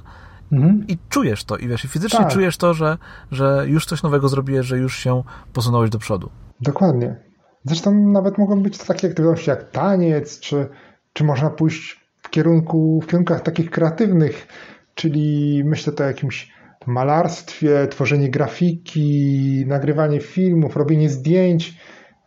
mhm. 0.52 0.88
i 0.88 0.98
czujesz 1.10 1.44
to, 1.44 1.58
i 1.58 1.68
wiesz, 1.68 1.86
i 1.86 1.88
fizycznie 1.88 2.20
tak. 2.20 2.34
czujesz 2.34 2.58
to, 2.58 2.74
że, 2.74 2.98
że 3.32 3.66
już 3.68 3.86
coś 3.86 4.04
nowego 4.04 4.30
zrobiłeś, 4.30 4.66
że 4.66 4.78
już 4.78 4.96
się 4.98 5.24
posunąłeś 5.54 5.90
do 5.90 6.00
przodu. 6.00 6.30
Dokładnie. 6.62 7.29
Zresztą 7.66 7.96
nawet 7.96 8.38
mogą 8.38 8.64
być 8.64 8.78
to 8.78 8.86
takie 8.86 9.08
aktywności 9.08 9.50
jak 9.50 9.72
taniec, 9.72 10.40
czy, 10.40 10.68
czy 11.14 11.24
można 11.24 11.50
pójść 11.50 12.00
w 12.22 12.30
kierunku, 12.30 13.02
w 13.02 13.08
kierunkach 13.08 13.42
takich 13.42 13.70
kreatywnych, 13.70 14.48
czyli 14.96 15.62
myślę 15.66 15.94
to 15.94 16.04
o 16.04 16.08
jakimś 16.08 16.52
malarstwie, 16.88 17.88
tworzenie 17.88 18.30
grafiki, 18.30 19.64
nagrywanie 19.68 20.20
filmów, 20.20 20.76
robienie 20.76 21.10
zdjęć, 21.10 21.78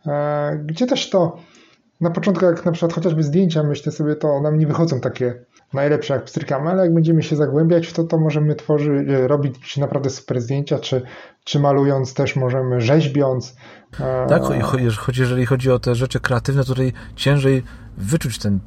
e, 0.07 0.63
gdzie 0.65 0.87
też 0.87 1.09
to 1.09 1.37
na 2.01 2.09
początku, 2.09 2.45
jak 2.45 2.65
na 2.65 2.71
przykład 2.71 2.93
chociażby 2.93 3.23
zdjęcia, 3.23 3.63
myślę 3.63 3.91
sobie, 3.91 4.15
to 4.15 4.41
nam 4.41 4.57
nie 4.57 4.67
wychodzą 4.67 4.99
takie 4.99 5.45
najlepsze 5.73 6.13
jak 6.13 6.23
pstrykamy, 6.23 6.69
ale 6.69 6.83
jak 6.83 6.93
będziemy 6.93 7.23
się 7.23 7.35
zagłębiać 7.35 7.87
w 7.87 7.93
to, 7.93 8.03
to 8.03 8.17
możemy 8.17 8.55
tworzyć, 8.55 9.09
e, 9.09 9.27
robić 9.27 9.77
naprawdę 9.77 10.09
super 10.09 10.41
zdjęcia, 10.41 10.79
czy, 10.79 11.01
czy 11.43 11.59
malując 11.59 12.13
też 12.13 12.35
możemy, 12.35 12.81
rzeźbiąc. 12.81 13.55
E, 13.99 14.27
tak, 14.29 14.43
choć 14.97 15.17
jeżeli 15.17 15.45
chodzi 15.45 15.71
o 15.71 15.79
te 15.79 15.95
rzeczy 15.95 16.19
kreatywne, 16.19 16.63
tutaj 16.63 16.93
ciężej 17.15 17.63
wyczuć 17.97 18.37
ten, 18.37 18.59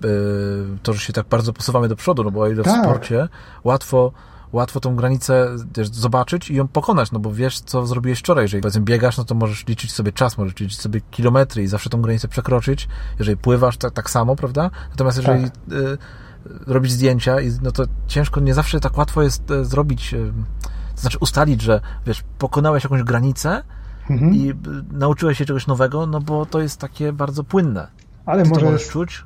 to, 0.83 0.93
że 0.93 1.01
się 1.01 1.13
tak 1.13 1.27
bardzo 1.29 1.53
posuwamy 1.53 1.89
do 1.89 1.97
przodu, 1.97 2.25
no 2.25 2.31
bo 2.31 2.41
o 2.41 2.49
ile 2.49 2.63
w 2.63 2.67
tak. 2.67 2.85
sporcie 2.85 3.29
łatwo 3.65 4.13
łatwo 4.53 4.81
tą 4.81 4.97
granicę 4.97 5.57
też 5.73 5.89
zobaczyć 5.89 6.51
i 6.51 6.55
ją 6.55 6.69
pokonać, 6.69 7.13
no 7.13 7.19
bo 7.19 7.33
wiesz, 7.33 7.61
co 7.61 7.87
zrobiłeś 7.87 8.19
wczoraj. 8.19 8.45
Jeżeli 8.45 8.63
powiedzmy 8.63 8.81
biegasz, 8.81 9.19
no 9.19 9.25
to 9.25 9.35
możesz 9.35 9.67
liczyć 9.67 9.93
sobie 9.93 10.13
czas, 10.13 10.39
możesz 10.39 10.61
liczyć 10.61 10.81
sobie 10.81 11.01
kilometry 11.11 11.63
i 11.63 11.67
zawsze 11.67 11.91
tą 11.91 12.03
granicę 12.03 12.29
przekroczyć. 12.29 12.89
Jeżeli 13.19 13.37
pływasz, 13.37 13.77
tak, 13.77 13.93
tak 13.93 14.11
samo, 14.11 14.37
prawda? 14.37 14.71
Natomiast 14.91 15.17
jeżeli 15.17 15.45
tak. 15.45 15.73
y, 15.73 15.99
robić 16.67 16.93
zdjęcia, 16.93 17.37
no 17.63 17.73
to 17.73 17.85
ciężko, 18.07 18.41
nie 18.41 18.55
zawsze 18.55 18.81
tak 18.81 18.99
łatwo 18.99 19.23
jest 19.23 19.51
y, 19.51 19.65
zrobić, 19.65 20.15
y, 20.15 20.33
to 20.95 21.01
znaczy 21.01 21.19
ustalić, 21.21 21.63
że 21.63 21.81
wiesz, 22.07 22.25
pokonałeś 22.39 22.85
jakąś 22.85 23.03
granicę 23.03 23.63
mhm. 24.11 24.35
i 24.35 24.53
nauczyłeś 24.93 25.39
się 25.39 25.45
czegoś 25.45 25.67
nowego, 25.67 26.07
no 26.07 26.21
bo 26.21 26.47
to 26.47 26.61
jest 26.61 26.81
takie 26.81 27.13
bardzo 27.13 27.45
płynne. 27.45 27.89
Ale 28.27 28.43
Ty 28.43 28.49
może 28.49 28.67
możesz 28.67 28.89
czuć. 28.89 29.25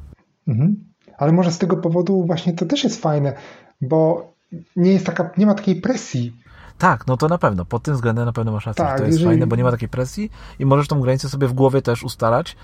Mhm. 0.49 0.85
Ale 1.19 1.33
może 1.33 1.53
z 1.53 1.59
tego 1.59 1.77
powodu 1.77 2.25
właśnie 2.27 2.53
to 2.53 2.67
też 2.67 2.85
jest 2.85 3.03
fajne, 3.03 3.33
bo 3.81 4.31
nie 4.77 4.93
jest 4.93 5.07
taka, 5.07 5.31
nie 5.37 5.47
ma 5.47 5.55
takiej 5.55 5.81
presji. 5.81 6.37
Tak, 6.79 7.07
no 7.07 7.17
to 7.17 7.29
na 7.29 7.39
pewno. 7.39 7.65
Pod 7.65 7.83
tym 7.83 7.95
względem 7.95 8.25
na 8.25 8.33
pewno 8.33 8.53
masz 8.53 8.67
rację. 8.67 8.85
Tak, 8.85 8.99
to 8.99 9.05
jest 9.05 9.19
jeżeli... 9.19 9.35
fajne, 9.35 9.47
bo 9.47 9.57
nie 9.57 9.65
ma 9.65 9.71
takiej 9.71 9.89
presji 9.89 10.31
i 10.59 10.67
możesz 10.67 10.89
tą 10.89 11.01
granicę 11.01 11.29
sobie 11.29 11.47
w 11.47 11.53
głowie 11.53 11.83
też 11.83 12.03
ustalać 12.03 12.57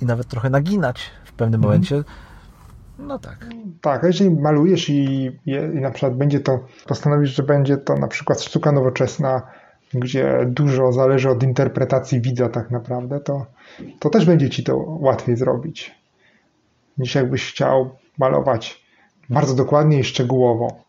i 0.00 0.06
nawet 0.06 0.26
trochę 0.26 0.50
naginać 0.50 1.10
w 1.24 1.32
pewnym 1.32 1.58
mhm. 1.58 1.62
momencie. 1.62 2.04
No 2.98 3.18
tak. 3.18 3.46
Tak, 3.80 4.04
a 4.04 4.06
jeżeli 4.06 4.30
malujesz 4.30 4.88
i, 4.88 5.30
i 5.46 5.80
na 5.80 5.90
przykład 5.90 6.16
będzie 6.16 6.40
to, 6.40 6.60
postanowisz, 6.86 7.30
że 7.30 7.42
będzie 7.42 7.76
to 7.76 7.96
na 7.96 8.08
przykład 8.08 8.42
sztuka 8.42 8.72
nowoczesna, 8.72 9.42
gdzie 9.94 10.46
dużo 10.46 10.92
zależy 10.92 11.30
od 11.30 11.42
interpretacji 11.42 12.20
widza 12.20 12.48
tak 12.48 12.70
naprawdę, 12.70 13.20
to, 13.20 13.46
to 13.98 14.10
też 14.10 14.24
będzie 14.24 14.50
ci 14.50 14.64
to 14.64 14.76
łatwiej 14.76 15.36
zrobić. 15.36 15.94
Niż 16.98 17.14
jakbyś 17.14 17.52
chciał 17.52 17.90
malować 18.18 18.84
bardzo 19.30 19.54
dokładnie 19.54 19.98
i 19.98 20.04
szczegółowo. 20.04 20.82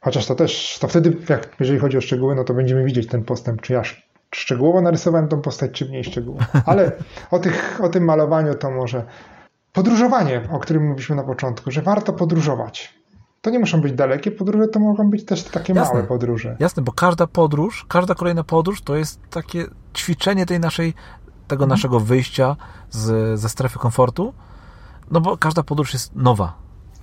Chociaż 0.00 0.26
to 0.26 0.34
też, 0.34 0.78
to 0.80 0.88
wtedy, 0.88 1.16
jak, 1.28 1.56
jeżeli 1.60 1.78
chodzi 1.78 1.98
o 1.98 2.00
szczegóły, 2.00 2.34
no 2.34 2.44
to 2.44 2.54
będziemy 2.54 2.84
widzieć 2.84 3.08
ten 3.08 3.24
postęp, 3.24 3.60
czy 3.60 3.72
ja 3.72 3.82
szczegółowo 4.34 4.80
narysowałem 4.80 5.28
tą 5.28 5.40
postać, 5.40 5.70
czy 5.70 5.84
mniej 5.84 6.04
szczegółowo. 6.04 6.44
Ale 6.66 6.92
o, 7.30 7.38
tych, 7.38 7.80
o 7.82 7.88
tym 7.88 8.04
malowaniu 8.04 8.54
to 8.54 8.70
może 8.70 9.04
podróżowanie, 9.72 10.40
o 10.52 10.58
którym 10.58 10.82
mówiliśmy 10.86 11.16
na 11.16 11.22
początku, 11.22 11.70
że 11.70 11.82
warto 11.82 12.12
podróżować. 12.12 13.01
To 13.42 13.50
nie 13.50 13.58
muszą 13.58 13.80
być 13.80 13.92
dalekie 13.92 14.30
podróże, 14.30 14.68
to 14.68 14.80
mogą 14.80 15.10
być 15.10 15.24
też 15.24 15.44
takie 15.44 15.72
jasne, 15.72 15.94
małe 15.94 16.06
podróże. 16.06 16.56
Jasne, 16.58 16.82
bo 16.82 16.92
każda 16.92 17.26
podróż, 17.26 17.86
każda 17.88 18.14
kolejna 18.14 18.44
podróż 18.44 18.82
to 18.82 18.96
jest 18.96 19.20
takie 19.30 19.66
ćwiczenie 19.96 20.46
tej 20.46 20.60
naszej, 20.60 20.94
tego 21.48 21.64
mhm. 21.64 21.68
naszego 21.68 22.00
wyjścia 22.00 22.56
z, 22.90 23.40
ze 23.40 23.48
strefy 23.48 23.78
komfortu, 23.78 24.34
no 25.10 25.20
bo 25.20 25.36
każda 25.36 25.62
podróż 25.62 25.92
jest 25.92 26.16
nowa. 26.16 26.54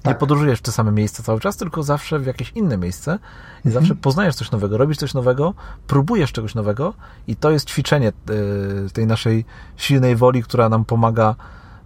Tak. 0.01 0.13
Nie 0.13 0.19
podróżujesz 0.19 0.59
w 0.59 0.61
te 0.61 0.71
same 0.71 0.91
miejsca 0.91 1.23
cały 1.23 1.39
czas, 1.39 1.57
tylko 1.57 1.83
zawsze 1.83 2.19
w 2.19 2.25
jakieś 2.25 2.51
inne 2.51 2.77
miejsce 2.77 3.19
i 3.65 3.67
mhm. 3.67 3.73
zawsze 3.73 3.95
poznajesz 3.95 4.35
coś 4.35 4.51
nowego, 4.51 4.77
robisz 4.77 4.97
coś 4.97 5.13
nowego, 5.13 5.53
próbujesz 5.87 6.31
czegoś 6.31 6.55
nowego 6.55 6.93
i 7.27 7.35
to 7.35 7.51
jest 7.51 7.69
ćwiczenie 7.69 8.07
e, 8.07 8.11
tej 8.93 9.07
naszej 9.07 9.45
silnej 9.77 10.15
woli, 10.15 10.43
która 10.43 10.69
nam 10.69 10.85
pomaga 10.85 11.35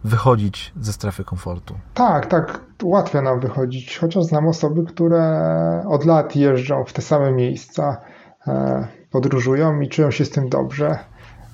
wychodzić 0.03 0.73
ze 0.81 0.93
strefy 0.93 1.23
komfortu. 1.23 1.75
Tak, 1.93 2.25
tak, 2.25 2.59
ułatwia 2.83 3.21
nam 3.21 3.39
wychodzić, 3.39 3.97
chociaż 3.97 4.23
znam 4.23 4.47
osoby, 4.47 4.83
które 4.85 5.83
od 5.87 6.05
lat 6.05 6.35
jeżdżą 6.35 6.83
w 6.83 6.93
te 6.93 7.01
same 7.01 7.31
miejsca, 7.31 7.97
e, 8.47 8.87
podróżują 9.11 9.79
i 9.79 9.89
czują 9.89 10.11
się 10.11 10.25
z 10.25 10.29
tym 10.29 10.49
dobrze. 10.49 10.99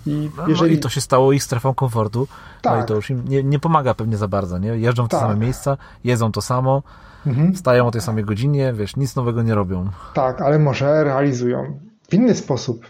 I, 0.05 0.29
no, 0.37 0.47
jeżeli... 0.47 0.71
no 0.71 0.77
i 0.77 0.79
to 0.79 0.89
się 0.89 1.01
stało 1.01 1.31
ich 1.31 1.43
strefą 1.43 1.73
komfortu, 1.73 2.27
tak. 2.61 2.73
no 2.73 2.77
i 2.77 2.81
tak. 2.81 2.87
to 2.87 2.95
już 2.95 3.09
im 3.09 3.27
nie, 3.27 3.43
nie 3.43 3.59
pomaga 3.59 3.93
pewnie 3.93 4.17
za 4.17 4.27
bardzo, 4.27 4.57
nie? 4.57 4.69
Jeżdżą 4.69 5.05
w 5.05 5.09
te 5.09 5.17
tak. 5.17 5.27
same 5.27 5.35
miejsca, 5.35 5.77
jedzą 6.03 6.31
to 6.31 6.41
samo, 6.41 6.83
mhm. 7.27 7.53
wstają 7.53 7.87
o 7.87 7.91
tej 7.91 8.01
samej 8.01 8.23
godzinie, 8.23 8.73
wiesz, 8.73 8.95
nic 8.95 9.15
nowego 9.15 9.43
nie 9.43 9.55
robią. 9.55 9.89
Tak, 10.13 10.41
ale 10.41 10.59
może 10.59 11.03
realizują 11.03 11.79
w 12.09 12.13
inny 12.13 12.35
sposób 12.35 12.85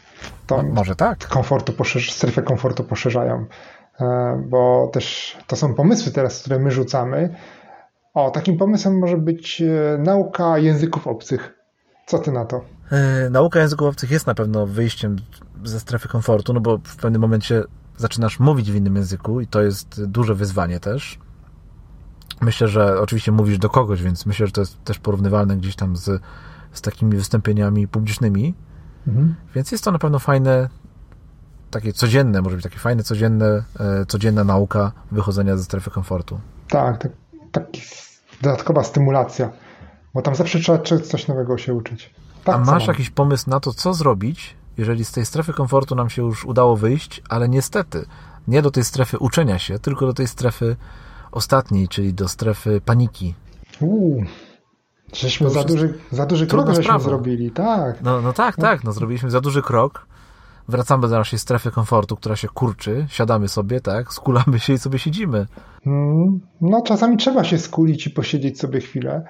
to 0.48 0.64
no, 0.64 0.74
może 0.74 0.96
tak. 0.96 1.28
komfortu 1.28 1.74
poszerz, 1.74 2.12
strefę 2.12 2.42
komfortu 2.42 2.84
poszerzają, 2.84 3.46
bo 4.50 4.90
też 4.94 5.38
to 5.48 5.56
są 5.56 5.74
pomysły 5.74 6.12
teraz, 6.12 6.40
które 6.40 6.60
my 6.60 6.72
rzucamy. 6.72 7.36
O, 8.14 8.32
takim 8.32 8.58
pomysłem 8.58 9.00
może 9.00 9.18
być 9.18 9.62
e, 9.62 9.98
nauka 9.98 10.58
języków 10.58 11.08
obcych. 11.08 11.54
Co 12.08 12.20
ty 12.20 12.32
na 12.32 12.46
to? 12.46 12.62
E, 12.92 13.30
nauka 13.30 13.60
języków 13.60 13.88
obcych 13.88 14.12
jest 14.12 14.28
na 14.28 14.36
pewno 14.36 14.68
wyjściem 14.68 15.16
ze 15.64 15.80
strefy 15.80 16.08
komfortu, 16.08 16.54
no 16.54 16.62
bo 16.62 16.78
w 16.78 16.96
pewnym 16.96 17.22
momencie 17.22 17.64
zaczynasz 17.98 18.40
mówić 18.40 18.72
w 18.72 18.76
innym 18.76 18.96
języku 18.96 19.42
i 19.42 19.48
to 19.48 19.62
jest 19.62 20.06
duże 20.06 20.36
wyzwanie 20.36 20.80
też. 20.80 21.20
Myślę, 22.42 22.68
że 22.68 23.00
oczywiście 23.02 23.32
mówisz 23.32 23.58
do 23.58 23.70
kogoś, 23.70 24.04
więc 24.04 24.26
myślę, 24.26 24.46
że 24.46 24.52
to 24.52 24.62
jest 24.62 24.84
też 24.84 25.00
porównywalne 25.00 25.58
gdzieś 25.58 25.76
tam 25.76 25.96
z, 25.96 26.22
z 26.72 26.82
takimi 26.82 27.16
wystąpieniami 27.16 27.88
publicznymi. 27.88 28.54
Mhm. 29.08 29.36
Więc 29.56 29.72
jest 29.72 29.84
to 29.84 29.92
na 29.92 30.00
pewno 30.00 30.20
fajne, 30.20 30.70
takie 31.72 31.94
codzienne, 31.94 32.42
może 32.42 32.56
być 32.56 32.64
takie 32.64 32.80
fajne, 32.80 33.04
codzienne, 33.04 33.64
e, 33.80 34.06
codzienna 34.06 34.44
nauka 34.44 34.92
wychodzenia 35.12 35.58
ze 35.58 35.64
strefy 35.64 35.92
komfortu. 35.92 36.40
Tak, 36.68 36.98
tak, 36.98 37.12
taki 37.52 37.82
dodatkowa 38.42 38.84
stymulacja, 38.84 39.52
bo 40.14 40.22
tam 40.22 40.36
zawsze 40.36 40.60
trzeba 40.60 40.80
coś 41.00 41.28
nowego 41.28 41.58
się 41.58 41.74
uczyć. 41.74 42.14
Tak, 42.44 42.56
A 42.56 42.60
masz 42.60 42.88
jakiś 42.88 43.10
pomysł 43.10 43.50
na 43.50 43.60
to, 43.60 43.74
co 43.74 43.94
zrobić, 43.94 44.56
jeżeli 44.78 45.06
z 45.06 45.12
tej 45.12 45.26
strefy 45.26 45.54
komfortu 45.54 45.96
nam 45.96 46.10
się 46.10 46.22
już 46.22 46.46
udało 46.46 46.78
wyjść, 46.78 47.22
ale 47.30 47.50
niestety 47.50 48.06
nie 48.48 48.62
do 48.62 48.72
tej 48.72 48.84
strefy 48.84 49.18
uczenia 49.18 49.60
się, 49.60 49.80
tylko 49.80 50.06
do 50.06 50.14
tej 50.14 50.28
strefy 50.28 50.76
ostatniej, 51.32 51.88
czyli 51.88 52.14
do 52.14 52.28
strefy 52.28 52.82
paniki. 52.82 53.36
Uuu, 53.82 54.24
żeśmy 55.14 55.50
za 55.50 55.64
duży, 55.64 55.94
za 56.12 56.26
duży 56.26 56.48
krok 56.48 56.74
żeśmy 56.74 57.00
zrobili, 57.00 57.52
tak. 57.52 58.02
No, 58.02 58.22
no 58.22 58.34
tak, 58.34 58.56
tak, 58.56 58.84
no 58.84 58.92
zrobiliśmy 58.92 59.32
za 59.32 59.42
duży 59.42 59.62
krok, 59.62 60.06
wracamy 60.70 61.08
do 61.08 61.16
naszej 61.16 61.40
strefy 61.40 61.72
komfortu, 61.72 62.16
która 62.16 62.36
się 62.36 62.48
kurczy, 62.48 63.06
siadamy 63.10 63.48
sobie, 63.48 63.82
tak, 63.82 64.14
skulamy 64.14 64.60
się 64.60 64.74
i 64.74 64.78
sobie 64.78 65.00
siedzimy. 65.00 65.46
Mm, 65.86 66.40
no 66.62 66.82
czasami 66.82 67.18
trzeba 67.18 67.44
się 67.44 67.58
skulić 67.58 68.08
i 68.08 68.10
posiedzieć 68.10 68.60
sobie 68.60 68.80
chwilę. 68.80 69.24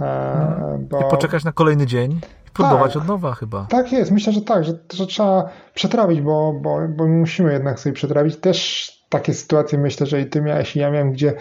E, 0.00 0.78
bo... 0.90 1.00
I 1.00 1.10
poczekać 1.10 1.44
na 1.44 1.52
kolejny 1.52 1.86
dzień 1.86 2.20
próbować 2.52 2.92
tak, 2.92 3.02
od 3.02 3.08
nowa 3.08 3.34
chyba. 3.34 3.66
Tak 3.70 3.92
jest, 3.92 4.10
myślę, 4.10 4.32
że 4.32 4.42
tak, 4.42 4.64
że, 4.64 4.72
że 4.92 5.06
trzeba 5.06 5.48
przetrawić, 5.74 6.20
bo, 6.20 6.52
bo, 6.62 6.80
bo 6.96 7.06
musimy 7.06 7.52
jednak 7.52 7.80
sobie 7.80 7.92
przetrawić. 7.92 8.36
Też 8.36 8.90
takie 9.08 9.34
sytuacje 9.34 9.78
myślę, 9.78 10.06
że 10.06 10.20
i 10.20 10.26
ty 10.26 10.42
miałeś 10.42 10.76
i 10.76 10.78
ja 10.78 10.90
miałem, 10.90 11.12
gdzie 11.12 11.34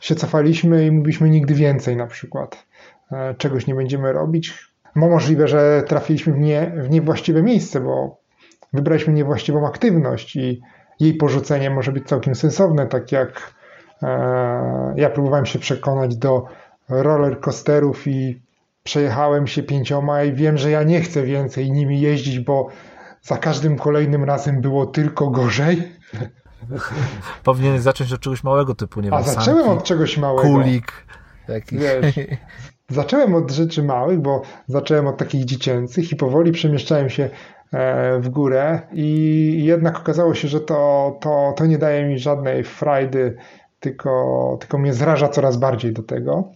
się 0.00 0.14
cofaliśmy 0.14 0.86
i 0.86 0.90
mówiliśmy 0.90 1.30
nigdy 1.30 1.54
więcej 1.54 1.96
na 1.96 2.06
przykład. 2.06 2.66
E, 3.12 3.34
czegoś 3.34 3.66
nie 3.66 3.74
będziemy 3.74 4.12
robić. 4.12 4.74
Bo 4.96 5.08
możliwe, 5.08 5.48
że 5.48 5.82
trafiliśmy 5.86 6.32
w, 6.32 6.38
nie, 6.38 6.72
w 6.76 6.90
niewłaściwe 6.90 7.42
miejsce, 7.42 7.80
bo 7.80 8.23
wybraliśmy 8.74 9.12
niewłaściwą 9.12 9.66
aktywność 9.66 10.36
i 10.36 10.60
jej 11.00 11.14
porzucenie 11.14 11.70
może 11.70 11.92
być 11.92 12.08
całkiem 12.08 12.34
sensowne, 12.34 12.86
tak 12.86 13.12
jak 13.12 13.54
e, 14.02 14.94
ja 14.96 15.10
próbowałem 15.10 15.46
się 15.46 15.58
przekonać 15.58 16.16
do 16.16 16.46
roller 16.88 17.40
coasterów 17.40 18.06
i 18.06 18.42
przejechałem 18.82 19.46
się 19.46 19.62
pięcioma 19.62 20.22
i 20.22 20.32
wiem, 20.32 20.58
że 20.58 20.70
ja 20.70 20.82
nie 20.82 21.00
chcę 21.00 21.22
więcej 21.22 21.72
nimi 21.72 22.00
jeździć, 22.00 22.38
bo 22.40 22.68
za 23.22 23.36
każdym 23.36 23.78
kolejnym 23.78 24.24
razem 24.24 24.60
było 24.60 24.86
tylko 24.86 25.30
gorzej. 25.30 25.92
Powinien 27.44 27.80
zacząć 27.80 28.12
od 28.12 28.20
czegoś 28.20 28.44
małego 28.44 28.74
typu, 28.74 29.00
nie 29.00 29.10
wiem, 29.10 29.14
A 29.14 29.22
zacząłem 29.22 29.64
sanki, 29.64 29.78
od 29.78 29.84
czegoś 29.84 30.18
małego. 30.18 30.42
Kulik. 30.48 30.92
Wiesz, 31.72 32.14
zacząłem 32.88 33.34
od 33.34 33.50
rzeczy 33.50 33.82
małych, 33.82 34.20
bo 34.20 34.42
zacząłem 34.66 35.06
od 35.06 35.16
takich 35.16 35.44
dziecięcych 35.44 36.12
i 36.12 36.16
powoli 36.16 36.52
przemieszczałem 36.52 37.10
się 37.10 37.30
w 38.20 38.28
górę 38.28 38.80
i 38.92 39.64
jednak 39.64 39.98
okazało 39.98 40.34
się, 40.34 40.48
że 40.48 40.60
to, 40.60 41.18
to, 41.20 41.54
to 41.56 41.66
nie 41.66 41.78
daje 41.78 42.04
mi 42.04 42.18
żadnej 42.18 42.64
frajdy, 42.64 43.36
tylko, 43.80 44.56
tylko 44.60 44.78
mnie 44.78 44.92
zraża 44.92 45.28
coraz 45.28 45.56
bardziej 45.56 45.92
do 45.92 46.02
tego. 46.02 46.52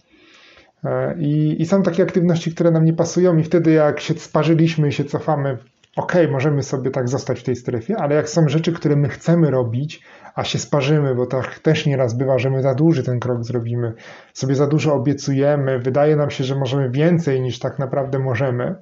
E, 0.83 1.15
I, 1.19 1.61
I 1.61 1.65
są 1.65 1.83
takie 1.83 2.03
aktywności, 2.03 2.51
które 2.51 2.71
nam 2.71 2.85
nie 2.85 2.93
pasują, 2.93 3.37
i 3.37 3.43
wtedy, 3.43 3.71
jak 3.71 3.99
się 3.99 4.13
sparzyliśmy 4.13 4.87
i 4.87 4.91
się 4.91 5.03
cofamy, 5.03 5.57
ok, 5.95 6.13
możemy 6.31 6.63
sobie 6.63 6.91
tak 6.91 7.09
zostać 7.09 7.39
w 7.39 7.43
tej 7.43 7.55
strefie, 7.55 7.97
ale 7.97 8.15
jak 8.15 8.29
są 8.29 8.49
rzeczy, 8.49 8.73
które 8.73 8.95
my 8.95 9.09
chcemy 9.09 9.51
robić, 9.51 10.03
a 10.35 10.43
się 10.43 10.59
sparzymy, 10.59 11.15
bo 11.15 11.25
tak 11.25 11.59
też 11.59 11.85
nieraz 11.85 12.13
bywa, 12.13 12.39
że 12.39 12.49
my 12.49 12.61
za 12.61 12.75
duży 12.75 13.03
ten 13.03 13.19
krok 13.19 13.43
zrobimy, 13.43 13.93
sobie 14.33 14.55
za 14.55 14.67
dużo 14.67 14.93
obiecujemy, 14.93 15.79
wydaje 15.79 16.15
nam 16.15 16.29
się, 16.29 16.43
że 16.43 16.55
możemy 16.55 16.89
więcej 16.89 17.41
niż 17.41 17.59
tak 17.59 17.79
naprawdę 17.79 18.19
możemy, 18.19 18.75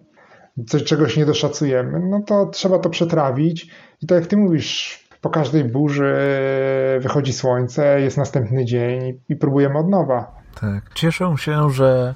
coś, 0.68 0.84
czegoś 0.84 1.18
nie 1.18 1.26
doszacujemy, 1.26 2.00
no 2.00 2.22
to 2.22 2.46
trzeba 2.46 2.80
to 2.80 2.90
przetrawić 2.90 3.72
i 4.02 4.08
tak 4.08 4.20
jak 4.20 4.28
ty 4.28 4.38
mówisz, 4.38 5.08
po 5.22 5.30
każdej 5.30 5.64
burzy 5.64 6.16
wychodzi 7.00 7.34
słońce, 7.34 8.02
jest 8.02 8.18
następny 8.18 8.66
dzień 8.66 9.20
i 9.30 9.36
próbujemy 9.36 9.80
od 9.80 9.90
nowa. 9.90 10.38
Tak. 10.62 10.94
Cieszę 10.94 11.36
się, 11.38 11.70
że 11.70 12.16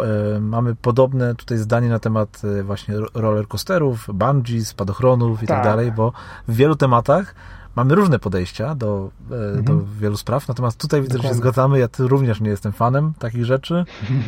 e, 0.00 0.40
mamy 0.40 0.74
podobne 0.74 1.34
tutaj 1.34 1.58
zdanie 1.58 1.88
na 1.88 1.98
temat 1.98 2.42
e, 2.60 2.62
właśnie 2.62 2.94
roller 3.14 3.48
coasterów, 3.48 4.08
bungee, 4.14 4.64
spadochronów 4.64 5.42
i 5.42 5.46
tak. 5.46 5.56
tak 5.56 5.64
dalej, 5.64 5.92
bo 5.92 6.12
w 6.48 6.54
wielu 6.54 6.76
tematach 6.76 7.34
mamy 7.76 7.94
różne 7.94 8.18
podejścia 8.18 8.74
do, 8.74 9.10
e, 9.30 9.34
mhm. 9.34 9.64
do 9.64 9.80
wielu 10.00 10.16
spraw, 10.16 10.48
natomiast 10.48 10.80
tutaj 10.80 11.00
widzę, 11.02 11.12
Dokładnie. 11.12 11.28
że 11.28 11.34
się 11.34 11.42
zgadzamy. 11.42 11.78
Ja 11.78 11.88
również 11.98 12.40
nie 12.40 12.50
jestem 12.50 12.72
fanem 12.72 13.12
takich 13.18 13.44
rzeczy 13.44 13.84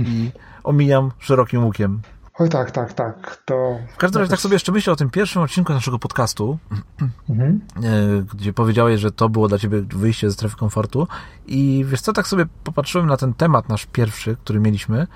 i 0.06 0.30
omijam 0.64 1.10
szerokim 1.18 1.64
łukiem. 1.64 2.00
Oj 2.42 2.48
tak, 2.48 2.70
tak, 2.70 2.92
tak. 2.92 3.42
To 3.44 3.78
w 3.94 3.96
każdym 3.96 4.20
razie 4.20 4.30
tak 4.30 4.40
sobie 4.40 4.54
jeszcze 4.54 4.72
myślę 4.72 4.92
o 4.92 4.96
tym 4.96 5.10
pierwszym 5.10 5.42
odcinku 5.42 5.72
naszego 5.72 5.98
podcastu, 5.98 6.58
mhm. 7.30 7.60
E, 7.76 8.22
gdzie 8.34 8.52
powiedziałeś, 8.52 9.00
że 9.00 9.12
to 9.12 9.28
było 9.28 9.48
dla 9.48 9.58
ciebie 9.58 9.82
wyjście 9.82 10.30
ze 10.30 10.34
strefy 10.34 10.56
komfortu 10.56 11.08
i 11.46 11.84
wiesz 11.88 12.00
co, 12.00 12.12
tak 12.12 12.26
sobie 12.26 12.46
popatrzyłem 12.64 13.06
na 13.06 13.16
ten 13.16 13.34
temat 13.34 13.68
nasz 13.68 13.86
pierwszy, 13.86 14.36
który 14.36 14.60
mieliśmy 14.60 15.06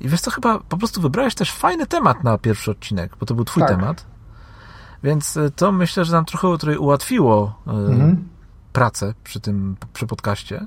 i 0.00 0.08
wiesz 0.08 0.20
co, 0.20 0.30
chyba 0.30 0.58
po 0.58 0.76
prostu 0.76 1.00
wybrałeś 1.00 1.34
też 1.34 1.52
fajny 1.52 1.86
temat 1.86 2.24
na 2.24 2.38
pierwszy 2.38 2.70
odcinek, 2.70 3.16
bo 3.20 3.26
to 3.26 3.34
był 3.34 3.44
twój 3.44 3.62
tak. 3.62 3.70
temat. 3.70 4.06
Więc 5.02 5.36
e, 5.36 5.50
to 5.50 5.72
myślę, 5.72 6.04
że 6.04 6.12
nam 6.12 6.24
trochę 6.24 6.78
ułatwiło 6.78 7.62
e, 7.66 7.70
mhm. 7.70 8.28
pracę 8.72 9.14
przy 9.24 9.40
tym, 9.40 9.76
przy 9.92 10.06
podcaście 10.06 10.66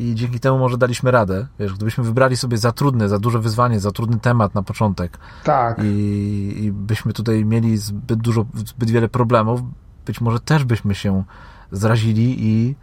i 0.00 0.14
dzięki 0.14 0.40
temu 0.40 0.58
może 0.58 0.78
daliśmy 0.78 1.10
radę. 1.10 1.46
Wiesz, 1.58 1.74
gdybyśmy 1.74 2.04
wybrali 2.04 2.36
sobie 2.36 2.58
za 2.58 2.72
trudne, 2.72 3.08
za 3.08 3.18
duże 3.18 3.38
wyzwanie, 3.38 3.80
za 3.80 3.90
trudny 3.90 4.20
temat 4.20 4.54
na 4.54 4.62
początek 4.62 5.18
tak. 5.44 5.78
i, 5.82 6.54
i 6.64 6.72
byśmy 6.72 7.12
tutaj 7.12 7.44
mieli 7.44 7.78
zbyt 7.78 8.18
dużo, 8.18 8.46
zbyt 8.54 8.90
wiele 8.90 9.08
problemów, 9.08 9.60
być 10.06 10.20
może 10.20 10.40
też 10.40 10.64
byśmy 10.64 10.94
się 10.94 11.24
zrazili 11.72 12.36
i 12.38 12.76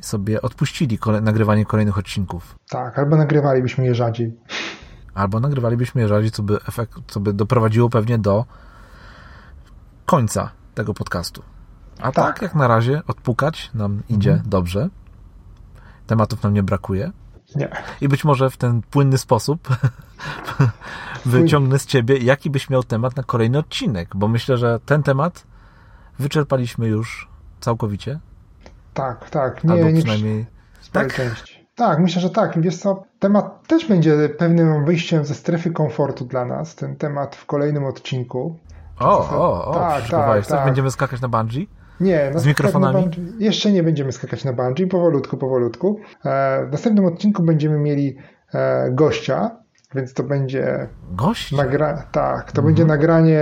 sobie 0.00 0.42
odpuścili 0.42 0.98
kole 0.98 1.20
nagrywanie 1.20 1.66
kolejnych 1.66 1.98
odcinków. 1.98 2.58
Tak, 2.68 2.98
albo 2.98 3.16
nagrywalibyśmy 3.16 3.84
je 3.84 3.94
rzadziej. 3.94 4.36
Albo 5.14 5.40
nagrywalibyśmy 5.40 6.00
je 6.00 6.08
rzadziej, 6.08 6.30
co 6.30 6.42
by, 6.42 6.58
efekt, 6.68 6.94
co 7.06 7.20
by 7.20 7.32
doprowadziło 7.32 7.90
pewnie 7.90 8.18
do 8.18 8.44
końca 10.06 10.50
tego 10.74 10.94
podcastu. 10.94 11.42
A 11.98 12.12
tak, 12.12 12.12
tak 12.12 12.42
jak 12.42 12.54
na 12.54 12.68
razie 12.68 13.02
odpukać 13.06 13.70
nam 13.74 14.02
idzie 14.08 14.30
mhm. 14.30 14.50
dobrze 14.50 14.88
tematów 16.10 16.42
nam 16.42 16.54
nie 16.54 16.62
brakuje. 16.62 17.12
Nie. 17.56 17.68
I 18.00 18.08
być 18.08 18.24
może 18.24 18.50
w 18.50 18.56
ten 18.56 18.82
płynny 18.82 19.18
sposób 19.18 19.68
wyciągnę 21.24 21.78
z 21.78 21.86
ciebie, 21.86 22.16
jaki 22.16 22.50
byś 22.50 22.70
miał 22.70 22.82
temat 22.82 23.16
na 23.16 23.22
kolejny 23.22 23.58
odcinek, 23.58 24.08
bo 24.14 24.28
myślę, 24.28 24.56
że 24.56 24.80
ten 24.86 25.02
temat 25.02 25.46
wyczerpaliśmy 26.18 26.88
już 26.88 27.28
całkowicie. 27.60 28.20
Tak, 28.94 29.30
tak. 29.30 29.64
Nie, 29.64 29.72
Albo 29.72 29.98
przynajmniej... 29.98 30.46
Tak? 30.92 31.14
Części. 31.14 31.66
Tak, 31.74 31.98
myślę, 31.98 32.22
że 32.22 32.30
tak. 32.30 32.60
Wiesz 32.60 32.76
co, 32.76 33.02
temat 33.18 33.66
też 33.68 33.88
będzie 33.88 34.28
pewnym 34.28 34.84
wyjściem 34.84 35.24
ze 35.24 35.34
strefy 35.34 35.70
komfortu 35.70 36.24
dla 36.24 36.44
nas, 36.44 36.74
ten 36.74 36.96
temat 36.96 37.36
w 37.36 37.46
kolejnym 37.46 37.84
odcinku. 37.84 38.58
O, 39.00 39.30
o, 39.30 39.64
o, 39.64 39.74
tak, 39.74 40.08
tak, 40.08 40.46
tak. 40.46 40.64
Będziemy 40.64 40.90
skakać 40.90 41.20
na 41.20 41.28
bungee? 41.28 41.68
Nie, 42.00 42.32
z 42.34 42.46
mikrofonami? 42.46 43.02
Bungee, 43.02 43.44
jeszcze 43.44 43.72
nie 43.72 43.82
będziemy 43.82 44.12
skakać 44.12 44.44
na 44.44 44.52
bungee, 44.52 44.86
powolutku, 44.86 45.36
powolutku. 45.36 46.00
E, 46.24 46.66
w 46.66 46.72
następnym 46.72 47.04
odcinku 47.04 47.42
będziemy 47.42 47.78
mieli 47.78 48.16
e, 48.54 48.90
gościa, 48.90 49.50
więc 49.94 50.14
to 50.14 50.22
będzie... 50.22 50.88
Gość? 51.12 51.52
Nagra... 51.52 52.06
Tak, 52.12 52.52
to 52.52 52.58
mhm. 52.58 52.66
będzie 52.66 52.84
nagranie 52.84 53.40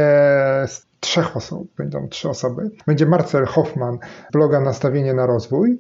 z 0.67 0.87
trzech 1.01 1.37
osób, 1.37 1.75
będą 1.77 2.09
trzy 2.09 2.29
osoby. 2.29 2.71
Będzie 2.87 3.07
Marcel 3.07 3.47
Hoffman, 3.47 3.99
bloga 4.33 4.61
Nastawienie 4.61 5.15
na 5.15 5.27
Rozwój. 5.27 5.79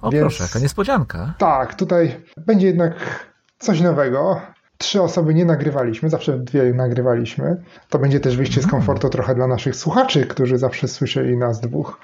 O 0.00 0.10
więc... 0.10 0.22
proszę, 0.22 0.44
jaka 0.44 0.58
niespodzianka. 0.58 1.34
Tak, 1.38 1.74
tutaj 1.74 2.20
będzie 2.36 2.66
jednak 2.66 2.94
coś 3.58 3.80
nowego 3.80 4.40
trzy 4.80 5.02
osoby 5.02 5.34
nie 5.34 5.44
nagrywaliśmy, 5.44 6.10
zawsze 6.10 6.38
dwie 6.38 6.74
nagrywaliśmy. 6.74 7.62
To 7.88 7.98
będzie 7.98 8.20
też 8.20 8.36
wyjście 8.36 8.60
z 8.60 8.64
mm. 8.64 8.70
komfortu 8.70 9.08
trochę 9.08 9.34
dla 9.34 9.46
naszych 9.46 9.76
słuchaczy, 9.76 10.26
którzy 10.26 10.58
zawsze 10.58 10.88
słyszeli 10.88 11.36
nas 11.36 11.60
dwóch, 11.60 12.00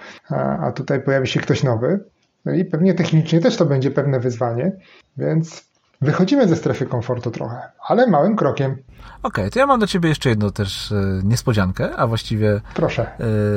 a 0.60 0.72
tutaj 0.72 1.02
pojawi 1.02 1.26
się 1.26 1.40
ktoś 1.40 1.62
nowy. 1.62 2.04
No 2.44 2.52
i 2.52 2.64
pewnie 2.64 2.94
technicznie 2.94 3.40
też 3.40 3.56
to 3.56 3.66
będzie 3.66 3.90
pewne 3.90 4.20
wyzwanie, 4.20 4.72
więc 5.16 5.64
wychodzimy 6.00 6.48
ze 6.48 6.56
strefy 6.56 6.86
komfortu 6.86 7.30
trochę, 7.30 7.60
ale 7.88 8.06
małym 8.06 8.36
krokiem. 8.36 8.72
Okej, 8.72 8.84
okay, 9.22 9.50
to 9.50 9.58
ja 9.58 9.66
mam 9.66 9.80
do 9.80 9.86
ciebie 9.86 10.08
jeszcze 10.08 10.28
jedną 10.28 10.52
też 10.52 10.92
e, 10.92 11.20
niespodziankę, 11.24 11.96
a 11.96 12.06
właściwie 12.06 12.60
Proszę. 12.74 13.06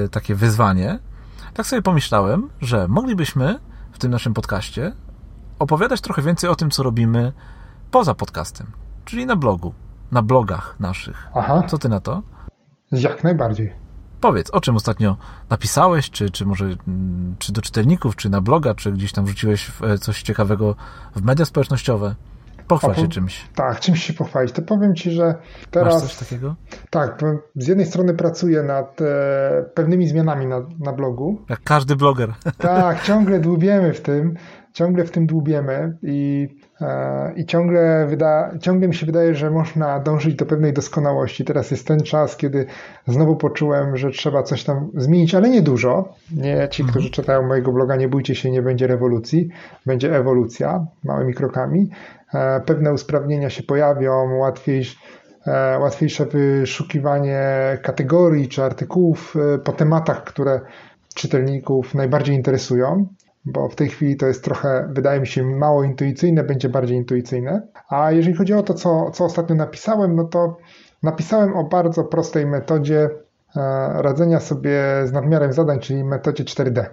E, 0.06 0.10
takie 0.10 0.36
wyzwanie. 0.36 1.00
Tak 1.54 1.66
sobie 1.66 1.82
pomyślałem, 1.82 2.50
że 2.62 2.88
moglibyśmy 2.88 3.60
w 3.92 4.00
tym 4.00 4.12
naszym 4.12 4.34
podcaście 4.34 4.92
opowiadać 5.60 6.02
trochę 6.02 6.22
więcej 6.22 6.50
o 6.50 6.56
tym, 6.56 6.70
co 6.70 6.84
robimy 6.84 7.34
poza 7.92 8.16
podcastem 8.16 8.68
czyli 9.10 9.26
na 9.26 9.36
blogu, 9.36 9.74
na 10.12 10.22
blogach 10.22 10.76
naszych. 10.80 11.28
Aha. 11.36 11.64
Co 11.68 11.78
ty 11.78 11.90
na 11.90 12.00
to? 12.00 12.22
Jak 12.92 13.24
najbardziej. 13.24 13.74
Powiedz, 14.22 14.50
o 14.50 14.62
czym 14.62 14.76
ostatnio 14.76 15.18
napisałeś, 15.50 16.10
czy, 16.10 16.30
czy 16.30 16.46
może 16.46 16.66
mm, 16.66 17.36
czy 17.40 17.54
do 17.54 17.62
czytelników, 17.62 18.16
czy 18.16 18.30
na 18.30 18.42
bloga, 18.42 18.74
czy 18.76 18.92
gdzieś 18.92 19.12
tam 19.12 19.26
wrzuciłeś 19.26 19.72
e, 19.84 19.98
coś 19.98 20.22
ciekawego 20.22 20.76
w 21.16 21.24
media 21.24 21.46
społecznościowe? 21.46 22.16
Pochwal 22.68 22.96
się 22.96 23.08
czymś. 23.08 23.46
Tak, 23.56 23.80
czymś 23.80 24.04
się 24.04 24.14
pochwalić. 24.14 24.52
To 24.52 24.62
powiem 24.62 24.96
Ci, 24.96 25.12
że 25.12 25.36
teraz... 25.72 25.94
Masz 25.94 26.04
coś 26.04 26.16
takiego? 26.28 26.56
Tak, 26.90 27.22
z 27.56 27.68
jednej 27.68 27.86
strony 27.86 28.14
pracuję 28.14 28.64
nad 28.64 29.02
e, 29.02 29.66
pewnymi 29.74 30.08
zmianami 30.08 30.46
na, 30.46 30.62
na 30.80 30.94
blogu. 30.94 31.46
Jak 31.50 31.64
każdy 31.64 31.96
bloger. 31.96 32.34
Tak, 32.58 33.04
ciągle 33.08 33.40
dłubiemy 33.40 33.94
w 33.94 34.02
tym, 34.02 34.36
ciągle 34.74 35.06
w 35.06 35.12
tym 35.12 35.26
dłubiemy 35.28 35.98
i 36.02 36.48
i 37.36 37.46
ciągle, 37.46 38.08
wyda, 38.10 38.52
ciągle 38.62 38.88
mi 38.88 38.96
się 38.96 39.06
wydaje, 39.06 39.36
że 39.36 39.52
można 39.52 40.00
dążyć 40.00 40.36
do 40.36 40.46
pewnej 40.46 40.74
doskonałości. 40.74 41.46
Teraz 41.46 41.72
jest 41.72 41.88
ten 41.88 42.00
czas, 42.00 42.38
kiedy 42.38 42.66
znowu 43.08 43.36
poczułem, 43.36 43.98
że 43.98 44.10
trzeba 44.10 44.44
coś 44.44 44.64
tam 44.64 44.92
zmienić, 44.96 45.36
ale 45.36 45.50
nie 45.50 45.62
dużo. 45.62 46.14
Nie 46.36 46.68
ci, 46.72 46.82
mhm. 46.82 46.90
którzy 46.90 47.10
czytają 47.10 47.48
mojego 47.48 47.72
bloga, 47.72 47.96
nie 47.96 48.08
bójcie 48.08 48.36
się, 48.36 48.52
nie 48.52 48.62
będzie 48.62 48.88
rewolucji, 48.88 49.50
będzie 49.86 50.16
ewolucja 50.18 50.86
małymi 51.04 51.34
krokami. 51.34 51.90
E, 52.34 52.62
pewne 52.62 52.94
usprawnienia 52.94 53.50
się 53.50 53.64
pojawią, 53.64 54.38
łatwiej, 54.38 54.84
e, 55.48 55.80
łatwiejsze 55.80 56.26
wyszukiwanie 56.26 57.42
kategorii 57.82 58.48
czy 58.48 58.64
artykułów 58.64 59.36
e, 59.36 59.58
po 59.58 59.72
tematach, 59.72 60.24
które 60.24 60.62
czytelników 61.16 61.96
najbardziej 61.96 62.36
interesują 62.36 63.08
bo 63.46 63.70
w 63.70 63.76
tej 63.76 63.90
chwili 63.90 64.18
to 64.18 64.26
jest 64.26 64.44
trochę, 64.44 64.90
wydaje 64.94 65.20
mi 65.20 65.28
się, 65.28 65.44
mało 65.44 65.84
intuicyjne, 65.84 66.44
będzie 66.44 66.70
bardziej 66.70 66.98
intuicyjne. 66.98 67.68
A 67.90 68.12
jeżeli 68.12 68.36
chodzi 68.36 68.54
o 68.54 68.64
to, 68.64 68.74
co, 68.74 69.12
co 69.12 69.26
ostatnio 69.26 69.56
napisałem, 69.56 70.16
no 70.16 70.24
to 70.24 70.58
napisałem 71.04 71.56
o 71.56 71.64
bardzo 71.64 72.04
prostej 72.04 72.46
metodzie 72.46 73.10
e, 73.56 74.02
radzenia 74.02 74.40
sobie 74.40 74.82
z 75.06 75.12
nadmiarem 75.12 75.54
zadań, 75.54 75.80
czyli 75.80 76.04
metodzie 76.04 76.44
4D. 76.44 76.86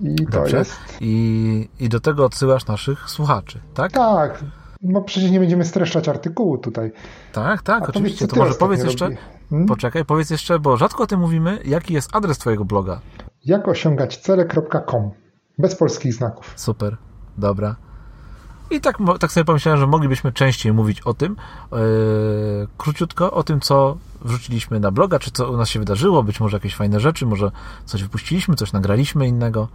I 0.00 0.14
Dobrze. 0.14 0.52
to 0.52 0.58
jest. 0.58 0.76
I, 1.00 1.68
I 1.80 1.88
do 1.88 2.00
tego 2.00 2.24
odsyłasz 2.24 2.66
naszych 2.66 3.10
słuchaczy, 3.10 3.60
tak? 3.74 3.92
Tak. 3.92 4.44
No 4.82 5.02
przecież 5.02 5.30
nie 5.30 5.40
będziemy 5.40 5.64
streszczać 5.64 6.08
artykułu 6.08 6.58
tutaj. 6.58 6.92
Tak, 7.32 7.62
tak, 7.62 7.82
A 7.82 7.86
oczywiście. 7.86 8.28
To 8.28 8.36
może 8.36 8.54
powiedz 8.54 8.84
jeszcze, 8.84 9.08
hmm? 9.50 9.68
poczekaj, 9.68 10.04
powiedz 10.04 10.30
jeszcze, 10.30 10.58
bo 10.58 10.76
rzadko 10.76 11.02
o 11.02 11.06
tym 11.06 11.20
mówimy, 11.20 11.58
jaki 11.64 11.94
jest 11.94 12.16
adres 12.16 12.38
twojego 12.38 12.64
bloga? 12.64 13.00
Jakosiągaćcele.com 13.44 15.10
bez 15.58 15.76
polskich 15.76 16.14
znaków. 16.14 16.52
Super, 16.56 16.96
dobra. 17.38 17.76
I 18.70 18.80
tak, 18.80 18.98
tak 19.20 19.32
sobie 19.32 19.44
pomyślałem, 19.44 19.80
że 19.80 19.86
moglibyśmy 19.86 20.32
częściej 20.32 20.72
mówić 20.72 21.00
o 21.00 21.14
tym, 21.14 21.36
yy, 21.72 21.78
króciutko, 22.78 23.30
o 23.30 23.42
tym, 23.42 23.60
co 23.60 23.96
wrzuciliśmy 24.24 24.80
na 24.80 24.90
bloga, 24.90 25.18
czy 25.18 25.30
co 25.30 25.52
u 25.52 25.56
nas 25.56 25.68
się 25.68 25.78
wydarzyło, 25.78 26.22
być 26.22 26.40
może 26.40 26.56
jakieś 26.56 26.76
fajne 26.76 27.00
rzeczy, 27.00 27.26
może 27.26 27.50
coś 27.84 28.02
wypuściliśmy, 28.02 28.54
coś 28.54 28.72
nagraliśmy 28.72 29.26
innego. 29.26 29.68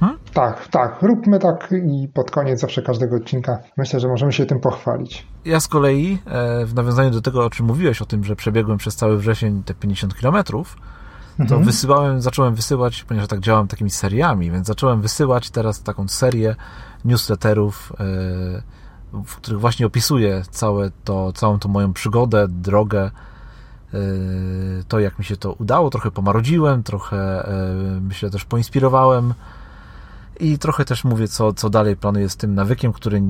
Hmm? 0.00 0.18
Tak, 0.32 0.68
tak, 0.68 1.02
róbmy 1.02 1.38
tak 1.38 1.74
i 1.86 2.08
pod 2.08 2.30
koniec 2.30 2.60
zawsze 2.60 2.82
każdego 2.82 3.16
odcinka 3.16 3.58
myślę, 3.76 4.00
że 4.00 4.08
możemy 4.08 4.32
się 4.32 4.46
tym 4.46 4.60
pochwalić. 4.60 5.26
Ja 5.44 5.60
z 5.60 5.68
kolei, 5.68 6.18
e, 6.26 6.66
w 6.66 6.74
nawiązaniu 6.74 7.10
do 7.10 7.22
tego, 7.22 7.44
o 7.44 7.50
czym 7.50 7.66
mówiłeś, 7.66 8.02
o 8.02 8.06
tym, 8.06 8.24
że 8.24 8.36
przebiegłem 8.36 8.78
przez 8.78 8.96
cały 8.96 9.18
wrzesień 9.18 9.62
te 9.62 9.74
50 9.74 10.16
kilometrów, 10.16 10.76
to 11.36 11.42
mhm. 11.42 11.64
wysyłałem, 11.64 12.20
zacząłem 12.20 12.54
wysyłać, 12.54 13.04
ponieważ 13.04 13.28
tak 13.28 13.40
działam 13.40 13.68
takimi 13.68 13.90
seriami, 13.90 14.50
więc 14.50 14.66
zacząłem 14.66 15.02
wysyłać 15.02 15.50
teraz 15.50 15.82
taką 15.82 16.08
serię 16.08 16.56
newsletterów, 17.04 17.92
yy, 19.12 19.22
w 19.24 19.36
których 19.36 19.60
właśnie 19.60 19.86
opisuję 19.86 20.42
całe 20.50 20.90
to, 21.04 21.32
całą 21.32 21.58
tą 21.58 21.68
moją 21.68 21.92
przygodę, 21.92 22.48
drogę, 22.48 23.10
yy, 23.92 24.00
to 24.88 25.00
jak 25.00 25.18
mi 25.18 25.24
się 25.24 25.36
to 25.36 25.52
udało, 25.52 25.90
trochę 25.90 26.10
pomarodziłem, 26.10 26.82
trochę 26.82 27.48
yy, 27.94 28.00
myślę 28.00 28.30
też 28.30 28.44
poinspirowałem 28.44 29.34
i 30.40 30.58
trochę 30.58 30.84
też 30.84 31.04
mówię, 31.04 31.28
co, 31.28 31.52
co 31.52 31.70
dalej 31.70 31.96
planuję 31.96 32.28
z 32.28 32.36
tym 32.36 32.54
nawykiem, 32.54 32.92
który 32.92 33.22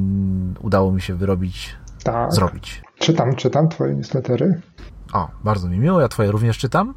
udało 0.60 0.92
mi 0.92 1.02
się 1.02 1.14
wyrobić, 1.14 1.76
tak. 2.04 2.32
zrobić. 2.32 2.82
Czytam, 2.98 3.34
czytam 3.34 3.68
twoje 3.68 3.94
newslettery. 3.94 4.60
O, 5.12 5.28
bardzo 5.44 5.68
mi 5.68 5.78
miło, 5.78 6.00
ja 6.00 6.08
twoje 6.08 6.30
również 6.30 6.58
czytam. 6.58 6.94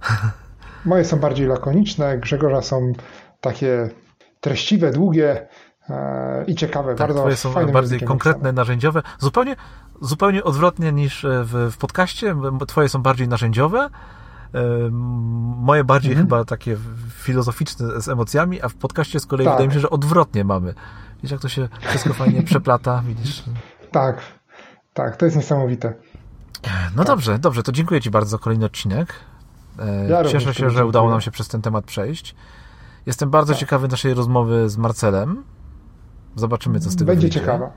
Moje 0.84 1.04
są 1.04 1.18
bardziej 1.18 1.46
lakoniczne, 1.46 2.18
Grzegorza 2.18 2.62
są 2.62 2.92
takie 3.40 3.88
treściwe, 4.40 4.90
długie 4.90 5.48
e, 5.90 6.44
i 6.46 6.54
ciekawe. 6.54 6.94
Tak, 6.94 6.98
bardzo 6.98 7.20
twoje 7.20 7.36
są 7.36 7.72
bardziej 7.72 8.00
konkretne, 8.00 8.52
narzędziowe. 8.52 9.02
Zupełnie, 9.18 9.56
zupełnie 10.00 10.44
odwrotnie 10.44 10.92
niż 10.92 11.26
w, 11.44 11.72
w 11.72 11.76
podcaście. 11.76 12.34
Twoje 12.68 12.88
są 12.88 13.02
bardziej 13.02 13.28
narzędziowe, 13.28 13.90
e, 14.54 14.60
moje 15.56 15.84
bardziej 15.84 16.12
mhm. 16.12 16.26
chyba 16.26 16.44
takie 16.44 16.76
filozoficzne 17.10 18.00
z 18.00 18.08
emocjami, 18.08 18.62
a 18.62 18.68
w 18.68 18.74
podcaście 18.74 19.20
z 19.20 19.26
kolei 19.26 19.44
tak. 19.44 19.54
wydaje 19.54 19.68
mi 19.68 19.74
się, 19.74 19.80
że 19.80 19.90
odwrotnie 19.90 20.44
mamy. 20.44 20.74
Widzisz, 21.16 21.30
jak 21.30 21.40
to 21.40 21.48
się 21.48 21.68
wszystko 21.80 22.12
fajnie 22.14 22.42
przeplata, 22.50 23.02
widzisz? 23.06 23.44
Tak, 23.90 24.20
tak, 24.94 25.16
to 25.16 25.24
jest 25.24 25.36
niesamowite. 25.36 25.94
No 26.96 27.04
tak. 27.04 27.06
dobrze, 27.06 27.38
dobrze, 27.38 27.62
to 27.62 27.72
dziękuję 27.72 28.00
Ci 28.00 28.10
bardzo 28.10 28.30
za 28.30 28.38
kolejny 28.38 28.64
odcinek. 28.64 29.14
E, 29.78 30.08
ja 30.08 30.24
Cieszę 30.24 30.54
się, 30.54 30.70
że 30.70 30.86
udało 30.86 31.10
nam 31.10 31.20
się 31.20 31.30
przez 31.30 31.48
ten 31.48 31.62
temat 31.62 31.84
przejść. 31.84 32.34
Jestem 33.06 33.30
bardzo 33.30 33.52
tak. 33.52 33.60
ciekawy 33.60 33.88
naszej 33.88 34.14
rozmowy 34.14 34.68
z 34.68 34.76
Marcelem. 34.76 35.44
Zobaczymy, 36.36 36.80
co 36.80 36.90
z 36.90 36.96
tego 36.96 37.06
Będzie 37.06 37.22
wyjdzie. 37.22 37.40
ciekawa. 37.40 37.72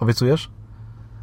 Obiecujesz? 0.00 0.50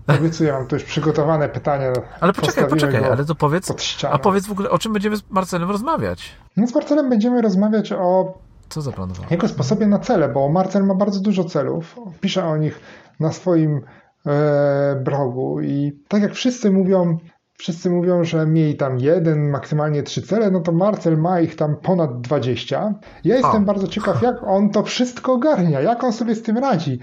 Obiecuję, 0.08 0.52
mam 0.52 0.68
tu 0.68 0.76
już 0.76 0.84
przygotowane 0.84 1.50
pytania. 1.50 1.94
Ale 2.20 2.34
poczekaj, 2.34 2.68
poczekaj, 2.68 3.04
ale 3.04 3.26
to 3.26 3.36
powiedz, 3.36 3.74
a 4.12 4.20
powiedz 4.20 4.48
w 4.48 4.52
ogóle, 4.52 4.70
o 4.70 4.80
czym 4.80 4.94
będziemy 4.94 5.18
z 5.18 5.30
Marcelem 5.30 5.72
rozmawiać? 5.72 6.32
No 6.58 6.68
z 6.68 6.76
Marcelem 6.76 7.10
będziemy 7.10 7.42
rozmawiać 7.42 7.92
o 7.92 8.38
co 8.70 8.82
zaplanowałem? 8.82 9.30
Jego 9.32 9.48
sposobie 9.48 9.88
na 9.88 10.00
cele, 10.00 10.30
bo 10.30 10.50
Marcel 10.50 10.84
ma 10.84 10.96
bardzo 10.96 11.20
dużo 11.20 11.44
celów. 11.44 11.96
Pisze 12.22 12.46
o 12.46 12.58
nich 12.58 12.80
na 13.20 13.32
swoim 13.32 13.82
e, 14.26 15.02
blogu 15.04 15.62
i 15.62 16.00
tak 16.08 16.22
jak 16.22 16.34
wszyscy 16.34 16.72
mówią, 16.72 17.18
wszyscy 17.58 17.90
mówią, 17.90 18.24
że 18.24 18.46
mieli 18.46 18.76
tam 18.76 19.00
jeden, 19.00 19.50
maksymalnie 19.50 20.04
trzy 20.04 20.22
cele, 20.22 20.52
no 20.52 20.60
to 20.60 20.72
Marcel 20.72 21.18
ma 21.18 21.42
ich 21.42 21.56
tam 21.56 21.76
ponad 21.76 22.22
20. 22.22 22.94
Ja 23.24 23.36
jestem 23.36 23.66
bardzo 23.66 23.88
ciekaw, 23.88 24.22
jak 24.22 24.44
on 24.44 24.70
to 24.70 24.84
wszystko 24.84 25.34
ogarnia, 25.34 25.82
jak 25.82 26.04
on 26.04 26.14
sobie 26.14 26.36
z 26.36 26.44
tym 26.44 26.58
radzi. 26.58 27.00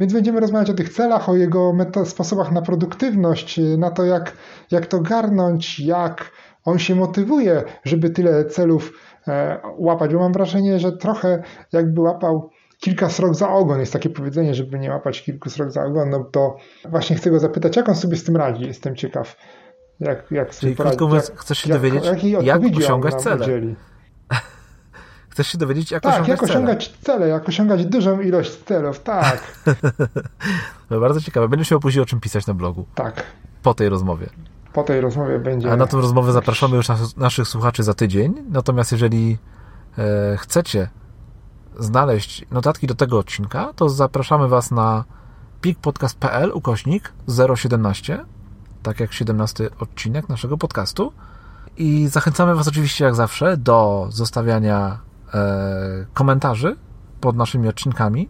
Więc 0.00 0.12
będziemy 0.12 0.40
rozmawiać 0.40 0.70
o 0.70 0.74
tych 0.74 0.88
celach, 0.88 1.28
o 1.28 1.36
jego 1.36 1.74
sposobach 2.04 2.52
na 2.52 2.62
produktywność, 2.62 3.60
na 3.78 3.90
to, 3.90 4.04
jak, 4.04 4.32
jak 4.70 4.86
to 4.86 5.00
garnąć, 5.00 5.80
jak 5.80 6.30
on 6.64 6.78
się 6.78 6.94
motywuje, 6.94 7.62
żeby 7.84 8.10
tyle 8.10 8.44
celów 8.44 8.92
e, 9.28 9.58
łapać. 9.78 10.14
Bo 10.14 10.20
mam 10.20 10.32
wrażenie, 10.32 10.78
że 10.78 10.92
trochę 10.92 11.42
jakby 11.72 12.00
łapał 12.00 12.50
kilka 12.80 13.10
srok 13.10 13.34
za 13.34 13.50
ogon. 13.50 13.80
Jest 13.80 13.92
takie 13.92 14.10
powiedzenie, 14.10 14.54
żeby 14.54 14.78
nie 14.78 14.90
łapać 14.90 15.22
kilku 15.22 15.50
srok 15.50 15.70
za 15.70 15.84
ogon. 15.84 16.10
No 16.10 16.24
to 16.24 16.56
właśnie 16.88 17.16
chcę 17.16 17.30
go 17.30 17.38
zapytać, 17.38 17.76
jak 17.76 17.88
on 17.88 17.94
sobie 17.94 18.16
z 18.16 18.24
tym 18.24 18.36
radzi. 18.36 18.66
Jestem 18.66 18.96
ciekaw. 18.96 19.36
Jak, 20.00 20.30
jak 20.30 20.50
Czyli 20.50 20.76
krótko 20.76 21.06
mówiąc, 21.06 21.32
chcesz 21.36 21.58
się 21.58 21.70
jak, 21.70 21.78
dowiedzieć, 21.78 22.04
jak 22.42 22.60
osiągać 22.76 23.14
cele. 23.14 23.46
Chcesz 25.30 25.46
się 25.48 25.58
dowiedzieć, 25.58 25.90
jak 25.90 26.02
tak, 26.02 26.12
osiągać 26.12 26.28
jak 26.28 26.42
osiągać 26.42 26.88
cele? 26.88 26.98
cele, 27.02 27.28
jak 27.28 27.48
osiągać 27.48 27.86
dużą 27.86 28.20
ilość 28.20 28.56
celów, 28.56 29.00
tak. 29.00 29.62
no 30.90 31.00
bardzo 31.00 31.20
ciekawe. 31.20 31.48
Będziesz 31.48 31.70
miał 31.70 31.80
później 31.80 32.02
o 32.02 32.06
czym 32.06 32.20
pisać 32.20 32.46
na 32.46 32.54
blogu. 32.54 32.86
Tak. 32.94 33.22
Po 33.62 33.74
tej 33.74 33.88
rozmowie. 33.88 34.26
Po 34.72 34.82
tej 34.82 35.00
rozmowie 35.00 35.38
będzie. 35.38 35.72
A 35.72 35.76
na 35.76 35.86
tę 35.86 35.96
rozmowę 35.96 36.32
zapraszamy 36.32 36.76
już 36.76 36.88
nas, 36.88 37.16
naszych 37.16 37.48
słuchaczy 37.48 37.82
za 37.82 37.94
tydzień. 37.94 38.34
Natomiast 38.50 38.92
jeżeli 38.92 39.38
e, 39.98 40.36
chcecie 40.36 40.88
znaleźć 41.78 42.44
notatki 42.50 42.86
do 42.86 42.94
tego 42.94 43.18
odcinka, 43.18 43.72
to 43.76 43.88
zapraszamy 43.88 44.48
Was 44.48 44.70
na 44.70 45.04
pikpodcast.pl 45.60 46.50
ukośnik 46.54 47.12
017 47.54 48.24
tak 48.82 49.00
jak 49.00 49.12
17 49.12 49.70
odcinek 49.80 50.28
naszego 50.28 50.58
podcastu. 50.58 51.12
I 51.76 52.08
zachęcamy 52.08 52.54
Was 52.54 52.68
oczywiście, 52.68 53.04
jak 53.04 53.14
zawsze, 53.14 53.56
do 53.56 54.06
zostawiania 54.10 54.98
e, 55.34 56.06
komentarzy 56.14 56.76
pod 57.20 57.36
naszymi 57.36 57.68
odcinkami, 57.68 58.28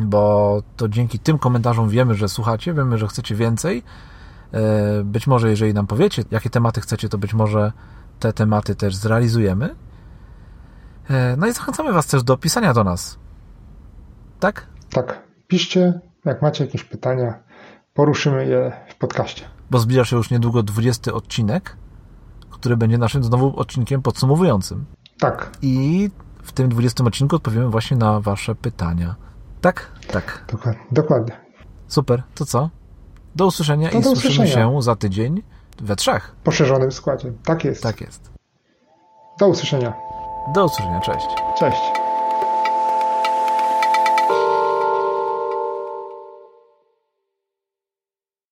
bo 0.00 0.62
to 0.76 0.88
dzięki 0.88 1.18
tym 1.18 1.38
komentarzom 1.38 1.88
wiemy, 1.88 2.14
że 2.14 2.28
słuchacie, 2.28 2.74
wiemy, 2.74 2.98
że 2.98 3.08
chcecie 3.08 3.34
więcej. 3.34 3.82
E, 4.52 5.04
być 5.04 5.26
może, 5.26 5.50
jeżeli 5.50 5.74
nam 5.74 5.86
powiecie, 5.86 6.24
jakie 6.30 6.50
tematy 6.50 6.80
chcecie, 6.80 7.08
to 7.08 7.18
być 7.18 7.34
może 7.34 7.72
te 8.20 8.32
tematy 8.32 8.74
też 8.74 8.96
zrealizujemy. 8.96 9.74
E, 11.10 11.36
no 11.36 11.46
i 11.46 11.52
zachęcamy 11.52 11.92
Was 11.92 12.06
też 12.06 12.22
do 12.22 12.36
pisania 12.36 12.74
do 12.74 12.84
nas. 12.84 13.18
Tak? 14.40 14.66
Tak. 14.90 15.22
Piszcie, 15.46 16.00
jak 16.24 16.42
macie 16.42 16.64
jakieś 16.64 16.84
pytania 16.84 17.34
poruszymy 17.94 18.46
je 18.46 18.72
podcaście. 19.02 19.44
Bo 19.70 19.78
zbliża 19.78 20.04
się 20.04 20.16
już 20.16 20.30
niedługo 20.30 20.62
20 20.62 21.12
odcinek, 21.12 21.76
który 22.50 22.76
będzie 22.76 22.98
naszym 22.98 23.24
znowu 23.24 23.60
odcinkiem 23.60 24.02
podsumowującym. 24.02 24.84
Tak. 25.18 25.50
I 25.62 26.10
w 26.42 26.52
tym 26.52 26.68
20 26.68 27.04
odcinku 27.04 27.36
odpowiemy 27.36 27.68
właśnie 27.68 27.96
na 27.96 28.20
Wasze 28.20 28.54
pytania. 28.54 29.14
Tak? 29.60 29.92
Tak. 30.12 30.44
Dokładnie. 30.52 30.82
Dokładnie. 30.92 31.36
Super. 31.88 32.22
To 32.34 32.46
co? 32.46 32.70
Do 33.36 33.46
usłyszenia 33.46 33.88
to 33.88 33.98
i 33.98 34.02
do 34.02 34.08
słyszymy 34.08 34.44
usłyszenia. 34.44 34.72
się 34.72 34.82
za 34.82 34.96
tydzień 34.96 35.42
we 35.80 35.96
trzech. 35.96 36.34
Poszerzonym 36.44 36.92
składzie. 36.92 37.32
Tak 37.44 37.64
jest. 37.64 37.82
Tak 37.82 38.00
jest. 38.00 38.30
Do 39.38 39.48
usłyszenia. 39.48 39.92
Do 40.54 40.64
usłyszenia. 40.64 41.00
Cześć. 41.00 41.26
Cześć. 41.58 42.11